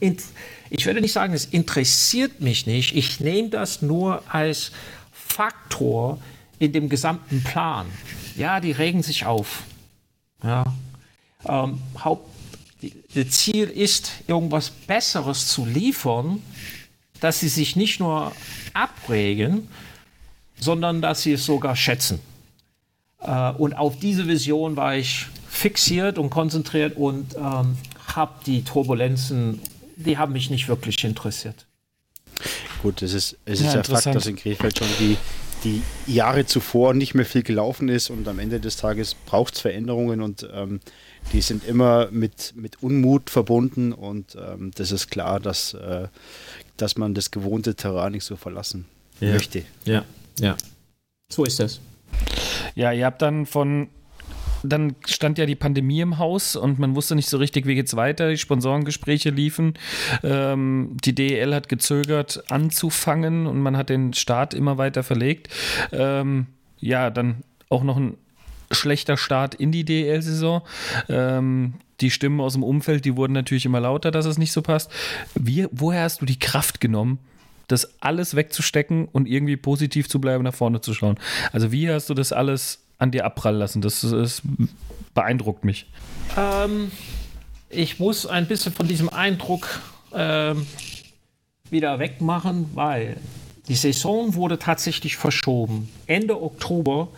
ich 0.00 0.86
würde 0.86 1.00
nicht 1.00 1.12
sagen, 1.12 1.34
es 1.34 1.44
interessiert 1.44 2.40
mich 2.40 2.66
nicht. 2.66 2.94
Ich 2.96 3.20
nehme 3.20 3.48
das 3.48 3.82
nur 3.82 4.22
als 4.32 4.72
Faktor 5.12 6.20
in 6.58 6.72
dem 6.72 6.88
gesamten 6.88 7.42
Plan. 7.42 7.86
Ja, 8.36 8.60
die 8.60 8.72
regen 8.72 9.02
sich 9.02 9.26
auf. 9.26 9.62
Ja. 10.42 10.64
Ähm, 11.44 11.80
Haupt, 12.02 12.28
Ziel 13.28 13.64
ist, 13.64 14.12
irgendwas 14.26 14.70
Besseres 14.70 15.48
zu 15.48 15.66
liefern, 15.66 16.42
dass 17.20 17.40
sie 17.40 17.48
sich 17.48 17.74
nicht 17.74 17.98
nur 17.98 18.32
abregen, 18.74 19.68
sondern 20.60 21.02
dass 21.02 21.22
sie 21.22 21.32
es 21.32 21.44
sogar 21.44 21.76
schätzen. 21.76 22.20
Äh, 23.20 23.50
und 23.52 23.74
auf 23.74 23.98
diese 23.98 24.28
Vision 24.28 24.76
war 24.76 24.96
ich 24.96 25.26
fixiert 25.48 26.18
und 26.18 26.30
konzentriert 26.30 26.96
und 26.96 27.34
ähm, 27.36 27.76
habe 28.14 28.32
die 28.46 28.62
Turbulenzen, 28.62 29.60
die 29.98 30.16
haben 30.18 30.32
mich 30.32 30.50
nicht 30.50 30.68
wirklich 30.68 31.02
interessiert. 31.04 31.66
Gut, 32.82 33.02
es 33.02 33.12
ist, 33.12 33.36
es 33.44 33.60
ist 33.60 33.66
Ja, 33.66 33.76
ja, 33.76 33.82
Fakt, 33.82 34.06
dass 34.14 34.26
in 34.26 34.36
Krefeld 34.36 34.78
schon 34.78 34.86
die, 35.00 35.16
die 35.64 35.82
Jahre 36.06 36.46
zuvor 36.46 36.94
nicht 36.94 37.14
mehr 37.14 37.24
viel 37.26 37.42
gelaufen 37.42 37.88
ist 37.88 38.10
und 38.10 38.28
am 38.28 38.38
Ende 38.38 38.60
des 38.60 38.76
Tages 38.76 39.14
braucht 39.14 39.54
es 39.54 39.60
Veränderungen 39.60 40.22
und 40.22 40.48
ähm, 40.52 40.80
die 41.32 41.40
sind 41.40 41.64
immer 41.66 42.08
mit, 42.12 42.52
mit 42.54 42.80
Unmut 42.82 43.28
verbunden 43.30 43.92
und 43.92 44.36
ähm, 44.36 44.70
das 44.76 44.92
ist 44.92 45.10
klar, 45.10 45.40
dass, 45.40 45.74
äh, 45.74 46.06
dass 46.76 46.96
man 46.96 47.14
das 47.14 47.32
gewohnte 47.32 47.74
Terrain 47.74 48.12
nicht 48.12 48.24
so 48.24 48.36
verlassen 48.36 48.86
Ja. 49.20 49.32
möchte. 49.32 49.64
Ja, 49.84 50.04
ja. 50.38 50.56
So 51.30 51.44
ist 51.44 51.58
das. 51.58 51.80
Ja, 52.76 52.92
ihr 52.92 53.04
habt 53.06 53.20
dann 53.22 53.44
von. 53.44 53.88
Dann 54.62 54.96
stand 55.06 55.38
ja 55.38 55.46
die 55.46 55.54
Pandemie 55.54 56.00
im 56.00 56.18
Haus 56.18 56.56
und 56.56 56.78
man 56.78 56.94
wusste 56.94 57.14
nicht 57.14 57.28
so 57.28 57.38
richtig, 57.38 57.66
wie 57.66 57.74
geht's 57.74 57.96
weiter. 57.96 58.30
Die 58.30 58.38
Sponsorengespräche 58.38 59.30
liefen. 59.30 59.74
Ähm, 60.22 60.96
die 61.04 61.14
DEL 61.14 61.54
hat 61.54 61.68
gezögert 61.68 62.44
anzufangen 62.50 63.46
und 63.46 63.60
man 63.60 63.76
hat 63.76 63.88
den 63.88 64.12
Start 64.14 64.54
immer 64.54 64.78
weiter 64.78 65.02
verlegt. 65.02 65.48
Ähm, 65.92 66.46
ja, 66.78 67.10
dann 67.10 67.42
auch 67.68 67.82
noch 67.82 67.96
ein 67.96 68.16
schlechter 68.70 69.16
Start 69.16 69.54
in 69.54 69.72
die 69.72 69.84
DEL-Saison. 69.84 70.62
Ähm, 71.08 71.74
die 72.00 72.10
Stimmen 72.10 72.40
aus 72.40 72.52
dem 72.52 72.62
Umfeld, 72.62 73.04
die 73.04 73.16
wurden 73.16 73.32
natürlich 73.32 73.66
immer 73.66 73.80
lauter, 73.80 74.10
dass 74.10 74.26
es 74.26 74.38
nicht 74.38 74.52
so 74.52 74.62
passt. 74.62 74.90
Wie, 75.34 75.66
woher 75.70 76.02
hast 76.02 76.20
du 76.20 76.26
die 76.26 76.38
Kraft 76.38 76.80
genommen, 76.80 77.18
das 77.66 78.00
alles 78.00 78.34
wegzustecken 78.34 79.06
und 79.06 79.28
irgendwie 79.28 79.56
positiv 79.56 80.08
zu 80.08 80.20
bleiben, 80.20 80.44
nach 80.44 80.54
vorne 80.54 80.80
zu 80.80 80.94
schauen. 80.94 81.18
Also 81.52 81.70
wie 81.70 81.90
hast 81.90 82.08
du 82.08 82.14
das 82.14 82.32
alles 82.32 82.84
an 82.98 83.10
dir 83.10 83.24
abprallen 83.24 83.58
lassen? 83.58 83.80
Das, 83.80 84.04
ist, 84.04 84.42
beeindruckt 85.14 85.64
mich. 85.64 85.86
Ähm, 86.36 86.90
ich 87.70 87.98
muss 87.98 88.26
ein 88.26 88.46
bisschen 88.46 88.72
von 88.72 88.86
diesem 88.88 89.08
Eindruck 89.08 89.80
ähm, 90.14 90.66
wieder 91.70 91.98
wegmachen, 91.98 92.70
weil 92.74 93.16
die 93.68 93.74
Saison 93.74 94.34
wurde 94.34 94.58
tatsächlich 94.58 95.16
verschoben. 95.16 95.90
Ende 96.06 96.40
Oktober 96.40 97.08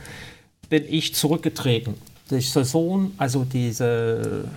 bin 0.69 0.85
ich 0.89 1.15
zurückgetreten. 1.15 1.95
Die 2.31 2.41
Saison, 2.41 3.13
also 3.19 3.45
diese 3.45 4.49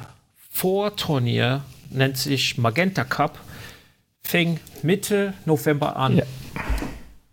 Vorturnier, 0.52 1.64
nennt 1.90 2.18
sich 2.18 2.58
Magenta 2.58 3.04
Cup, 3.04 3.40
fing 4.24 4.60
Mitte 4.82 5.34
November 5.46 5.96
an. 5.96 6.18
Ja. 6.18 6.24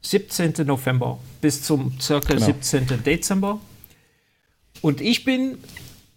17. 0.03 0.55
November 0.67 1.19
bis 1.41 1.63
zum 1.63 1.99
circa 2.01 2.35
Genau. 2.35 2.47
17. 2.47 3.03
Dezember. 3.05 3.61
Und 4.83 5.01
ich 5.01 5.25
bin 5.25 5.59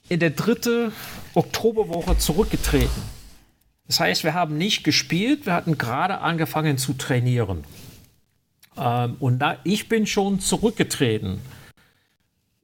in 0.09 0.19
der 0.19 0.31
dritten 0.31 0.91
Oktoberwoche 1.33 2.17
zurückgetreten. 2.17 3.01
Das 3.87 3.99
heißt, 3.99 4.23
wir 4.23 4.33
haben 4.33 4.57
nicht 4.57 4.83
gespielt, 4.83 5.45
wir 5.45 5.53
hatten 5.53 5.77
gerade 5.77 6.19
angefangen 6.19 6.77
zu 6.77 6.93
trainieren. 6.93 7.63
Ähm, 8.77 9.17
und 9.19 9.39
da, 9.39 9.57
ich 9.63 9.89
bin 9.89 10.07
schon 10.07 10.39
zurückgetreten. 10.39 11.41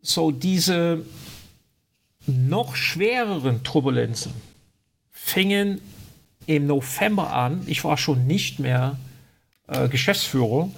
So 0.02 0.32
diese 0.32 1.06
noch 2.26 2.76
schwereren 2.76 3.64
Turbulenzen, 3.64 4.34
fingen 5.12 5.82
im 6.45 6.68
November 6.68 7.34
an. 7.34 7.64
Ich 7.68 7.84
war 7.84 7.97
schon 7.97 8.26
nicht 8.26 8.60
mehr 8.60 8.97
äh, 9.68 9.89
Geschäftsführer 9.89 10.70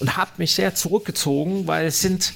und 0.00 0.16
habe 0.16 0.30
mich 0.38 0.54
sehr 0.54 0.74
zurückgezogen, 0.74 1.66
weil 1.66 1.86
es 1.86 2.00
sind 2.00 2.32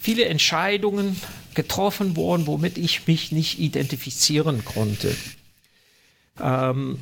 viele 0.00 0.24
Entscheidungen 0.24 1.20
getroffen 1.54 2.16
worden, 2.16 2.46
womit 2.46 2.78
ich 2.78 3.06
mich 3.06 3.32
nicht 3.32 3.58
identifizieren 3.58 4.64
konnte. 4.64 5.14
Ähm, 6.40 6.98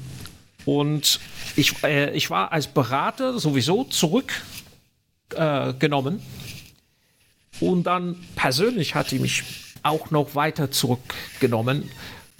und 0.64 1.20
ich, 1.56 1.82
äh, 1.82 2.14
ich 2.14 2.30
war 2.30 2.52
als 2.52 2.68
Berater 2.68 3.38
sowieso 3.38 3.84
zurückgenommen. 3.84 6.18
Äh, 6.18 7.64
und 7.64 7.84
dann 7.84 8.16
persönlich 8.36 8.94
hatte 8.94 9.16
ich 9.16 9.20
mich 9.20 9.42
auch 9.82 10.10
noch 10.10 10.34
weiter 10.34 10.70
zurückgenommen, 10.70 11.90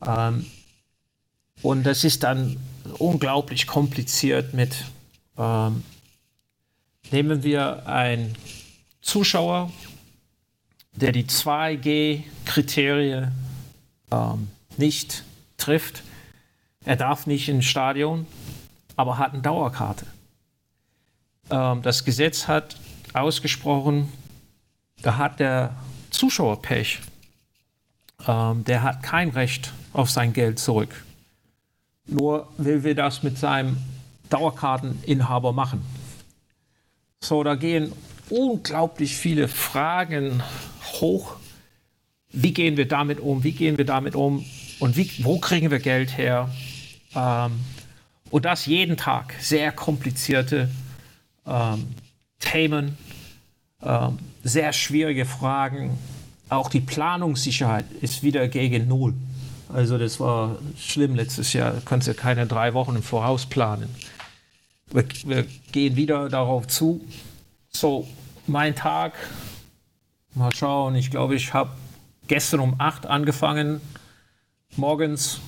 Ähm, 0.05 0.45
und 1.61 1.83
das 1.83 2.03
ist 2.03 2.23
dann 2.23 2.57
unglaublich 2.99 3.67
kompliziert 3.67 4.53
mit, 4.53 4.85
ähm, 5.37 5.83
nehmen 7.11 7.43
wir 7.43 7.87
einen 7.87 8.35
Zuschauer, 9.01 9.71
der 10.93 11.11
die 11.11 11.25
2G-Kriterien 11.25 13.31
ähm, 14.11 14.47
nicht 14.77 15.23
trifft. 15.57 16.03
Er 16.85 16.95
darf 16.95 17.27
nicht 17.27 17.49
ins 17.49 17.65
Stadion, 17.65 18.25
aber 18.95 19.17
hat 19.17 19.33
eine 19.33 19.41
Dauerkarte. 19.41 20.05
Ähm, 21.49 21.81
das 21.81 22.05
Gesetz 22.05 22.47
hat 22.47 22.77
ausgesprochen, 23.13 24.11
da 25.01 25.17
hat 25.17 25.39
der 25.39 25.75
Zuschauer 26.09 26.61
Pech. 26.61 26.99
Ähm, 28.27 28.63
der 28.63 28.83
hat 28.83 29.03
kein 29.03 29.29
Recht 29.29 29.73
auf 29.97 30.09
sein 30.09 30.31
Geld 30.33 30.59
zurück. 30.59 31.03
Nur 32.05 32.47
will 32.57 32.83
wir 32.83 32.95
das 32.95 33.23
mit 33.23 33.37
seinem 33.37 33.77
Dauerkarteninhaber 34.29 35.51
machen. 35.51 35.81
So, 37.19 37.43
da 37.43 37.55
gehen 37.55 37.91
unglaublich 38.29 39.15
viele 39.15 39.47
Fragen 39.47 40.43
hoch. 41.01 41.35
Wie 42.31 42.53
gehen 42.53 42.77
wir 42.77 42.87
damit 42.87 43.19
um? 43.19 43.43
Wie 43.43 43.51
gehen 43.51 43.77
wir 43.77 43.85
damit 43.85 44.15
um? 44.15 44.45
Und 44.79 44.95
wie, 44.95 45.09
wo 45.23 45.39
kriegen 45.39 45.71
wir 45.71 45.79
Geld 45.79 46.17
her? 46.17 46.49
Ähm, 47.15 47.59
und 48.29 48.45
das 48.45 48.65
jeden 48.65 48.97
Tag. 48.97 49.33
Sehr 49.39 49.71
komplizierte 49.71 50.69
ähm, 51.45 51.87
Themen, 52.39 52.97
ähm, 53.81 54.19
sehr 54.43 54.73
schwierige 54.73 55.25
Fragen. 55.25 55.97
Auch 56.49 56.69
die 56.69 56.81
Planungssicherheit 56.81 57.85
ist 58.01 58.21
wieder 58.23 58.47
gegen 58.47 58.87
Null. 58.87 59.15
Also 59.73 59.97
das 59.97 60.19
war 60.19 60.57
schlimm 60.77 61.15
letztes 61.15 61.53
Jahr. 61.53 61.71
Du 61.71 61.81
kannst 61.81 62.07
ja 62.07 62.13
keine 62.13 62.47
drei 62.47 62.73
Wochen 62.73 62.95
im 62.95 63.03
Voraus 63.03 63.45
planen. 63.45 63.93
Wir, 64.87 65.05
wir 65.25 65.45
gehen 65.71 65.95
wieder 65.95 66.29
darauf 66.29 66.67
zu. 66.67 67.05
So, 67.69 68.07
mein 68.45 68.75
Tag. 68.75 69.13
Mal 70.33 70.53
schauen. 70.53 70.95
Ich 70.95 71.11
glaube, 71.11 71.35
ich 71.35 71.53
habe 71.53 71.71
gestern 72.27 72.59
um 72.59 72.75
acht 72.79 73.05
angefangen, 73.05 73.81
morgens. 74.75 75.39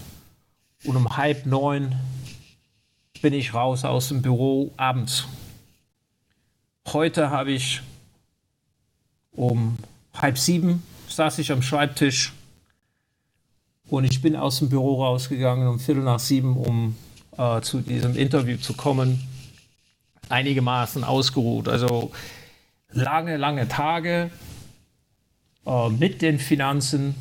Und 0.86 0.95
um 0.95 1.17
halb 1.17 1.45
neun 1.45 1.95
bin 3.22 3.34
ich 3.34 3.53
raus 3.53 3.84
aus 3.84 4.09
dem 4.09 4.22
Büro 4.22 4.72
abends. 4.78 5.26
Heute 6.88 7.30
habe 7.30 7.51
ich 7.51 7.82
um 9.32 9.78
halb 10.13 10.38
sieben 10.38 10.84
saß 11.09 11.39
ich 11.39 11.51
am 11.51 11.61
Schreibtisch 11.61 12.34
und 13.89 14.03
ich 14.03 14.21
bin 14.21 14.35
aus 14.35 14.59
dem 14.59 14.69
Büro 14.69 15.03
rausgegangen 15.03 15.67
um 15.67 15.79
Viertel 15.79 16.03
nach 16.03 16.19
sieben, 16.19 16.55
um 16.57 16.95
äh, 17.37 17.61
zu 17.61 17.81
diesem 17.81 18.15
Interview 18.15 18.57
zu 18.57 18.73
kommen. 18.73 19.27
Einigermaßen 20.29 21.03
ausgeruht. 21.03 21.67
Also 21.67 22.11
lange, 22.91 23.37
lange 23.37 23.67
Tage 23.67 24.29
äh, 25.65 25.89
mit 25.89 26.21
den 26.21 26.39
Finanzen 26.39 27.15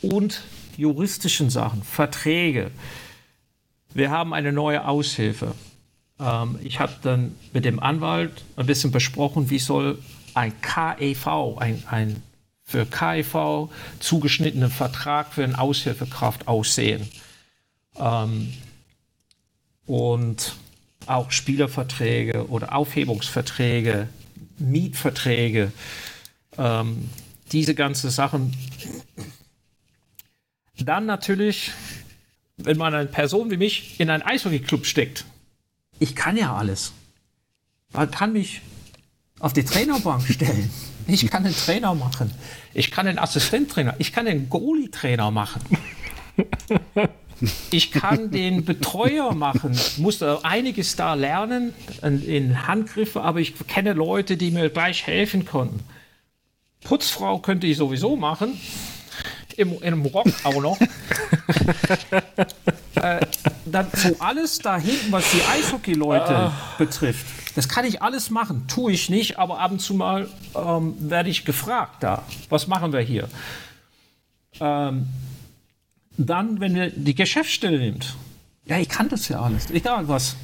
und 0.00 0.42
juristischen 0.76 1.50
Sachen, 1.50 1.82
Verträge. 1.82 2.70
Wir 3.92 4.10
haben 4.10 4.34
eine 4.34 4.52
neue 4.52 4.86
Aushilfe. 4.86 5.54
Ähm, 6.20 6.58
ich 6.62 6.80
habe 6.80 6.94
dann 7.02 7.34
mit 7.52 7.64
dem 7.64 7.80
Anwalt 7.80 8.44
ein 8.56 8.66
bisschen 8.66 8.92
besprochen, 8.92 9.50
wie 9.50 9.58
soll 9.58 9.98
ein 10.34 10.52
KEV, 10.60 11.56
ein, 11.58 11.82
ein 11.90 12.22
für 12.66 12.84
KIV 12.84 13.70
zugeschnittenen 14.00 14.70
Vertrag 14.70 15.32
für 15.32 15.44
eine 15.44 15.58
Aushilfekraft 15.58 16.48
aussehen. 16.48 17.08
Ähm, 17.96 18.52
und 19.86 20.56
auch 21.06 21.30
Spielerverträge 21.30 22.48
oder 22.48 22.74
Aufhebungsverträge, 22.74 24.08
Mietverträge, 24.58 25.70
ähm, 26.58 27.08
diese 27.52 27.76
ganzen 27.76 28.10
Sachen. 28.10 28.52
Dann 30.78 31.06
natürlich, 31.06 31.70
wenn 32.56 32.76
man 32.76 32.92
eine 32.94 33.08
Person 33.08 33.50
wie 33.52 33.56
mich 33.56 34.00
in 34.00 34.10
einen 34.10 34.24
Eishockeyclub 34.24 34.86
steckt, 34.86 35.24
ich 36.00 36.16
kann 36.16 36.36
ja 36.36 36.56
alles. 36.56 36.92
Man 37.92 38.10
kann 38.10 38.32
mich 38.32 38.60
auf 39.46 39.52
die 39.52 39.64
Trainerbank 39.64 40.26
stellen. 40.26 40.68
Ich 41.06 41.30
kann 41.30 41.44
einen 41.44 41.54
Trainer 41.54 41.94
machen. 41.94 42.32
Ich 42.74 42.90
kann 42.90 43.06
einen 43.06 43.20
Assistenttrainer. 43.20 43.94
Ich 43.98 44.12
kann 44.12 44.26
einen 44.26 44.50
Goalie-Trainer 44.50 45.30
machen. 45.30 45.62
Ich 47.70 47.92
kann 47.92 48.32
den 48.32 48.64
Betreuer 48.64 49.34
machen. 49.34 49.78
Musste 49.98 50.44
einiges 50.44 50.96
da 50.96 51.14
lernen 51.14 51.74
in 52.02 52.66
Handgriffe, 52.66 53.22
aber 53.22 53.38
ich 53.38 53.54
kenne 53.68 53.92
Leute, 53.92 54.36
die 54.36 54.50
mir 54.50 54.68
gleich 54.68 55.06
helfen 55.06 55.46
konnten. 55.46 55.78
Putzfrau 56.82 57.38
könnte 57.38 57.68
ich 57.68 57.76
sowieso 57.76 58.16
machen. 58.16 58.60
Im, 59.56 59.80
einem 59.80 60.04
Rock 60.06 60.26
auch 60.42 60.60
noch. 60.60 60.78
äh, 62.96 63.20
dann 63.64 63.86
so 63.94 64.16
alles 64.18 64.58
da 64.58 64.76
hinten, 64.76 65.12
was 65.12 65.30
die 65.30 65.42
Eishockey-Leute 65.42 66.36
ah. 66.36 66.52
betrifft, 66.78 67.26
das 67.56 67.70
kann 67.70 67.86
ich 67.86 68.02
alles 68.02 68.28
machen. 68.28 68.66
Tue 68.68 68.92
ich 68.92 69.08
nicht, 69.08 69.38
aber 69.38 69.60
ab 69.60 69.72
und 69.72 69.80
zu 69.80 69.94
mal 69.94 70.28
ähm, 70.54 70.94
werde 70.98 71.30
ich 71.30 71.46
gefragt 71.46 72.02
da. 72.02 72.22
Was 72.50 72.66
machen 72.66 72.92
wir 72.92 73.00
hier? 73.00 73.30
Ähm, 74.60 75.06
dann, 76.18 76.60
wenn 76.60 76.74
wir 76.74 76.90
die 76.90 77.14
Geschäftsstelle 77.14 77.78
nimmt, 77.78 78.14
ja, 78.66 78.78
ich 78.78 78.90
kann 78.90 79.08
das 79.08 79.28
ja 79.28 79.40
alles, 79.40 79.70
egal 79.70 80.06
was. 80.06 80.36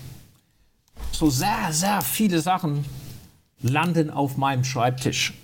So 1.11 1.29
sehr, 1.29 1.69
sehr 1.71 2.01
viele 2.01 2.41
Sachen 2.41 2.87
landen 3.61 4.09
auf 4.09 4.39
meinem 4.39 4.65
Schreibtisch. 4.65 5.35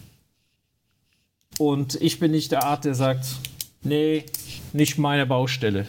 Und 1.58 1.96
ich 1.96 2.18
bin 2.18 2.30
nicht 2.30 2.50
der 2.50 2.64
Art, 2.64 2.86
der 2.86 2.94
sagt, 2.94 3.26
nee, 3.82 4.24
nicht 4.72 4.96
meine 4.96 5.26
Baustelle. 5.26 5.86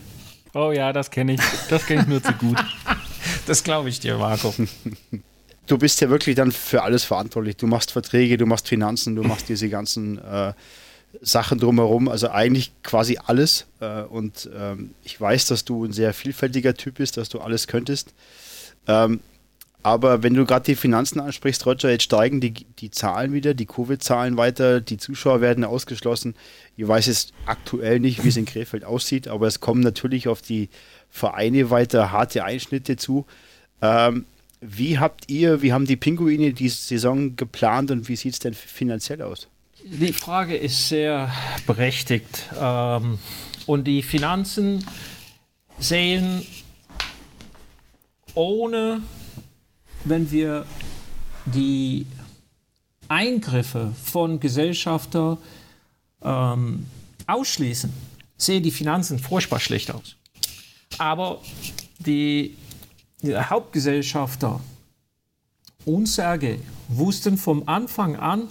Oh 0.54 0.74
ja, 0.74 0.92
das 0.92 1.10
kenne 1.10 1.36
ich. 1.36 1.42
Das 1.70 1.86
kenne 1.86 2.02
ich 2.02 2.08
nur 2.08 2.22
zu 2.22 2.34
gut. 2.34 2.58
das 3.48 3.64
glaube 3.64 3.88
ich 3.88 4.02
dir, 4.02 4.18
Marco 4.18 4.54
du 5.70 5.78
bist 5.78 6.02
ja 6.02 6.10
wirklich 6.10 6.36
dann 6.36 6.52
für 6.52 6.84
alles 6.84 7.04
verantwortlich. 7.04 7.56
Du 7.56 7.68
machst 7.68 7.92
Verträge, 7.92 8.38
du 8.38 8.46
machst 8.46 8.68
Finanzen, 8.68 9.16
du 9.16 9.24
machst 9.24 9.50
diese 9.50 9.70
ganzen 9.70 10.18
äh, 10.18 10.54
Sachen 11.22 11.60
drumherum, 11.60 12.08
also 12.10 12.30
eigentlich 12.30 12.72
quasi 12.84 13.20
alles. 13.24 13.68
Äh, 13.80 14.02
und 14.02 14.50
ähm, 14.56 14.92
ich 15.04 15.20
weiß, 15.20 15.46
dass 15.48 15.66
du 15.66 15.86
ein 15.86 15.94
sehr 15.94 16.14
vielfältiger 16.14 16.74
Typ 16.74 16.96
bist, 16.96 17.18
dass 17.18 17.30
du 17.30 17.40
alles 17.40 17.68
könntest. 17.68 18.14
Ähm, 18.88 19.20
aber 19.82 20.24
wenn 20.24 20.34
du 20.34 20.46
gerade 20.46 20.66
die 20.66 20.76
Finanzen 20.76 21.22
ansprichst, 21.22 21.66
Roger, 21.66 21.90
jetzt 21.90 22.04
steigen 22.04 22.42
die, 22.42 22.52
die 22.52 22.92
Zahlen 22.92 23.32
wieder, 23.32 23.54
die 23.54 23.66
Covid-Zahlen 23.66 24.36
weiter, 24.36 24.82
die 24.82 24.98
Zuschauer 24.98 25.40
werden 25.40 25.64
ausgeschlossen. 25.64 26.36
Ich 26.76 26.86
weiß 26.86 27.06
jetzt 27.06 27.32
aktuell 27.46 28.00
nicht, 28.02 28.24
wie 28.24 28.28
es 28.28 28.36
in 28.36 28.46
Krefeld 28.46 28.84
aussieht, 28.84 29.30
aber 29.30 29.48
es 29.48 29.62
kommen 29.62 29.82
natürlich 29.82 30.28
auf 30.28 30.42
die 30.42 30.70
Vereine 31.10 31.70
weiter 31.70 32.12
harte 32.12 32.44
Einschnitte 32.44 32.98
zu. 32.98 33.26
Ähm, 33.82 34.26
wie 34.62 35.00
habt 35.00 35.30
ihr, 35.30 35.62
wie 35.62 35.72
haben 35.72 35.86
die 35.86 35.96
Pinguine 35.96 36.54
die 36.54 36.70
Saison 36.70 37.36
geplant 37.36 37.92
und 37.92 38.10
wie 38.10 38.16
sieht 38.16 38.34
es 38.34 38.40
denn 38.40 38.54
finanziell 38.54 39.22
aus? 39.22 39.48
Die 39.84 40.12
Frage 40.12 40.58
ist 40.58 40.90
sehr 40.90 41.32
berechtigt. 41.66 42.50
Ähm, 42.60 43.18
und 43.66 43.86
die 43.86 44.02
Finanzen 44.02 44.86
sehen 45.80 46.46
ohne, 48.34 49.02
wenn 50.04 50.30
wir 50.32 50.66
die 51.46 52.06
Eingriffe 53.08 53.94
von 54.04 54.40
Gesellschafter 54.40 55.38
ähm, 56.22 56.86
ausschließen, 57.28 57.92
sehen 58.38 58.64
die 58.64 58.72
Finanzen 58.72 59.20
furchtbar 59.20 59.60
schlecht 59.60 59.92
aus. 59.92 60.16
Aber 60.98 61.42
die 62.00 62.56
der 63.22 63.50
Hauptgesellschafter 63.50 64.60
und 65.86 66.08
Sergei 66.08 66.60
wussten 66.88 67.38
vom 67.38 67.68
Anfang 67.68 68.16
an, 68.16 68.48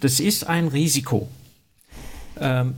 das 0.00 0.20
ist 0.20 0.46
ein 0.46 0.68
Risiko. 0.68 1.28
Ähm, 2.38 2.74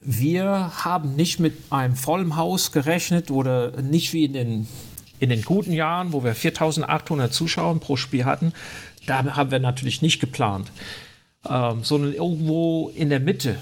wir 0.00 0.72
haben 0.84 1.14
nicht 1.14 1.40
mit 1.40 1.54
einem 1.70 1.94
vollen 1.94 2.36
Haus 2.36 2.72
gerechnet 2.72 3.30
oder 3.30 3.82
nicht 3.82 4.12
wie 4.12 4.24
in 4.24 4.32
den, 4.32 4.68
in 5.18 5.30
den 5.30 5.42
guten 5.42 5.72
Jahren, 5.72 6.12
wo 6.12 6.24
wir 6.24 6.34
4800 6.34 7.32
Zuschauer 7.32 7.78
pro 7.80 7.96
Spiel 7.96 8.24
hatten. 8.24 8.52
Da 9.06 9.36
haben 9.36 9.50
wir 9.50 9.58
natürlich 9.58 10.02
nicht 10.02 10.20
geplant, 10.20 10.70
ähm, 11.48 11.84
sondern 11.84 12.12
irgendwo 12.12 12.88
in 12.94 13.10
der 13.10 13.20
Mitte, 13.20 13.56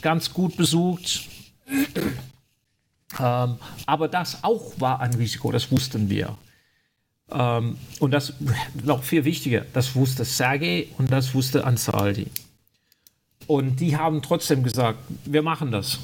ganz 0.00 0.32
gut 0.32 0.56
besucht. 0.56 1.28
Ähm, 3.20 3.56
aber 3.86 4.08
das 4.08 4.42
auch 4.42 4.72
war 4.78 5.00
ein 5.00 5.14
Risiko, 5.14 5.52
das 5.52 5.70
wussten 5.70 6.08
wir. 6.08 6.36
Ähm, 7.30 7.78
und 8.00 8.10
das 8.12 8.34
noch 8.84 9.02
viel 9.02 9.24
wichtiger, 9.24 9.64
das 9.72 9.94
wusste 9.94 10.24
Sergei 10.24 10.88
und 10.98 11.10
das 11.10 11.34
wusste 11.34 11.64
Ansaldi. 11.64 12.26
Und 13.46 13.80
die 13.80 13.96
haben 13.96 14.22
trotzdem 14.22 14.62
gesagt, 14.62 14.98
wir 15.24 15.42
machen 15.42 15.72
das. 15.72 15.98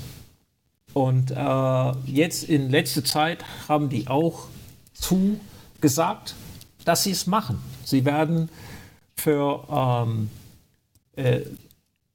Und 0.93 1.31
äh, 1.31 1.93
jetzt 2.07 2.45
in 2.45 2.71
letzter 2.71 3.05
Zeit 3.05 3.45
haben 3.69 3.89
die 3.89 4.09
auch 4.09 4.49
zugesagt, 4.95 6.35
dass 6.85 7.05
sie 7.05 7.13
es 7.13 7.27
machen. 7.27 7.63
Sie 7.85 8.05
werden 8.05 8.49
für 9.17 9.65
ähm, 9.71 10.31
äh, 11.17 11.41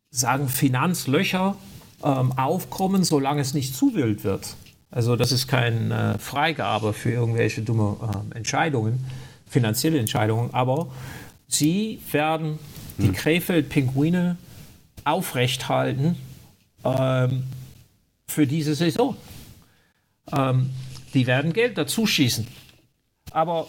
sagen 0.10 0.50
Finanzlöcher 0.50 1.56
ähm, 2.04 2.32
aufkommen, 2.38 3.04
solange 3.04 3.42
es 3.42 3.54
nicht 3.54 3.76
zu 3.76 3.94
wild 3.94 4.24
wird. 4.24 4.56
Also 4.94 5.16
das 5.16 5.32
ist 5.32 5.48
keine 5.48 6.14
äh, 6.14 6.20
Freigabe 6.20 6.94
für 6.94 7.12
irgendwelche 7.12 7.64
dumme 7.64 7.98
äh, 8.32 8.38
Entscheidungen, 8.38 9.04
finanzielle 9.50 9.98
Entscheidungen, 9.98 10.54
aber 10.54 10.88
sie 11.48 12.00
werden 12.12 12.60
die 13.00 13.08
hm. 13.08 13.14
Krefeld-Pinguine 13.14 14.38
aufrechthalten 15.04 16.16
ähm, 16.84 17.44
für 18.28 18.46
diese 18.46 18.76
Saison. 18.76 19.18
Ähm, 20.32 20.70
die 21.16 21.26
werden 21.26 21.54
Geld 21.54 21.78
dazu 21.78 22.06
schießen. 22.06 22.48
Aber 23.32 23.66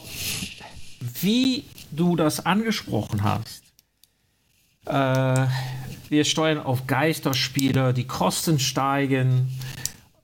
wie 1.22 1.64
du 1.90 2.16
das 2.16 2.44
angesprochen 2.44 3.24
hast, 3.24 3.62
äh, 4.84 5.46
wir 6.10 6.24
steuern 6.26 6.58
auf 6.58 6.86
Geisterspiele, 6.86 7.94
die 7.94 8.06
Kosten 8.06 8.58
steigen. 8.58 9.58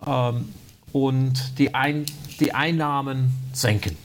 Ähm, 0.07 0.51
und 0.93 1.59
die, 1.59 1.75
Ein 1.75 2.07
die 2.41 2.53
Einnahmen 2.55 3.33
senken. 3.53 3.97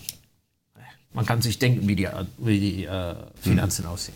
Man 1.14 1.26
kann 1.26 1.42
sich 1.42 1.60
denken, 1.60 1.88
wie 1.88 1.96
die, 1.96 2.08
wie 2.38 2.60
die 2.60 2.86
äh, 2.86 3.16
Finanzen 3.42 3.86
mhm. 3.86 3.92
aussehen. 3.92 4.16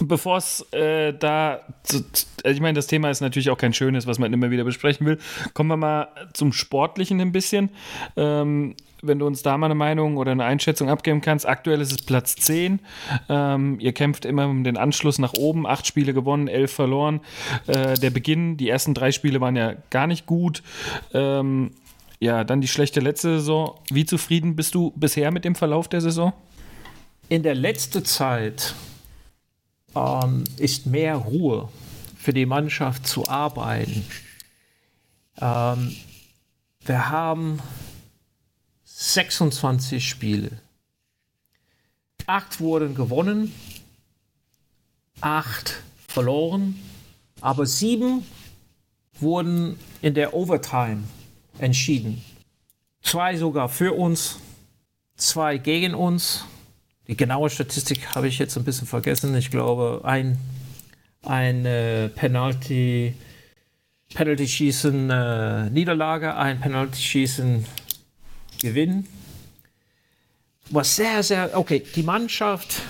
Bevor 0.00 0.36
es 0.36 0.60
äh, 0.72 1.12
da, 1.12 1.60
zu, 1.82 2.04
also 2.44 2.54
ich 2.54 2.60
meine, 2.60 2.74
das 2.74 2.86
Thema 2.86 3.10
ist 3.10 3.20
natürlich 3.20 3.50
auch 3.50 3.58
kein 3.58 3.72
schönes, 3.72 4.06
was 4.06 4.18
man 4.18 4.32
immer 4.32 4.50
wieder 4.50 4.64
besprechen 4.64 5.06
will. 5.06 5.18
Kommen 5.54 5.70
wir 5.70 5.76
mal 5.76 6.08
zum 6.34 6.52
Sportlichen 6.52 7.20
ein 7.20 7.32
bisschen. 7.32 7.70
Ähm, 8.16 8.76
wenn 9.02 9.18
du 9.18 9.26
uns 9.26 9.42
da 9.42 9.56
mal 9.56 9.66
eine 9.66 9.74
Meinung 9.74 10.16
oder 10.16 10.32
eine 10.32 10.44
Einschätzung 10.44 10.88
abgeben 10.88 11.20
kannst. 11.20 11.46
Aktuell 11.46 11.80
ist 11.80 11.92
es 11.92 12.02
Platz 12.02 12.36
10. 12.36 12.80
Ähm, 13.28 13.78
ihr 13.80 13.92
kämpft 13.92 14.24
immer 14.24 14.46
um 14.46 14.64
den 14.64 14.76
Anschluss 14.76 15.18
nach 15.18 15.34
oben. 15.34 15.66
Acht 15.66 15.86
Spiele 15.86 16.14
gewonnen, 16.14 16.48
elf 16.48 16.72
verloren. 16.72 17.20
Äh, 17.66 17.94
der 17.94 18.10
Beginn, 18.10 18.56
die 18.56 18.68
ersten 18.68 18.94
drei 18.94 19.12
Spiele 19.12 19.40
waren 19.40 19.56
ja 19.56 19.74
gar 19.90 20.06
nicht 20.06 20.26
gut. 20.26 20.62
Ähm, 21.12 21.72
ja, 22.20 22.44
dann 22.44 22.60
die 22.60 22.68
schlechte 22.68 23.00
letzte 23.00 23.38
Saison. 23.38 23.78
Wie 23.90 24.04
zufrieden 24.04 24.56
bist 24.56 24.74
du 24.74 24.92
bisher 24.96 25.30
mit 25.30 25.44
dem 25.44 25.54
Verlauf 25.54 25.88
der 25.88 26.00
Saison? 26.00 26.32
In 27.28 27.42
der 27.42 27.54
letzten 27.54 28.04
Zeit 28.04 28.74
ähm, 29.94 30.44
ist 30.56 30.86
mehr 30.86 31.16
Ruhe 31.16 31.68
für 32.16 32.32
die 32.32 32.46
Mannschaft 32.46 33.06
zu 33.06 33.28
arbeiten. 33.28 34.04
Ähm, 35.40 35.94
wir 36.84 37.10
haben 37.10 37.60
26 39.00 40.08
Spiele. 40.08 40.50
Acht 42.26 42.58
wurden 42.58 42.96
gewonnen, 42.96 43.54
acht 45.20 45.76
verloren, 46.08 46.74
aber 47.40 47.64
sieben 47.64 48.26
wurden 49.20 49.78
in 50.02 50.14
der 50.14 50.34
Overtime 50.34 51.04
entschieden. 51.60 52.24
Zwei 53.00 53.36
sogar 53.36 53.68
für 53.68 53.92
uns, 53.92 54.40
zwei 55.16 55.58
gegen 55.58 55.94
uns. 55.94 56.44
Die 57.06 57.16
genaue 57.16 57.50
Statistik 57.50 58.16
habe 58.16 58.26
ich 58.26 58.40
jetzt 58.40 58.56
ein 58.56 58.64
bisschen 58.64 58.88
vergessen. 58.88 59.32
Ich 59.36 59.52
glaube, 59.52 60.00
ein, 60.02 60.38
ein 61.22 61.64
äh, 61.64 62.08
Penalty, 62.08 63.14
Penalty 64.12 64.48
Schießen 64.48 65.08
äh, 65.08 65.70
Niederlage, 65.70 66.34
ein 66.34 66.58
Penalty 66.58 67.00
Schießen 68.58 68.74
Gewinn. 68.74 69.06
Was 70.70 70.96
sehr, 70.96 71.22
sehr, 71.22 71.56
okay, 71.56 71.82
die 71.94 72.02
Mannschaft 72.02 72.82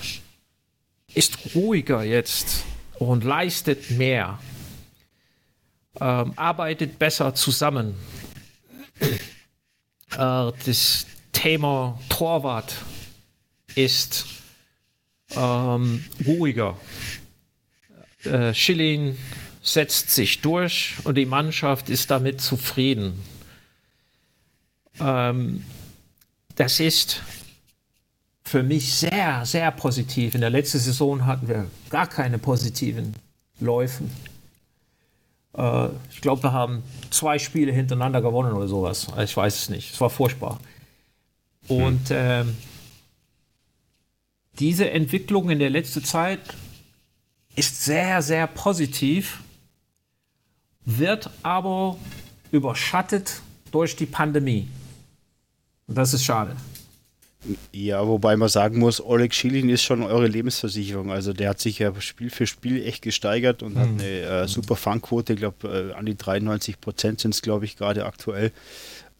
ist 1.14 1.54
ruhiger 1.54 2.02
jetzt 2.02 2.64
und 2.98 3.24
leistet 3.24 3.90
mehr, 3.92 4.38
ähm, 6.00 6.32
arbeitet 6.36 6.98
besser 6.98 7.34
zusammen. 7.34 7.94
Äh, 9.00 10.52
das 10.66 11.06
Thema 11.32 12.00
Torwart 12.08 12.74
ist 13.74 14.26
ähm, 15.36 16.04
ruhiger. 16.26 16.76
Äh, 18.24 18.52
Schilling 18.54 19.16
setzt 19.62 20.10
sich 20.10 20.40
durch 20.40 20.94
und 21.04 21.14
die 21.14 21.26
Mannschaft 21.26 21.90
ist 21.90 22.10
damit 22.10 22.40
zufrieden. 22.40 23.22
Ähm, 25.00 25.64
das 26.54 26.80
ist 26.80 27.22
für 28.44 28.62
mich 28.62 28.94
sehr, 28.94 29.44
sehr 29.44 29.70
positiv. 29.70 30.34
In 30.34 30.40
der 30.40 30.50
letzten 30.50 30.78
Saison 30.78 31.26
hatten 31.26 31.48
wir 31.48 31.66
gar 31.90 32.06
keine 32.06 32.38
positiven 32.38 33.14
Läufen. 33.60 34.10
Äh, 35.56 35.88
ich 36.10 36.20
glaube, 36.20 36.42
wir 36.44 36.52
haben 36.52 36.82
zwei 37.10 37.38
Spiele 37.38 37.72
hintereinander 37.72 38.22
gewonnen 38.22 38.52
oder 38.52 38.68
sowas. 38.68 39.06
Ich 39.22 39.36
weiß 39.36 39.54
es 39.54 39.68
nicht. 39.68 39.92
Es 39.92 40.00
war 40.00 40.10
furchtbar. 40.10 40.58
Und 41.68 42.08
ähm, 42.10 42.56
diese 44.58 44.90
Entwicklung 44.90 45.50
in 45.50 45.58
der 45.58 45.70
letzten 45.70 46.02
Zeit 46.02 46.40
ist 47.54 47.84
sehr, 47.84 48.22
sehr 48.22 48.46
positiv, 48.46 49.42
wird 50.84 51.30
aber 51.42 51.98
überschattet 52.50 53.42
durch 53.70 53.94
die 53.96 54.06
Pandemie. 54.06 54.68
Und 55.88 55.96
das 55.96 56.14
ist 56.14 56.24
schade. 56.24 56.54
Ja, 57.72 58.06
wobei 58.06 58.36
man 58.36 58.48
sagen 58.48 58.78
muss, 58.78 59.00
Oleg 59.00 59.32
Schilin 59.32 59.68
ist 59.68 59.82
schon 59.82 60.02
eure 60.02 60.26
Lebensversicherung. 60.26 61.10
Also 61.10 61.32
der 61.32 61.50
hat 61.50 61.60
sich 61.60 61.78
ja 61.78 61.98
Spiel 62.00 62.30
für 62.30 62.46
Spiel 62.46 62.84
echt 62.84 63.02
gesteigert 63.02 63.62
und 63.62 63.74
mhm. 63.74 63.78
hat 63.78 63.88
eine 63.88 64.20
äh, 64.20 64.48
super 64.48 64.76
Fangquote. 64.76 65.32
Ich 65.32 65.38
glaube, 65.38 65.92
äh, 65.92 65.94
an 65.94 66.04
die 66.04 66.16
93 66.16 66.80
Prozent 66.80 67.20
sind 67.20 67.34
es, 67.34 67.42
glaube 67.42 67.64
ich, 67.64 67.76
gerade 67.76 68.06
aktuell. 68.06 68.52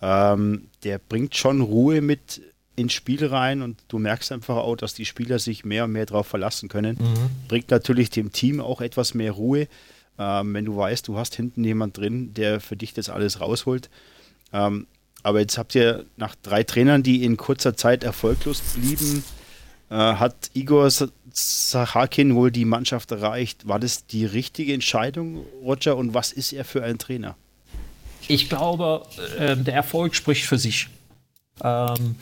Ähm, 0.03 0.69
der 0.85 0.99
bringt 0.99 1.37
schon 1.37 1.61
Ruhe 1.61 2.01
mit 2.01 2.43
ins 2.77 2.93
Spiel 2.93 3.25
rein 3.27 3.63
und 3.63 3.79
du 3.89 3.99
merkst 3.99 4.31
einfach 4.33 4.57
auch, 4.57 4.77
dass 4.77 4.95
die 4.95 5.05
Spieler 5.05 5.39
sich 5.39 5.65
mehr 5.65 5.85
und 5.85 5.93
mehr 5.93 6.07
darauf 6.07 6.27
verlassen 6.27 6.69
können. 6.69 6.97
Mhm. 7.01 7.49
Bringt 7.49 7.71
natürlich 7.71 8.11
dem 8.11 8.33
Team 8.33 8.61
auch 8.61 8.81
etwas 8.81 9.15
mehr 9.15 9.33
Ruhe, 9.33 9.69
ähm, 10.19 10.55
wenn 10.55 10.65
du 10.65 10.77
weißt, 10.77 11.07
du 11.09 11.17
hast 11.17 11.35
hinten 11.35 11.65
jemand 11.65 11.97
drin, 11.97 12.35
der 12.35 12.61
für 12.61 12.77
dich 12.77 12.95
das 12.95 13.09
alles 13.09 13.41
rausholt. 13.41 13.91
Ähm, 14.53 14.87
aber 15.23 15.41
jetzt 15.41 15.59
habt 15.59 15.75
ihr 15.75 16.05
nach 16.17 16.35
drei 16.43 16.63
Trainern, 16.63 17.03
die 17.03 17.25
in 17.25 17.37
kurzer 17.37 17.77
Zeit 17.77 18.05
erfolglos 18.05 18.61
blieben, 18.77 19.25
äh, 19.91 19.95
hat 19.95 20.51
Igor 20.55 20.91
Sachakin 21.33 22.35
wohl 22.35 22.51
die 22.51 22.65
Mannschaft 22.65 23.13
erreicht. 23.13 23.69
War 23.69 23.79
das 23.79 24.07
die 24.07 24.25
richtige 24.25 24.73
Entscheidung, 24.75 25.45
Roger? 25.63 25.97
Und 25.97 26.15
was 26.15 26.33
ist 26.33 26.53
er 26.53 26.65
für 26.65 26.83
ein 26.83 26.99
Trainer? 26.99 27.37
Ich 28.27 28.49
glaube, 28.49 29.07
äh, 29.39 29.57
der 29.57 29.75
Erfolg 29.75 30.15
spricht 30.15 30.45
für 30.45 30.59
sich. 30.59 30.89
Ähm, 31.63 32.17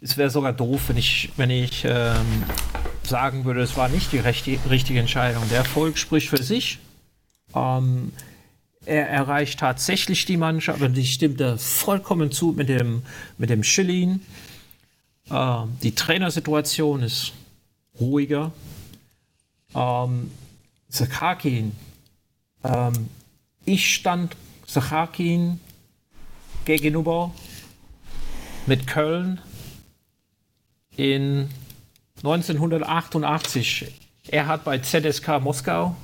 es 0.00 0.16
wäre 0.16 0.30
sogar 0.30 0.52
doof, 0.52 0.82
wenn 0.88 0.96
ich, 0.96 1.30
wenn 1.36 1.50
ich 1.50 1.84
ähm, 1.84 2.44
sagen 3.02 3.44
würde, 3.44 3.62
es 3.62 3.76
war 3.76 3.88
nicht 3.88 4.12
die 4.12 4.18
rechte, 4.18 4.58
richtige 4.70 5.00
Entscheidung. 5.00 5.42
Der 5.50 5.58
Erfolg 5.58 5.98
spricht 5.98 6.28
für 6.28 6.42
sich. 6.42 6.78
Ähm, 7.54 8.12
er 8.86 9.08
erreicht 9.08 9.60
tatsächlich 9.60 10.26
die 10.26 10.36
Mannschaft 10.36 10.82
und 10.82 10.96
ich 10.96 11.14
stimmte 11.14 11.58
vollkommen 11.58 12.32
zu 12.32 12.52
mit 12.52 12.68
dem, 12.68 13.02
mit 13.38 13.50
dem 13.50 13.62
Schillin. 13.62 14.20
Ähm, 15.30 15.76
die 15.82 15.94
Trainersituation 15.94 17.02
ist 17.02 17.32
ruhiger. 18.00 18.52
Ähm, 19.74 20.30
Sakhakin. 20.88 21.72
Ähm, 22.62 23.08
ich 23.64 23.94
stand 23.94 24.36
Sakhakin 24.66 25.60
gegenüber 26.64 27.32
mit 28.66 28.86
Köln 28.86 29.40
in 30.96 31.48
1988. 32.18 33.92
Er 34.28 34.46
hat 34.46 34.64
bei 34.64 34.78
ZSK 34.78 35.40
Moskau 35.40 35.96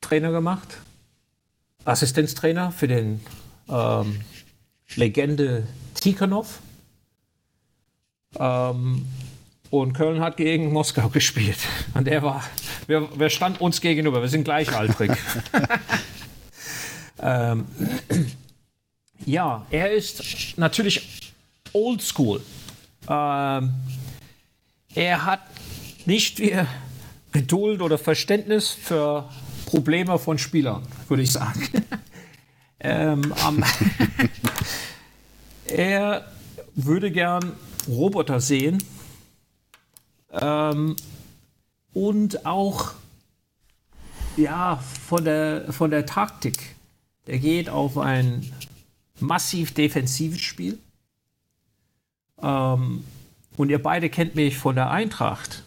Trainer 0.00 0.30
gemacht, 0.30 0.78
Assistenztrainer 1.88 2.70
für 2.70 2.86
den 2.86 3.20
ähm, 3.68 4.20
Legende 4.94 5.66
Tikhonov. 5.94 6.60
Ähm, 8.38 9.06
und 9.70 9.92
Köln 9.92 10.20
hat 10.20 10.36
gegen 10.36 10.72
Moskau 10.72 11.08
gespielt. 11.12 11.58
Und 11.94 12.08
er 12.08 12.22
war, 12.22 12.44
wir, 12.86 13.08
wir 13.18 13.30
standen 13.30 13.58
uns 13.62 13.80
gegenüber, 13.80 14.20
wir 14.20 14.28
sind 14.28 14.44
gleichaltrig. 14.44 15.12
ähm, 17.22 17.66
ja, 19.24 19.66
er 19.70 19.92
ist 19.92 20.56
natürlich 20.56 21.32
oldschool. 21.72 22.42
Ähm, 23.08 23.74
er 24.94 25.24
hat 25.24 25.40
nicht 26.06 26.38
wie 26.38 26.54
Geduld 27.32 27.82
oder 27.82 27.98
Verständnis 27.98 28.70
für 28.70 29.28
Probleme 29.68 30.18
von 30.18 30.38
Spielern, 30.38 30.82
würde 31.08 31.22
ich 31.22 31.30
sagen. 31.30 31.60
ähm, 32.80 33.34
um, 33.46 33.62
er 35.66 36.24
würde 36.74 37.10
gern 37.10 37.52
Roboter 37.86 38.40
sehen 38.40 38.82
ähm, 40.32 40.96
und 41.92 42.46
auch 42.46 42.92
ja, 44.38 44.82
von 45.06 45.24
der, 45.24 45.70
von 45.70 45.90
der 45.90 46.06
Taktik. 46.06 46.74
Er 47.26 47.38
geht 47.38 47.68
auf 47.68 47.98
ein 47.98 48.50
massiv 49.20 49.74
defensives 49.74 50.40
Spiel. 50.40 50.78
Ähm, 52.40 53.04
und 53.58 53.68
ihr 53.68 53.82
beide 53.82 54.08
kennt 54.08 54.34
mich 54.34 54.56
von 54.56 54.76
der 54.76 54.90
Eintracht. 54.90 55.62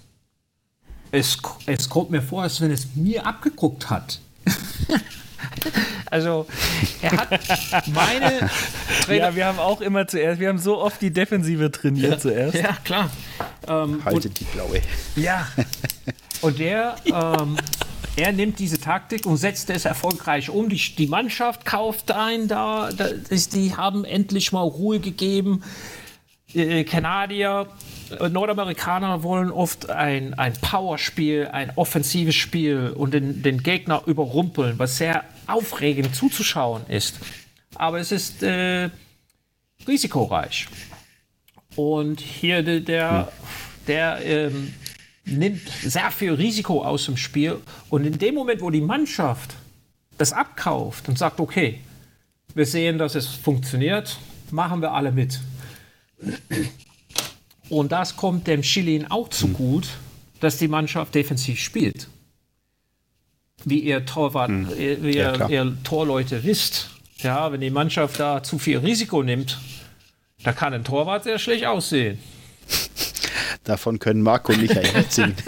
Es, 1.11 1.37
es 1.65 1.89
kommt 1.89 2.11
mir 2.11 2.21
vor, 2.21 2.43
als 2.43 2.61
wenn 2.61 2.71
es 2.71 2.95
mir 2.95 3.25
abgeguckt 3.25 3.89
hat. 3.89 4.19
also, 6.09 6.47
er 7.01 7.11
hat 7.11 7.87
meine 7.87 8.49
Trainer. 9.03 9.29
Ja, 9.29 9.35
wir 9.35 9.45
haben 9.45 9.59
auch 9.59 9.81
immer 9.81 10.07
zuerst, 10.07 10.39
wir 10.39 10.47
haben 10.47 10.57
so 10.57 10.79
oft 10.79 11.01
die 11.01 11.11
Defensive 11.11 11.69
trainiert 11.71 12.13
ja, 12.13 12.19
zuerst. 12.19 12.55
Ja, 12.55 12.77
klar. 12.83 13.09
Ähm, 13.67 14.03
Haltet 14.05 14.25
und, 14.25 14.39
die 14.39 14.43
blaue. 14.45 14.81
Ja. 15.15 15.47
Und 16.41 16.57
der, 16.57 16.95
ähm, 17.05 17.55
er 18.15 18.31
nimmt 18.31 18.57
diese 18.57 18.79
Taktik 18.79 19.27
und 19.27 19.37
setzt 19.37 19.69
es 19.69 19.85
erfolgreich 19.85 20.49
um. 20.49 20.69
Die, 20.69 20.81
die 20.97 21.05
Mannschaft 21.05 21.65
kauft 21.65 22.11
ein, 22.11 22.47
da, 22.47 22.89
da 22.91 23.05
ist, 23.29 23.53
die 23.53 23.75
haben 23.75 24.05
endlich 24.05 24.51
mal 24.51 24.63
Ruhe 24.63 24.99
gegeben. 24.99 25.63
Äh, 26.53 26.83
Kanadier, 26.83 27.67
äh, 28.19 28.29
Nordamerikaner 28.29 29.23
wollen 29.23 29.51
oft 29.51 29.89
ein, 29.89 30.33
ein 30.33 30.53
Powerspiel, 30.53 31.47
ein 31.51 31.71
offensives 31.75 32.35
Spiel 32.35 32.93
und 32.95 33.13
den, 33.13 33.41
den 33.41 33.63
Gegner 33.63 34.03
überrumpeln, 34.05 34.77
was 34.79 34.97
sehr 34.97 35.23
aufregend 35.47 36.15
zuzuschauen 36.15 36.83
ist. 36.87 37.19
Aber 37.75 37.99
es 37.99 38.11
ist 38.11 38.43
äh, 38.43 38.89
risikoreich. 39.87 40.67
Und 41.75 42.19
hier 42.19 42.63
der, 42.63 42.81
der, 42.81 43.31
der 43.87 44.19
ähm, 44.25 44.73
nimmt 45.25 45.67
sehr 45.81 46.11
viel 46.11 46.33
Risiko 46.33 46.83
aus 46.83 47.05
dem 47.05 47.17
Spiel. 47.17 47.59
Und 47.89 48.05
in 48.05 48.17
dem 48.17 48.35
Moment, 48.35 48.61
wo 48.61 48.69
die 48.69 48.81
Mannschaft 48.81 49.55
das 50.17 50.33
abkauft 50.33 51.07
und 51.07 51.17
sagt, 51.17 51.39
okay, 51.39 51.79
wir 52.53 52.65
sehen, 52.65 52.97
dass 52.97 53.15
es 53.15 53.27
funktioniert, 53.27 54.19
machen 54.51 54.81
wir 54.81 54.91
alle 54.91 55.11
mit. 55.11 55.39
Und 57.69 57.91
das 57.91 58.17
kommt 58.17 58.47
dem 58.47 58.61
Chilin 58.61 59.09
auch 59.09 59.29
zu 59.29 59.47
hm. 59.47 59.53
gut, 59.53 59.87
dass 60.39 60.57
die 60.57 60.67
Mannschaft 60.67 61.15
defensiv 61.15 61.59
spielt. 61.59 62.07
Wie 63.63 63.79
ihr 63.79 64.05
Torwart, 64.05 64.49
hm. 64.49 64.69
wie 64.77 65.15
ja, 65.15 65.47
ihr, 65.47 65.49
ihr 65.49 65.77
Torleute 65.83 66.43
wisst, 66.43 66.89
ja, 67.19 67.51
wenn 67.51 67.61
die 67.61 67.69
Mannschaft 67.69 68.19
da 68.19 68.43
zu 68.43 68.59
viel 68.59 68.79
Risiko 68.79 69.23
nimmt, 69.23 69.59
da 70.43 70.51
kann 70.53 70.73
ein 70.73 70.83
Torwart 70.83 71.23
sehr 71.23 71.39
schlecht 71.39 71.65
aussehen. 71.65 72.19
Davon 73.63 73.99
können 73.99 74.23
Marco 74.23 74.53
und 74.53 74.61
Lied 74.61 74.71
singen. 75.11 75.35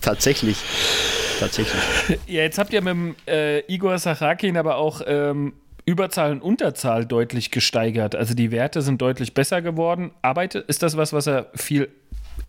Tatsächlich. 0.00 0.56
Tatsächlich. 1.38 1.82
Ja, 2.26 2.42
jetzt 2.42 2.58
habt 2.58 2.72
ihr 2.72 2.82
mit 2.82 2.92
dem 2.92 3.14
äh, 3.26 3.60
Igor 3.72 3.96
Sachakin 3.98 4.56
aber 4.56 4.76
auch 4.76 5.00
ähm, 5.06 5.52
Überzahl 5.86 6.32
und 6.32 6.42
Unterzahl 6.42 7.04
deutlich 7.04 7.50
gesteigert. 7.50 8.14
Also 8.14 8.34
die 8.34 8.50
Werte 8.50 8.82
sind 8.82 9.02
deutlich 9.02 9.34
besser 9.34 9.60
geworden. 9.60 10.12
Arbeitet, 10.22 10.66
ist 10.68 10.82
das 10.82 10.96
was, 10.96 11.12
was 11.12 11.26
er 11.26 11.50
viel 11.54 11.90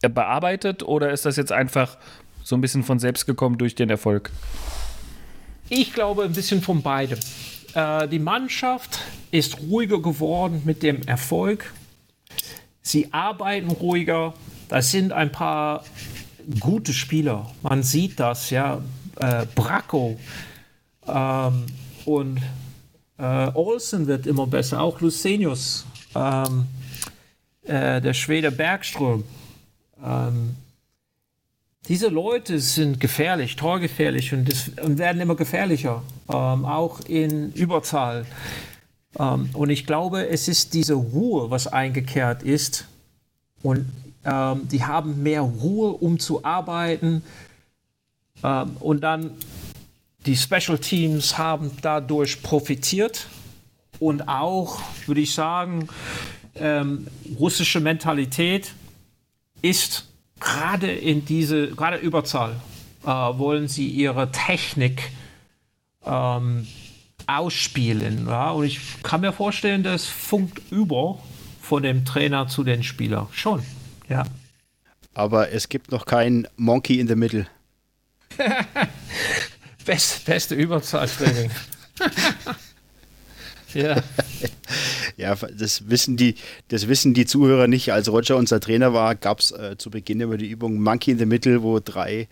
äh, 0.01 0.09
bearbeitet 0.09 0.83
oder 0.83 1.11
ist 1.11 1.25
das 1.25 1.35
jetzt 1.35 1.51
einfach 1.51 1.97
so 2.43 2.55
ein 2.55 2.61
bisschen 2.61 2.83
von 2.83 2.99
selbst 2.99 3.25
gekommen 3.25 3.57
durch 3.57 3.75
den 3.75 3.89
Erfolg? 3.89 4.31
Ich 5.69 5.93
glaube 5.93 6.23
ein 6.23 6.33
bisschen 6.33 6.61
von 6.61 6.81
beidem. 6.81 7.19
Äh, 7.73 8.07
die 8.07 8.19
Mannschaft 8.19 8.99
ist 9.31 9.59
ruhiger 9.59 10.01
geworden 10.01 10.61
mit 10.63 10.83
dem 10.83 11.01
Erfolg. 11.03 11.73
Sie 12.81 13.11
arbeiten 13.11 13.71
ruhiger. 13.71 14.33
Das 14.69 14.91
sind 14.91 15.11
ein 15.11 15.31
paar 15.31 15.83
gute 16.59 16.93
Spieler. 16.93 17.51
Man 17.63 17.83
sieht 17.83 18.19
das, 18.19 18.49
ja. 18.49 18.81
Äh, 19.19 19.45
Bracco 19.55 20.19
ähm, 21.07 21.65
und 22.05 22.41
äh, 23.17 23.51
Olsen 23.53 24.07
wird 24.07 24.27
immer 24.27 24.47
besser, 24.47 24.81
auch 24.81 25.01
Lucenius, 25.01 25.85
ähm, 26.15 26.65
äh, 27.63 28.01
der 28.01 28.13
Schwede 28.13 28.51
Bergström. 28.51 29.23
Ähm, 30.03 30.55
diese 31.87 32.07
Leute 32.07 32.59
sind 32.59 32.99
gefährlich, 32.99 33.55
torgefährlich 33.55 34.33
und, 34.33 34.51
und 34.81 34.97
werden 34.97 35.21
immer 35.21 35.35
gefährlicher, 35.35 36.01
ähm, 36.29 36.65
auch 36.65 36.99
in 37.01 37.53
Überzahl. 37.53 38.25
Ähm, 39.19 39.49
und 39.53 39.69
ich 39.69 39.85
glaube, 39.85 40.27
es 40.27 40.47
ist 40.47 40.73
diese 40.73 40.95
Ruhe, 40.95 41.51
was 41.51 41.67
eingekehrt 41.67 42.43
ist. 42.43 42.87
Und 43.61 43.85
ähm, 44.25 44.67
die 44.67 44.83
haben 44.83 45.21
mehr 45.23 45.41
Ruhe, 45.41 45.91
um 45.91 46.19
zu 46.19 46.43
arbeiten. 46.43 47.23
Ähm, 48.43 48.77
und 48.79 49.01
dann 49.01 49.31
die 50.25 50.35
Special 50.35 50.77
Teams 50.77 51.37
haben 51.37 51.71
dadurch 51.81 52.41
profitiert 52.41 53.27
und 53.99 54.27
auch, 54.27 54.79
würde 55.05 55.21
ich 55.21 55.33
sagen, 55.33 55.87
ähm, 56.55 57.07
russische 57.39 57.79
Mentalität 57.79 58.73
ist 59.61 60.07
gerade 60.39 60.91
in 60.91 61.25
diese, 61.25 61.69
gerade 61.69 61.97
Überzahl, 61.97 62.55
äh, 63.03 63.07
wollen 63.07 63.67
sie 63.67 63.87
ihre 63.87 64.31
Technik 64.31 65.11
ähm, 66.05 66.67
ausspielen. 67.27 68.27
Ja? 68.27 68.51
Und 68.51 68.65
ich 68.65 68.79
kann 69.03 69.21
mir 69.21 69.33
vorstellen, 69.33 69.83
das 69.83 70.05
funkt 70.05 70.61
über 70.71 71.19
von 71.61 71.83
dem 71.83 72.05
Trainer 72.05 72.47
zu 72.47 72.63
den 72.63 72.83
Spielern. 72.83 73.27
Schon, 73.31 73.63
ja. 74.09 74.23
Aber 75.13 75.51
es 75.51 75.69
gibt 75.69 75.91
noch 75.91 76.05
kein 76.05 76.47
Monkey 76.57 76.99
in 76.99 77.07
the 77.07 77.15
Middle. 77.15 77.47
Best, 79.85 80.25
beste 80.25 80.55
Überzahltraining. 80.55 81.51
ja. 83.73 84.03
ja, 85.17 85.35
das 85.35 85.89
wissen, 85.89 86.17
die, 86.17 86.35
das 86.69 86.87
wissen 86.87 87.13
die 87.13 87.25
Zuhörer 87.25 87.67
nicht. 87.67 87.93
Als 87.93 88.11
Roger 88.11 88.37
unser 88.37 88.59
Trainer 88.59 88.93
war, 88.93 89.15
gab 89.15 89.39
es 89.39 89.51
äh, 89.51 89.77
zu 89.77 89.89
Beginn 89.91 90.19
immer 90.19 90.37
die 90.37 90.49
Übung 90.49 90.81
Monkey 90.81 91.11
in 91.11 91.19
the 91.19 91.25
Middle, 91.25 91.61
wo 91.61 91.79
drei 91.79 92.27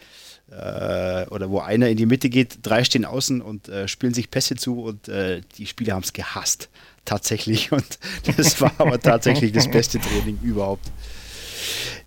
äh, 0.51 1.25
oder 1.27 1.49
wo 1.49 1.59
einer 1.59 1.89
in 1.89 1.97
die 1.97 2.05
Mitte 2.05 2.29
geht, 2.29 2.59
drei 2.63 2.83
stehen 2.83 3.05
außen 3.05 3.41
und 3.41 3.69
äh, 3.69 3.87
spielen 3.87 4.13
sich 4.13 4.29
Pässe 4.29 4.55
zu 4.55 4.81
und 4.81 5.07
äh, 5.07 5.41
die 5.57 5.65
Spieler 5.65 5.95
haben 5.95 6.03
es 6.03 6.13
gehasst. 6.13 6.69
Tatsächlich. 7.05 7.71
Und 7.71 7.99
das 8.37 8.61
war 8.61 8.73
aber 8.77 8.99
tatsächlich 8.99 9.51
das 9.51 9.69
beste 9.69 9.99
Training 9.99 10.39
überhaupt. 10.41 10.91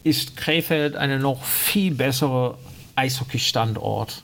ist 0.03 0.35
Krefeld 0.37 0.95
eine 0.95 1.19
noch 1.19 1.43
viel 1.43 1.93
bessere 1.93 2.57
Eishockey-Standort 2.99 4.23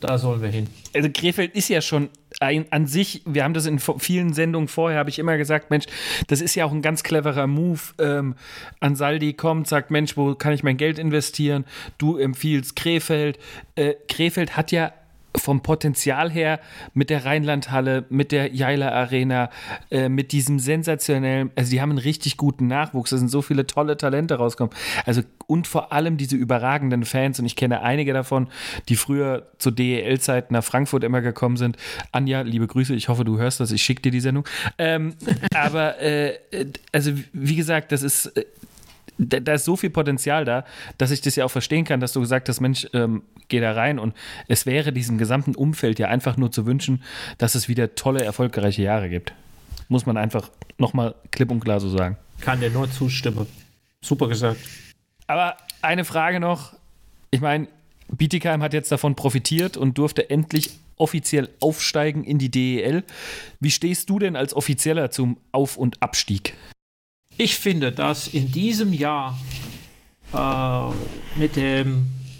da 0.00 0.16
sollen 0.16 0.42
wir 0.42 0.48
hin. 0.48 0.68
Also 0.94 1.08
Krefeld 1.12 1.54
ist 1.54 1.68
ja 1.68 1.80
schon 1.80 2.08
ein, 2.40 2.70
an 2.70 2.86
sich, 2.86 3.22
wir 3.24 3.42
haben 3.42 3.54
das 3.54 3.66
in 3.66 3.80
vielen 3.80 4.32
Sendungen 4.32 4.68
vorher, 4.68 4.98
habe 4.98 5.10
ich 5.10 5.18
immer 5.18 5.36
gesagt, 5.36 5.70
Mensch, 5.70 5.86
das 6.28 6.40
ist 6.40 6.54
ja 6.54 6.64
auch 6.64 6.72
ein 6.72 6.82
ganz 6.82 7.02
cleverer 7.02 7.46
Move. 7.48 7.80
Ähm, 7.98 8.36
Ansaldi 8.80 9.32
kommt, 9.32 9.66
sagt, 9.66 9.90
Mensch, 9.90 10.16
wo 10.16 10.34
kann 10.34 10.52
ich 10.52 10.62
mein 10.62 10.76
Geld 10.76 10.98
investieren? 10.98 11.64
Du 11.98 12.16
empfiehlst 12.16 12.76
Krefeld. 12.76 13.38
Äh, 13.74 13.94
Krefeld 14.08 14.56
hat 14.56 14.70
ja 14.70 14.92
vom 15.38 15.62
Potenzial 15.62 16.30
her 16.30 16.60
mit 16.94 17.10
der 17.10 17.24
Rheinlandhalle, 17.24 18.04
mit 18.08 18.32
der 18.32 18.54
Jaila 18.54 18.90
Arena, 18.90 19.50
äh, 19.90 20.08
mit 20.08 20.32
diesem 20.32 20.58
sensationellen, 20.58 21.50
also 21.56 21.70
die 21.70 21.80
haben 21.80 21.90
einen 21.90 21.98
richtig 21.98 22.36
guten 22.36 22.66
Nachwuchs, 22.66 23.10
da 23.10 23.16
sind 23.16 23.30
so 23.30 23.42
viele 23.42 23.66
tolle 23.66 23.96
Talente 23.96 24.34
rausgekommen. 24.34 24.74
Also 25.06 25.22
und 25.46 25.66
vor 25.66 25.92
allem 25.92 26.18
diese 26.18 26.36
überragenden 26.36 27.04
Fans 27.04 27.40
und 27.40 27.46
ich 27.46 27.56
kenne 27.56 27.80
einige 27.80 28.12
davon, 28.12 28.48
die 28.88 28.96
früher 28.96 29.46
zu 29.56 29.70
DEL-Zeiten 29.70 30.52
nach 30.52 30.62
Frankfurt 30.62 31.04
immer 31.04 31.22
gekommen 31.22 31.56
sind. 31.56 31.76
Anja, 32.12 32.42
liebe 32.42 32.66
Grüße, 32.66 32.94
ich 32.94 33.08
hoffe, 33.08 33.24
du 33.24 33.38
hörst 33.38 33.60
das, 33.60 33.72
ich 33.72 33.82
schicke 33.82 34.02
dir 34.02 34.12
die 34.12 34.20
Sendung. 34.20 34.46
Ähm, 34.76 35.14
aber 35.54 36.00
äh, 36.02 36.38
also 36.92 37.12
wie 37.32 37.56
gesagt, 37.56 37.92
das 37.92 38.02
ist 38.02 38.26
äh, 38.36 38.44
da, 39.18 39.40
da, 39.40 39.54
ist 39.54 39.64
so 39.64 39.76
viel 39.76 39.90
Potenzial 39.90 40.44
da, 40.44 40.64
dass 40.96 41.10
ich 41.10 41.20
das 41.20 41.36
ja 41.36 41.44
auch 41.44 41.50
verstehen 41.50 41.84
kann, 41.84 42.00
dass 42.00 42.12
du 42.12 42.20
gesagt 42.20 42.48
hast, 42.48 42.60
Mensch, 42.60 42.86
ähm, 42.92 43.22
geh 43.48 43.60
da 43.60 43.72
rein 43.72 43.98
und 43.98 44.14
es 44.46 44.66
wäre 44.66 44.92
diesem 44.92 45.18
gesamten 45.18 45.54
Umfeld 45.54 45.98
ja 45.98 46.08
einfach 46.08 46.36
nur 46.36 46.50
zu 46.50 46.66
wünschen, 46.66 47.02
dass 47.38 47.54
es 47.54 47.68
wieder 47.68 47.94
tolle, 47.94 48.24
erfolgreiche 48.24 48.82
Jahre 48.82 49.08
gibt. 49.08 49.32
Muss 49.88 50.06
man 50.06 50.16
einfach 50.16 50.50
nochmal 50.78 51.14
klipp 51.30 51.50
und 51.50 51.60
klar 51.60 51.80
so 51.80 51.88
sagen. 51.88 52.16
Kann 52.40 52.60
dir 52.60 52.70
nur 52.70 52.90
zustimmen. 52.90 53.46
Super 54.00 54.28
gesagt. 54.28 54.60
Aber 55.26 55.56
eine 55.82 56.04
Frage 56.04 56.40
noch. 56.40 56.74
Ich 57.30 57.40
meine, 57.40 57.68
Bietigheim 58.10 58.62
hat 58.62 58.72
jetzt 58.72 58.92
davon 58.92 59.14
profitiert 59.14 59.76
und 59.76 59.98
durfte 59.98 60.30
endlich 60.30 60.78
offiziell 60.96 61.48
aufsteigen 61.60 62.24
in 62.24 62.38
die 62.38 62.50
DEL. 62.50 63.04
Wie 63.60 63.70
stehst 63.70 64.10
du 64.10 64.18
denn 64.18 64.36
als 64.36 64.54
Offizieller 64.54 65.10
zum 65.10 65.38
Auf- 65.52 65.76
und 65.76 66.02
Abstieg? 66.02 66.54
Ich 67.40 67.56
finde, 67.56 67.92
dass 67.92 68.26
in 68.26 68.50
diesem 68.50 68.92
Jahr 68.92 69.38
äh, 70.32 71.38
mit 71.38 71.54
der 71.54 71.86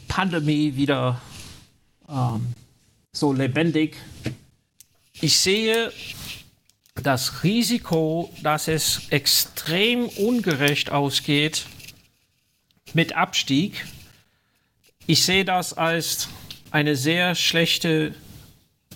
Pandemie 0.09 0.75
wieder 0.75 1.23
ähm, 2.09 2.49
so 3.13 3.33
lebendig, 3.33 3.95
ich 5.21 5.39
sehe 5.39 5.93
das 7.01 7.45
Risiko, 7.45 8.35
dass 8.43 8.67
es 8.67 9.03
extrem 9.11 10.07
ungerecht 10.07 10.91
ausgeht 10.91 11.67
mit 12.93 13.13
Abstieg. 13.13 13.87
Ich 15.07 15.25
sehe 15.25 15.45
das 15.45 15.75
als 15.75 16.29
eine 16.73 16.97
sehr 16.97 17.37
schlechte 17.37 18.17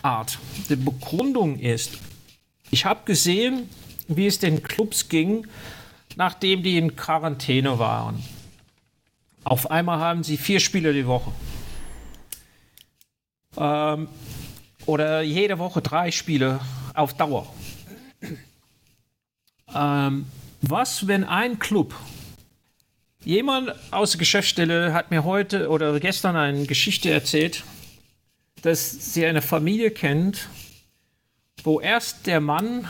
Art. 0.02 0.40
Die 0.68 0.74
Begründung 0.74 1.60
ist, 1.60 1.92
ich 2.72 2.86
habe 2.86 3.02
gesehen, 3.04 3.68
wie 4.08 4.26
es 4.26 4.40
den 4.40 4.64
Clubs 4.64 5.08
ging, 5.08 5.46
nachdem 6.16 6.62
die 6.62 6.78
in 6.78 6.96
Quarantäne 6.96 7.78
waren. 7.78 8.22
Auf 9.44 9.70
einmal 9.70 9.98
haben 9.98 10.22
sie 10.22 10.36
vier 10.36 10.60
Spiele 10.60 10.92
die 10.92 11.06
Woche. 11.06 11.32
Ähm, 13.56 14.08
oder 14.86 15.22
jede 15.22 15.58
Woche 15.58 15.82
drei 15.82 16.10
Spiele 16.10 16.60
auf 16.94 17.14
Dauer. 17.14 17.52
Ähm, 19.74 20.26
was, 20.60 21.06
wenn 21.06 21.24
ein 21.24 21.58
Club, 21.58 21.94
jemand 23.24 23.74
aus 23.90 24.12
der 24.12 24.18
Geschäftsstelle 24.18 24.92
hat 24.92 25.10
mir 25.10 25.24
heute 25.24 25.68
oder 25.68 25.98
gestern 25.98 26.36
eine 26.36 26.66
Geschichte 26.66 27.10
erzählt, 27.10 27.64
dass 28.62 29.14
sie 29.14 29.26
eine 29.26 29.42
Familie 29.42 29.90
kennt, 29.90 30.48
wo 31.64 31.80
erst 31.80 32.26
der 32.26 32.40
Mann 32.40 32.86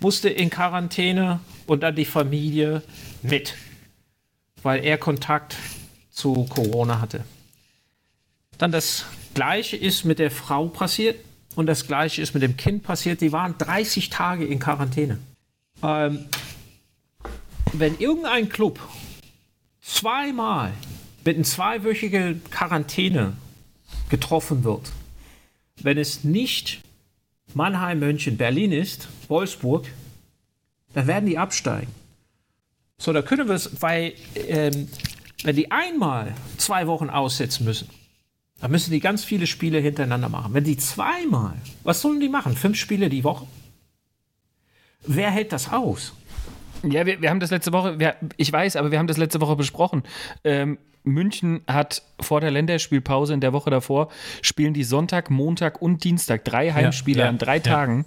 musste 0.00 0.28
in 0.28 0.50
Quarantäne 0.50 1.40
und 1.68 1.82
dann 1.82 1.94
die 1.94 2.04
Familie 2.04 2.82
mit, 3.22 3.54
weil 4.62 4.84
er 4.84 4.98
Kontakt 4.98 5.56
zu 6.10 6.44
Corona 6.44 7.00
hatte. 7.00 7.24
Dann 8.56 8.72
das 8.72 9.04
Gleiche 9.34 9.76
ist 9.76 10.04
mit 10.04 10.18
der 10.18 10.30
Frau 10.30 10.66
passiert 10.66 11.24
und 11.54 11.66
das 11.66 11.86
Gleiche 11.86 12.22
ist 12.22 12.34
mit 12.34 12.42
dem 12.42 12.56
Kind 12.56 12.82
passiert. 12.82 13.20
Die 13.20 13.32
waren 13.32 13.54
30 13.58 14.08
Tage 14.08 14.46
in 14.46 14.58
Quarantäne. 14.58 15.18
Ähm, 15.82 16.24
wenn 17.72 17.98
irgendein 17.98 18.48
Club 18.48 18.80
zweimal 19.82 20.72
mit 21.24 21.36
einer 21.36 21.44
zweiwöchigen 21.44 22.42
Quarantäne 22.50 23.34
getroffen 24.08 24.64
wird, 24.64 24.90
wenn 25.82 25.98
es 25.98 26.24
nicht 26.24 26.80
Mannheim, 27.54 28.00
München, 28.00 28.38
Berlin 28.38 28.72
ist, 28.72 29.08
Wolfsburg, 29.28 29.86
dann 30.94 31.06
werden 31.06 31.26
die 31.26 31.38
absteigen. 31.38 31.92
So, 32.98 33.12
da 33.12 33.22
können 33.22 33.48
wir 33.48 33.54
es, 33.54 33.80
weil 33.80 34.14
ähm, 34.34 34.88
wenn 35.44 35.56
die 35.56 35.70
einmal 35.70 36.34
zwei 36.56 36.86
Wochen 36.86 37.10
aussetzen 37.10 37.64
müssen, 37.64 37.88
dann 38.60 38.72
müssen 38.72 38.90
die 38.90 39.00
ganz 39.00 39.24
viele 39.24 39.46
Spiele 39.46 39.78
hintereinander 39.78 40.28
machen. 40.28 40.52
Wenn 40.52 40.64
die 40.64 40.76
zweimal, 40.76 41.54
was 41.84 42.00
sollen 42.00 42.20
die 42.20 42.28
machen? 42.28 42.56
Fünf 42.56 42.76
Spiele 42.76 43.08
die 43.08 43.22
Woche? 43.22 43.46
Wer 45.06 45.30
hält 45.30 45.52
das 45.52 45.70
aus? 45.72 46.12
Ja, 46.82 47.06
wir, 47.06 47.20
wir 47.20 47.30
haben 47.30 47.40
das 47.40 47.50
letzte 47.50 47.72
Woche, 47.72 47.98
wir, 47.98 48.16
ich 48.36 48.52
weiß, 48.52 48.76
aber 48.76 48.90
wir 48.90 48.98
haben 48.98 49.06
das 49.06 49.16
letzte 49.16 49.40
Woche 49.40 49.56
besprochen. 49.56 50.02
Ähm, 50.42 50.78
München 51.08 51.60
hat 51.66 52.02
vor 52.20 52.40
der 52.40 52.50
Länderspielpause 52.50 53.34
in 53.34 53.40
der 53.40 53.52
Woche 53.52 53.70
davor, 53.70 54.08
spielen 54.42 54.74
die 54.74 54.84
Sonntag, 54.84 55.30
Montag 55.30 55.80
und 55.80 56.04
Dienstag 56.04 56.44
drei 56.44 56.72
Heimspiele 56.72 57.20
ja, 57.20 57.24
ja, 57.26 57.30
an 57.30 57.38
drei 57.38 57.56
ja. 57.56 57.62
Tagen. 57.62 58.04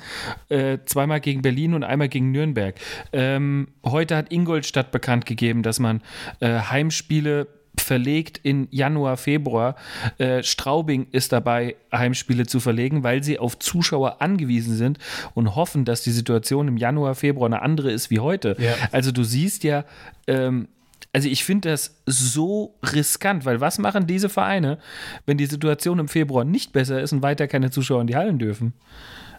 Äh, 0.50 0.80
zweimal 0.86 1.22
gegen 1.22 1.42
Berlin 1.42 1.74
und 1.74 1.84
einmal 1.84 2.10
gegen 2.10 2.32
Nürnberg. 2.32 2.76
Ähm, 3.14 3.70
heute 3.86 4.16
hat 4.16 4.32
Ingolstadt 4.32 4.92
bekannt 4.92 5.26
gegeben, 5.26 5.64
dass 5.64 5.80
man 5.80 6.02
äh, 6.40 6.60
Heimspiele 6.60 7.48
verlegt 7.78 8.40
in 8.44 8.68
Januar, 8.72 9.18
Februar. 9.18 9.76
Äh, 10.18 10.44
Straubing 10.44 11.08
ist 11.12 11.32
dabei, 11.32 11.76
Heimspiele 11.94 12.46
zu 12.46 12.60
verlegen, 12.60 13.04
weil 13.04 13.24
sie 13.24 13.40
auf 13.40 13.60
Zuschauer 13.60 14.22
angewiesen 14.22 14.76
sind 14.76 14.98
und 15.34 15.56
hoffen, 15.56 15.86
dass 15.86 16.04
die 16.04 16.12
Situation 16.12 16.68
im 16.68 16.78
Januar, 16.78 17.16
Februar 17.16 17.48
eine 17.48 17.62
andere 17.62 17.92
ist 17.92 18.10
wie 18.10 18.20
heute. 18.20 18.58
Also 18.92 19.12
du 19.12 19.24
siehst 19.24 19.64
ja, 19.64 19.86
ähm, 20.28 20.68
also 21.14 21.28
ich 21.28 21.44
finde 21.44 21.70
das 21.70 22.02
so 22.06 22.76
riskant, 22.84 23.46
weil 23.46 23.60
was 23.60 23.80
machen 23.80 24.08
diese 24.08 24.30
Vereine, 24.30 24.78
wenn 25.26 25.38
die 25.38 25.46
Situation 25.46 26.00
im 26.00 26.08
Februar 26.08 26.46
nicht 26.46 26.72
besser 26.72 27.02
ist 27.02 27.12
und 27.12 27.22
weiter 27.22 27.48
keine 27.48 27.70
Zuschauer 27.70 28.02
in 28.02 28.08
die 28.08 28.16
Hallen 28.16 28.40
dürfen? 28.40 28.74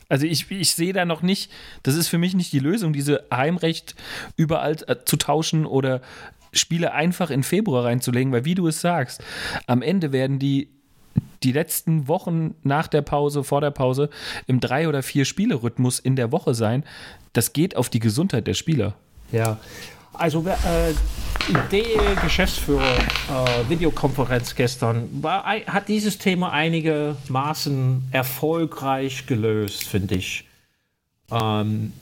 Also 0.08 0.26
ich, 0.26 0.50
ich 0.50 0.74
sehe 0.74 0.92
da 0.92 1.06
noch 1.06 1.22
nicht, 1.22 1.50
das 1.82 1.94
ist 1.94 2.08
für 2.08 2.18
mich 2.18 2.34
nicht 2.34 2.52
die 2.52 2.58
Lösung, 2.58 2.92
diese 2.92 3.24
Heimrecht 3.32 3.94
überall 4.36 4.76
äh, 4.86 4.96
zu 5.06 5.16
tauschen 5.16 5.64
oder 5.64 6.02
Spiele 6.52 6.92
einfach 6.92 7.30
in 7.30 7.42
Februar 7.42 7.84
reinzulegen, 7.84 8.30
weil 8.32 8.44
wie 8.44 8.54
du 8.54 8.68
es 8.68 8.82
sagst, 8.82 9.24
am 9.66 9.80
Ende 9.80 10.12
werden 10.12 10.38
die 10.38 10.68
die 11.42 11.52
letzten 11.52 12.08
Wochen 12.08 12.54
nach 12.62 12.88
der 12.88 13.02
Pause, 13.02 13.42
vor 13.44 13.60
der 13.60 13.70
Pause 13.70 14.10
im 14.46 14.60
drei 14.60 14.88
oder 14.88 15.02
vier 15.02 15.24
Spiele-Rhythmus 15.24 15.98
in 15.98 16.16
der 16.16 16.32
Woche 16.32 16.54
sein. 16.54 16.84
Das 17.32 17.52
geht 17.52 17.76
auf 17.76 17.88
die 17.88 17.98
Gesundheit 17.98 18.46
der 18.46 18.54
Spieler. 18.54 18.94
Ja, 19.30 19.58
also 20.12 20.44
äh, 20.46 20.94
der 21.70 22.14
Geschäftsführer 22.22 22.98
äh, 22.98 23.68
Videokonferenz 23.68 24.54
gestern 24.54 25.08
war, 25.22 25.44
hat 25.44 25.88
dieses 25.88 26.18
Thema 26.18 26.52
einigermaßen 26.52 28.08
erfolgreich 28.10 29.26
gelöst, 29.26 29.84
finde 29.84 30.16
ich. 30.16 30.44
Ähm, 31.30 31.92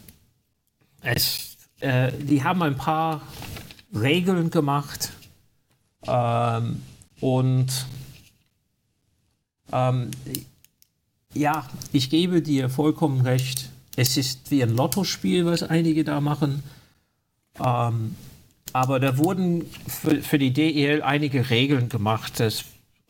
es, 1.03 1.57
äh, 1.81 2.13
die 2.13 2.45
haben 2.45 2.63
ein 2.63 2.77
paar 2.77 3.23
Regeln 3.95 4.51
gemacht 4.51 5.11
ähm, 6.07 6.83
und 7.21 7.87
ähm, 9.73 10.11
ja, 11.33 11.69
ich 11.93 12.11
gebe 12.11 12.43
dir 12.43 12.69
vollkommen 12.69 13.21
recht. 13.21 13.71
Es 13.97 14.17
ist 14.17 14.51
wie 14.51 14.63
ein 14.63 14.75
Lottospiel, 14.75 15.47
was 15.47 15.63
einige 15.63 16.05
da 16.05 16.21
machen. 16.21 16.63
Ähm, 17.65 18.17
aber 18.73 19.01
da 19.01 19.19
wurden 19.19 19.69
für, 19.87 20.23
für, 20.23 20.39
die 20.39 20.53
DEL 20.53 21.03
einige 21.03 21.51
Regeln 21.51 21.89
gemacht. 21.89 22.39
Das, 22.39 22.65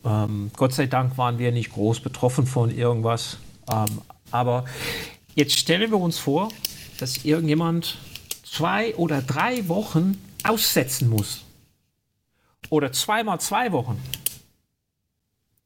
ähm, 0.05 0.51
Gott 0.57 0.73
sei 0.73 0.87
Dank 0.87 1.19
waren 1.19 1.39
wir 1.39 1.53
nicht 1.53 1.73
groß 1.73 2.01
betroffen 2.01 2.47
von 2.47 2.71
irgendwas. 2.71 3.39
Ähm, 3.71 4.01
aber 4.31 4.65
jetzt 5.35 5.59
stellen 5.59 5.91
wir 5.91 5.99
uns 5.99 6.19
vor, 6.19 6.51
dass 6.99 7.25
irgendjemand 7.25 7.99
zwei 8.45 8.95
oder 8.97 9.23
drei 9.23 9.69
Wochen 9.69 10.21
aussetzen 10.43 11.09
muss. 11.09 11.45
Oder 12.71 12.93
zweimal 12.93 13.41
zwei 13.41 13.73
Wochen. 13.73 14.01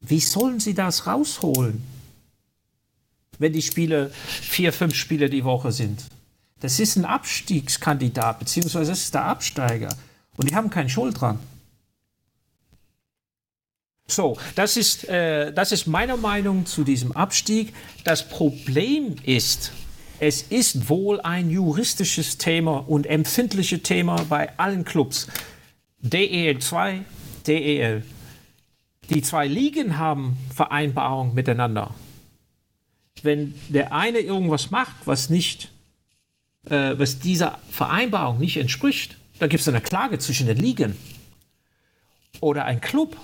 Wie 0.00 0.20
sollen 0.20 0.60
sie 0.60 0.74
das 0.74 1.06
rausholen, 1.06 1.82
wenn 3.38 3.52
die 3.52 3.62
Spiele 3.62 4.10
vier, 4.26 4.72
fünf 4.72 4.94
Spiele 4.94 5.30
die 5.30 5.44
Woche 5.44 5.72
sind? 5.72 6.04
Das 6.64 6.80
ist 6.80 6.96
ein 6.96 7.04
Abstiegskandidat, 7.04 8.38
beziehungsweise 8.38 8.92
das 8.92 9.00
ist 9.00 9.12
der 9.12 9.26
Absteiger. 9.26 9.94
Und 10.38 10.48
die 10.48 10.54
haben 10.54 10.70
keine 10.70 10.88
Schuld 10.88 11.20
dran. 11.20 11.38
So, 14.06 14.38
das 14.54 14.78
ist, 14.78 15.06
äh, 15.06 15.52
das 15.52 15.72
ist 15.72 15.86
meine 15.86 16.16
Meinung 16.16 16.64
zu 16.64 16.82
diesem 16.82 17.12
Abstieg. 17.12 17.74
Das 18.04 18.26
Problem 18.26 19.16
ist, 19.24 19.72
es 20.20 20.40
ist 20.40 20.88
wohl 20.88 21.20
ein 21.20 21.50
juristisches 21.50 22.38
Thema 22.38 22.88
und 22.88 23.04
empfindliches 23.04 23.82
Thema 23.82 24.24
bei 24.30 24.58
allen 24.58 24.86
Clubs. 24.86 25.28
DEL 25.98 26.60
2, 26.60 27.04
DEL. 27.46 28.04
Die 29.10 29.20
zwei 29.20 29.46
Ligen 29.46 29.98
haben 29.98 30.38
Vereinbarungen 30.54 31.34
miteinander. 31.34 31.94
Wenn 33.22 33.54
der 33.68 33.92
eine 33.92 34.20
irgendwas 34.20 34.70
macht, 34.70 34.96
was 35.04 35.28
nicht 35.28 35.73
äh, 36.70 36.98
was 36.98 37.18
dieser 37.18 37.58
Vereinbarung 37.70 38.38
nicht 38.38 38.56
entspricht, 38.56 39.16
dann 39.38 39.48
gibt 39.48 39.60
es 39.60 39.68
eine 39.68 39.80
Klage 39.80 40.18
zwischen 40.18 40.46
den 40.46 40.58
Ligen. 40.58 40.96
Oder 42.40 42.64
ein 42.64 42.80
Club. 42.80 43.16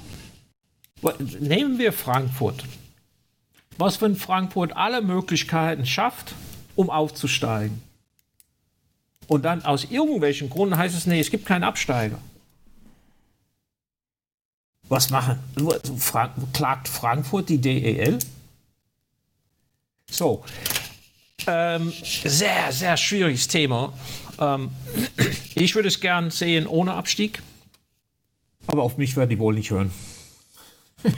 Nehmen 1.39 1.79
wir 1.79 1.93
Frankfurt. 1.93 2.65
Was, 3.79 4.03
wenn 4.03 4.17
Frankfurt 4.17 4.77
alle 4.77 5.01
Möglichkeiten 5.01 5.87
schafft, 5.87 6.35
um 6.77 6.91
aufzusteigen? 6.91 7.83
Und 9.27 9.45
dann 9.45 9.65
aus 9.65 9.85
irgendwelchen 9.85 10.51
Gründen 10.51 10.77
heißt 10.77 10.95
es, 10.95 11.07
nee, 11.07 11.21
es 11.21 11.31
gibt 11.31 11.47
keinen 11.47 11.65
Absteiger. 11.65 12.19
Was 14.89 15.11
machen? 15.11 15.39
Frank 15.99 16.33
klagt 16.53 16.89
Frankfurt 16.89 17.49
die 17.49 17.59
DEL? 17.59 18.19
So, 20.11 20.45
ähm, 21.47 21.93
sehr, 22.03 22.73
sehr 22.73 22.97
schwieriges 22.97 23.49
Thema. 23.49 23.93
Ähm, 24.39 24.71
ich 25.55 25.75
würde 25.75 25.89
es 25.89 26.01
gern 26.01 26.31
sehen 26.31 26.67
ohne 26.67 26.95
Abstieg. 26.95 27.43
Aber 28.67 28.83
auf 28.83 28.97
mich 28.99 29.17
werden 29.17 29.31
die 29.31 29.39
wohl 29.39 29.55
nicht 29.55 29.71
hören. 29.71 29.91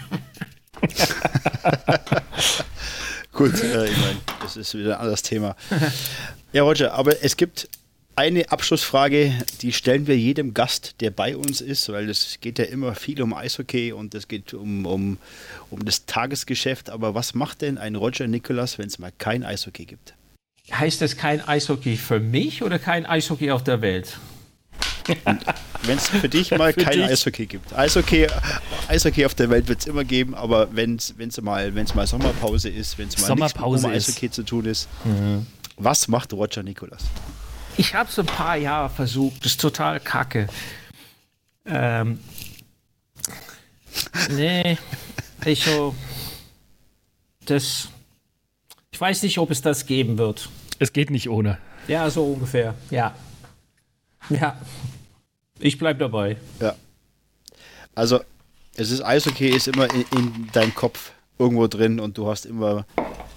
Gut, 3.32 3.62
äh, 3.62 3.88
ich 3.90 3.96
meine, 3.98 4.20
das 4.40 4.56
ist 4.56 4.74
wieder 4.74 4.96
ein 4.96 5.00
anderes 5.00 5.22
Thema. 5.22 5.56
Ja, 6.52 6.62
Roger, 6.64 6.92
aber 6.94 7.22
es 7.22 7.36
gibt 7.36 7.68
eine 8.16 8.50
Abschlussfrage, 8.50 9.32
die 9.62 9.72
stellen 9.72 10.06
wir 10.06 10.18
jedem 10.18 10.54
Gast, 10.54 10.96
der 11.00 11.10
bei 11.10 11.36
uns 11.36 11.60
ist, 11.60 11.90
weil 11.90 12.08
es 12.10 12.38
geht 12.40 12.58
ja 12.58 12.66
immer 12.66 12.94
viel 12.94 13.22
um 13.22 13.32
Eishockey 13.32 13.92
und 13.92 14.14
es 14.14 14.28
geht 14.28 14.54
um, 14.54 14.86
um, 14.86 15.18
um 15.70 15.84
das 15.84 16.04
Tagesgeschäft. 16.06 16.90
Aber 16.90 17.14
was 17.14 17.34
macht 17.34 17.62
denn 17.62 17.78
ein 17.78 17.96
Roger 17.96 18.26
Nicholas, 18.26 18.78
wenn 18.78 18.88
es 18.88 18.98
mal 18.98 19.12
kein 19.16 19.44
Eishockey 19.44 19.86
gibt? 19.86 20.14
Heißt 20.70 21.00
das 21.00 21.16
kein 21.16 21.46
Eishockey 21.46 21.96
für 21.96 22.20
mich 22.20 22.62
oder 22.62 22.78
kein 22.78 23.06
Eishockey 23.06 23.50
auf 23.50 23.64
der 23.64 23.80
Welt? 23.80 24.18
Wenn 25.82 25.96
es 25.96 26.08
für 26.08 26.28
dich 26.28 26.52
mal 26.52 26.72
für 26.74 26.84
kein 26.84 26.98
dich? 26.98 27.04
Eishockey 27.04 27.46
gibt. 27.46 27.72
Eishockey, 27.74 28.28
Eishockey 28.88 29.26
auf 29.26 29.34
der 29.34 29.50
Welt 29.50 29.68
wird 29.68 29.80
es 29.80 29.86
immer 29.86 30.04
geben, 30.04 30.34
aber 30.34 30.68
wenn 30.74 30.96
es 30.96 31.40
mal, 31.40 31.72
mal 31.72 32.06
Sommerpause 32.06 32.68
ist, 32.68 32.98
wenn 32.98 33.08
es 33.08 33.18
mal 33.20 33.34
nichts 33.34 33.58
mit 33.82 33.92
Eishockey 33.92 34.30
zu 34.30 34.44
tun 34.44 34.66
ist, 34.66 34.88
mhm. 35.04 35.46
was 35.76 36.08
macht 36.08 36.32
Roger 36.32 36.62
Nicholas? 36.62 37.02
Ich 37.76 37.94
habe 37.94 38.08
es 38.08 38.18
ein 38.18 38.26
paar 38.26 38.56
Jahre 38.56 38.90
versucht. 38.90 39.44
Das 39.44 39.52
ist 39.52 39.60
total 39.60 40.00
kacke. 40.00 40.48
Ähm, 41.64 42.20
nee, 44.30 44.76
ich 45.44 45.64
so. 45.64 45.94
Das. 47.46 47.88
Ich 48.90 49.00
weiß 49.00 49.22
nicht, 49.22 49.38
ob 49.38 49.50
es 49.50 49.62
das 49.62 49.86
geben 49.86 50.18
wird. 50.18 50.48
Es 50.78 50.92
geht 50.92 51.10
nicht 51.10 51.28
ohne. 51.28 51.58
Ja, 51.88 52.08
so 52.10 52.24
ungefähr. 52.24 52.74
Ja. 52.90 53.14
Ja. 54.28 54.60
Ich 55.58 55.78
bleib 55.78 55.98
dabei. 55.98 56.36
Ja. 56.60 56.74
Also, 57.94 58.20
es 58.74 58.90
ist 58.90 59.02
Eishockey 59.02 59.48
ist 59.48 59.68
immer 59.68 59.92
in, 59.92 60.04
in 60.16 60.48
deinem 60.52 60.74
Kopf 60.74 61.12
irgendwo 61.38 61.66
drin 61.66 62.00
und 62.00 62.18
du 62.18 62.28
hast 62.28 62.46
immer, 62.46 62.86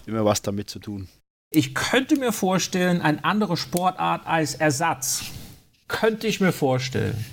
immer 0.05 0.25
was 0.25 0.41
damit 0.41 0.69
zu 0.69 0.79
tun. 0.79 1.07
Ich 1.55 1.73
könnte 1.73 2.17
mir 2.17 2.33
vorstellen, 2.33 3.01
eine 3.01 3.23
andere 3.23 3.55
Sportart 3.55 4.27
als 4.27 4.55
Ersatz. 4.55 5.23
Könnte 5.87 6.27
ich 6.27 6.41
mir 6.41 6.51
vorstellen. 6.51 7.25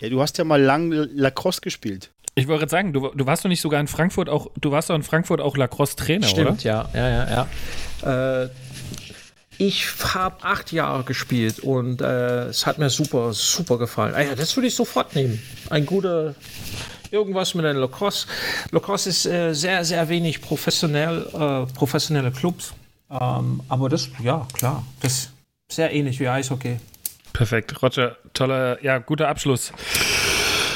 Ja, 0.00 0.08
du 0.08 0.22
hast 0.22 0.38
ja 0.38 0.44
mal 0.44 0.60
lang 0.60 0.90
Lacrosse 0.90 1.60
gespielt. 1.60 2.10
Ich 2.34 2.48
wollte 2.48 2.60
gerade 2.60 2.70
sagen, 2.70 2.92
du, 2.94 3.08
du, 3.08 3.26
warst 3.26 3.44
doch 3.44 3.50
nicht 3.50 3.60
sogar 3.60 3.78
in 3.80 3.86
Frankfurt 3.86 4.30
auch, 4.30 4.50
du 4.58 4.70
warst 4.70 4.88
doch 4.88 4.94
in 4.94 5.02
Frankfurt 5.02 5.42
auch 5.42 5.58
Lacrosse-Trainer, 5.58 6.26
oder? 6.26 6.42
Stimmt, 6.42 6.64
ja, 6.64 6.88
ja, 6.94 7.08
ja, 7.08 7.46
ja. 8.02 8.44
Äh, 8.44 8.48
ich 9.58 9.86
habe 10.14 10.42
acht 10.42 10.72
Jahre 10.72 11.04
gespielt 11.04 11.58
und 11.58 12.00
äh, 12.00 12.46
es 12.46 12.64
hat 12.64 12.78
mir 12.78 12.88
super, 12.88 13.34
super 13.34 13.76
gefallen. 13.76 14.14
Ah 14.14 14.22
ja, 14.22 14.34
das 14.34 14.56
würde 14.56 14.68
ich 14.68 14.74
sofort 14.74 15.14
nehmen. 15.14 15.42
Ein 15.68 15.84
guter, 15.84 16.34
irgendwas 17.10 17.54
mit 17.54 17.66
einem 17.66 17.80
Lacrosse. 17.80 18.26
Lacrosse 18.70 19.10
ist 19.10 19.26
äh, 19.26 19.52
sehr, 19.52 19.84
sehr 19.84 20.08
wenig 20.08 20.40
professionell, 20.40 21.26
äh, 21.34 21.70
professionelle 21.74 22.30
Clubs. 22.30 22.72
Ähm, 23.10 23.60
aber 23.68 23.88
das, 23.88 24.08
ja, 24.22 24.46
klar, 24.52 24.84
das 25.00 25.12
ist 25.12 25.32
sehr 25.68 25.92
ähnlich 25.92 26.20
wie 26.20 26.28
Eishockey. 26.28 26.78
Perfekt. 27.32 27.82
Roger, 27.82 28.16
toller, 28.34 28.82
ja, 28.84 28.98
guter 28.98 29.28
Abschluss. 29.28 29.72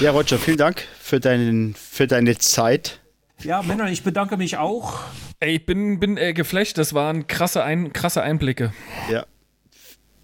Ja, 0.00 0.10
Roger, 0.10 0.38
vielen 0.38 0.56
Dank 0.56 0.84
für, 0.98 1.20
deinen, 1.20 1.74
für 1.74 2.06
deine 2.06 2.36
Zeit. 2.38 3.00
Ja, 3.42 3.62
Männer, 3.62 3.90
ich 3.90 4.02
bedanke 4.02 4.36
mich 4.36 4.56
auch. 4.56 5.00
Ey, 5.40 5.56
ich 5.56 5.66
bin, 5.66 6.00
bin 6.00 6.16
äh, 6.16 6.32
geflasht. 6.32 6.78
Das 6.78 6.94
waren 6.94 7.26
krasse, 7.26 7.62
Ein 7.62 7.92
krasse 7.92 8.22
Einblicke. 8.22 8.72
Ja. 9.10 9.26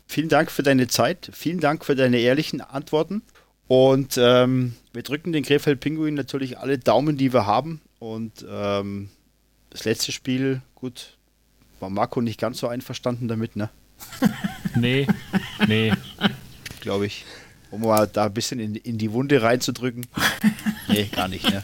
Vielen 0.07 0.29
Dank 0.29 0.51
für 0.51 0.63
deine 0.63 0.89
Zeit. 0.89 1.31
Vielen 1.33 1.61
Dank 1.61 1.85
für 1.85 1.95
deine 1.95 2.19
ehrlichen 2.19 2.61
Antworten. 2.61 3.23
Und 3.69 4.19
ähm, 4.19 4.75
wir 4.93 5.03
drücken 5.03 5.33
den 5.33 5.45
Krefeld 5.45 5.79
Pinguin 5.79 6.15
natürlich 6.15 6.59
alle 6.59 6.79
Daumen, 6.79 7.17
die 7.17 7.33
wir 7.33 7.47
haben. 7.47 7.81
Und 8.01 8.45
ähm, 8.51 9.11
das 9.71 9.85
letzte 9.85 10.11
Spiel, 10.11 10.63
gut, 10.75 11.19
war 11.81 11.91
Marco 11.91 12.21
nicht 12.21 12.41
ganz 12.41 12.59
so 12.59 12.69
einverstanden 12.69 13.29
damit, 13.29 13.57
ne? 13.57 13.71
nee, 14.77 15.07
nee. 15.67 15.93
Glaube 16.81 17.07
ich. 17.07 17.25
Um 17.71 17.83
mal 17.83 18.07
da 18.07 18.27
ein 18.27 18.35
bisschen 18.35 18.59
in, 18.59 18.75
in 18.75 18.99
die 18.99 19.13
Wunde 19.13 19.43
reinzudrücken. 19.43 20.07
nee, 20.89 21.05
gar 21.05 21.29
nicht, 21.29 21.49
ne? 21.49 21.63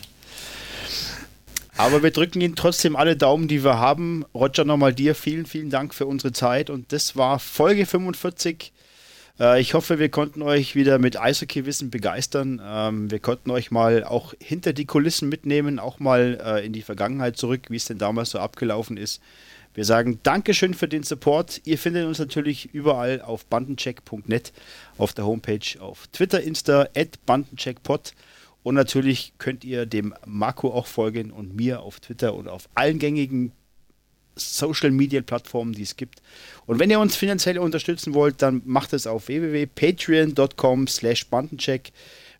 Aber 1.77 2.03
wir 2.03 2.11
drücken 2.11 2.41
Ihnen 2.41 2.57
trotzdem 2.57 2.97
alle 2.97 3.17
Daumen, 3.17 3.49
die 3.49 3.63
wir 3.63 3.79
haben. 3.79 4.25
Roger, 4.35 4.65
nochmal 4.65 4.95
dir 4.95 5.15
vielen, 5.15 5.45
vielen 5.45 5.69
Dank 5.69 5.95
für 5.95 6.07
unsere 6.07 6.33
Zeit. 6.33 6.71
Und 6.71 6.93
das 6.93 7.17
war 7.17 7.39
Folge 7.39 7.87
45 7.87 8.73
Äh, 9.39 9.61
ich 9.61 9.75
hoffe, 9.75 9.99
wir 9.99 10.09
konnten 10.09 10.41
euch 10.41 10.75
wieder 10.75 10.99
mit 10.99 11.21
Eishockey-Wissen 11.21 11.91
begeistern. 11.91 12.61
Ähm, 12.65 13.11
wir 13.11 13.19
konnten 13.19 13.51
euch 13.51 13.71
mal 13.71 14.05
auch 14.05 14.33
hinter 14.41 14.73
die 14.73 14.87
Kulissen 14.87 15.29
mitnehmen, 15.29 15.79
auch 15.79 15.99
mal 15.99 16.41
äh, 16.43 16.65
in 16.65 16.73
die 16.73 16.81
Vergangenheit 16.81 17.37
zurück, 17.37 17.63
wie 17.69 17.77
es 17.77 17.85
denn 17.85 17.99
damals 17.99 18.31
so 18.31 18.39
abgelaufen 18.39 18.97
ist. 18.97 19.21
Wir 19.77 19.85
sagen 19.85 20.21
Dankeschön 20.23 20.73
für 20.73 20.89
den 20.89 21.03
Support. 21.03 21.61
Ihr 21.65 21.77
findet 21.77 22.07
uns 22.07 22.19
natürlich 22.19 22.73
überall 22.73 23.21
auf 23.21 23.45
bandencheck.net, 23.45 24.55
auf 24.97 25.13
der 25.13 25.27
Homepage, 25.27 25.79
auf 25.81 26.07
Twitter, 26.07 26.41
Insta, 26.41 26.89
at 26.97 27.25
bandencheckpod. 27.27 28.15
Und 28.63 28.75
natürlich 28.75 29.35
könnt 29.37 29.65
ihr 29.65 29.85
dem 29.85 30.15
Marco 30.25 30.73
auch 30.73 30.87
folgen 30.87 31.31
und 31.31 31.55
mir 31.55 31.83
auf 31.83 32.01
Twitter 32.01 32.33
und 32.33 32.49
auf 32.49 32.71
allen 32.75 32.99
gängigen 32.99 33.53
Social 34.35 34.91
Media 34.91 35.21
Plattformen, 35.21 35.75
die 35.75 35.83
es 35.83 35.97
gibt. 35.97 36.23
Und 36.65 36.79
wenn 36.79 36.89
ihr 36.89 36.99
uns 36.99 37.15
finanziell 37.15 37.59
unterstützen 37.59 38.15
wollt, 38.15 38.41
dann 38.41 38.63
macht 38.65 38.95
es 38.95 39.07
auf 39.07 39.29
www.patreon.com 39.29 40.87
slash 40.87 41.27
Bandencheck. 41.27 41.93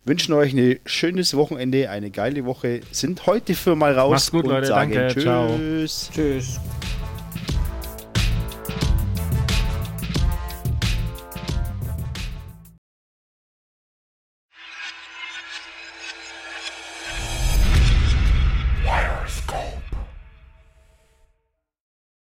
Wünschen 0.05 0.33
euch 0.33 0.53
ein 0.53 0.79
schönes 0.85 1.35
Wochenende, 1.35 1.91
eine 1.91 2.09
geile 2.09 2.45
Woche. 2.45 2.81
Sind 2.91 3.27
heute 3.27 3.53
für 3.53 3.75
mal 3.75 3.93
raus. 3.93 4.11
Macht's 4.11 4.31
gut, 4.31 4.45
und 4.45 4.49
Leute. 4.51 4.67
sagen 4.67 4.91
Danke. 4.91 5.13
Tschüss. 5.13 5.23
Ciao. 5.23 5.59
Tschüss. 6.15 6.59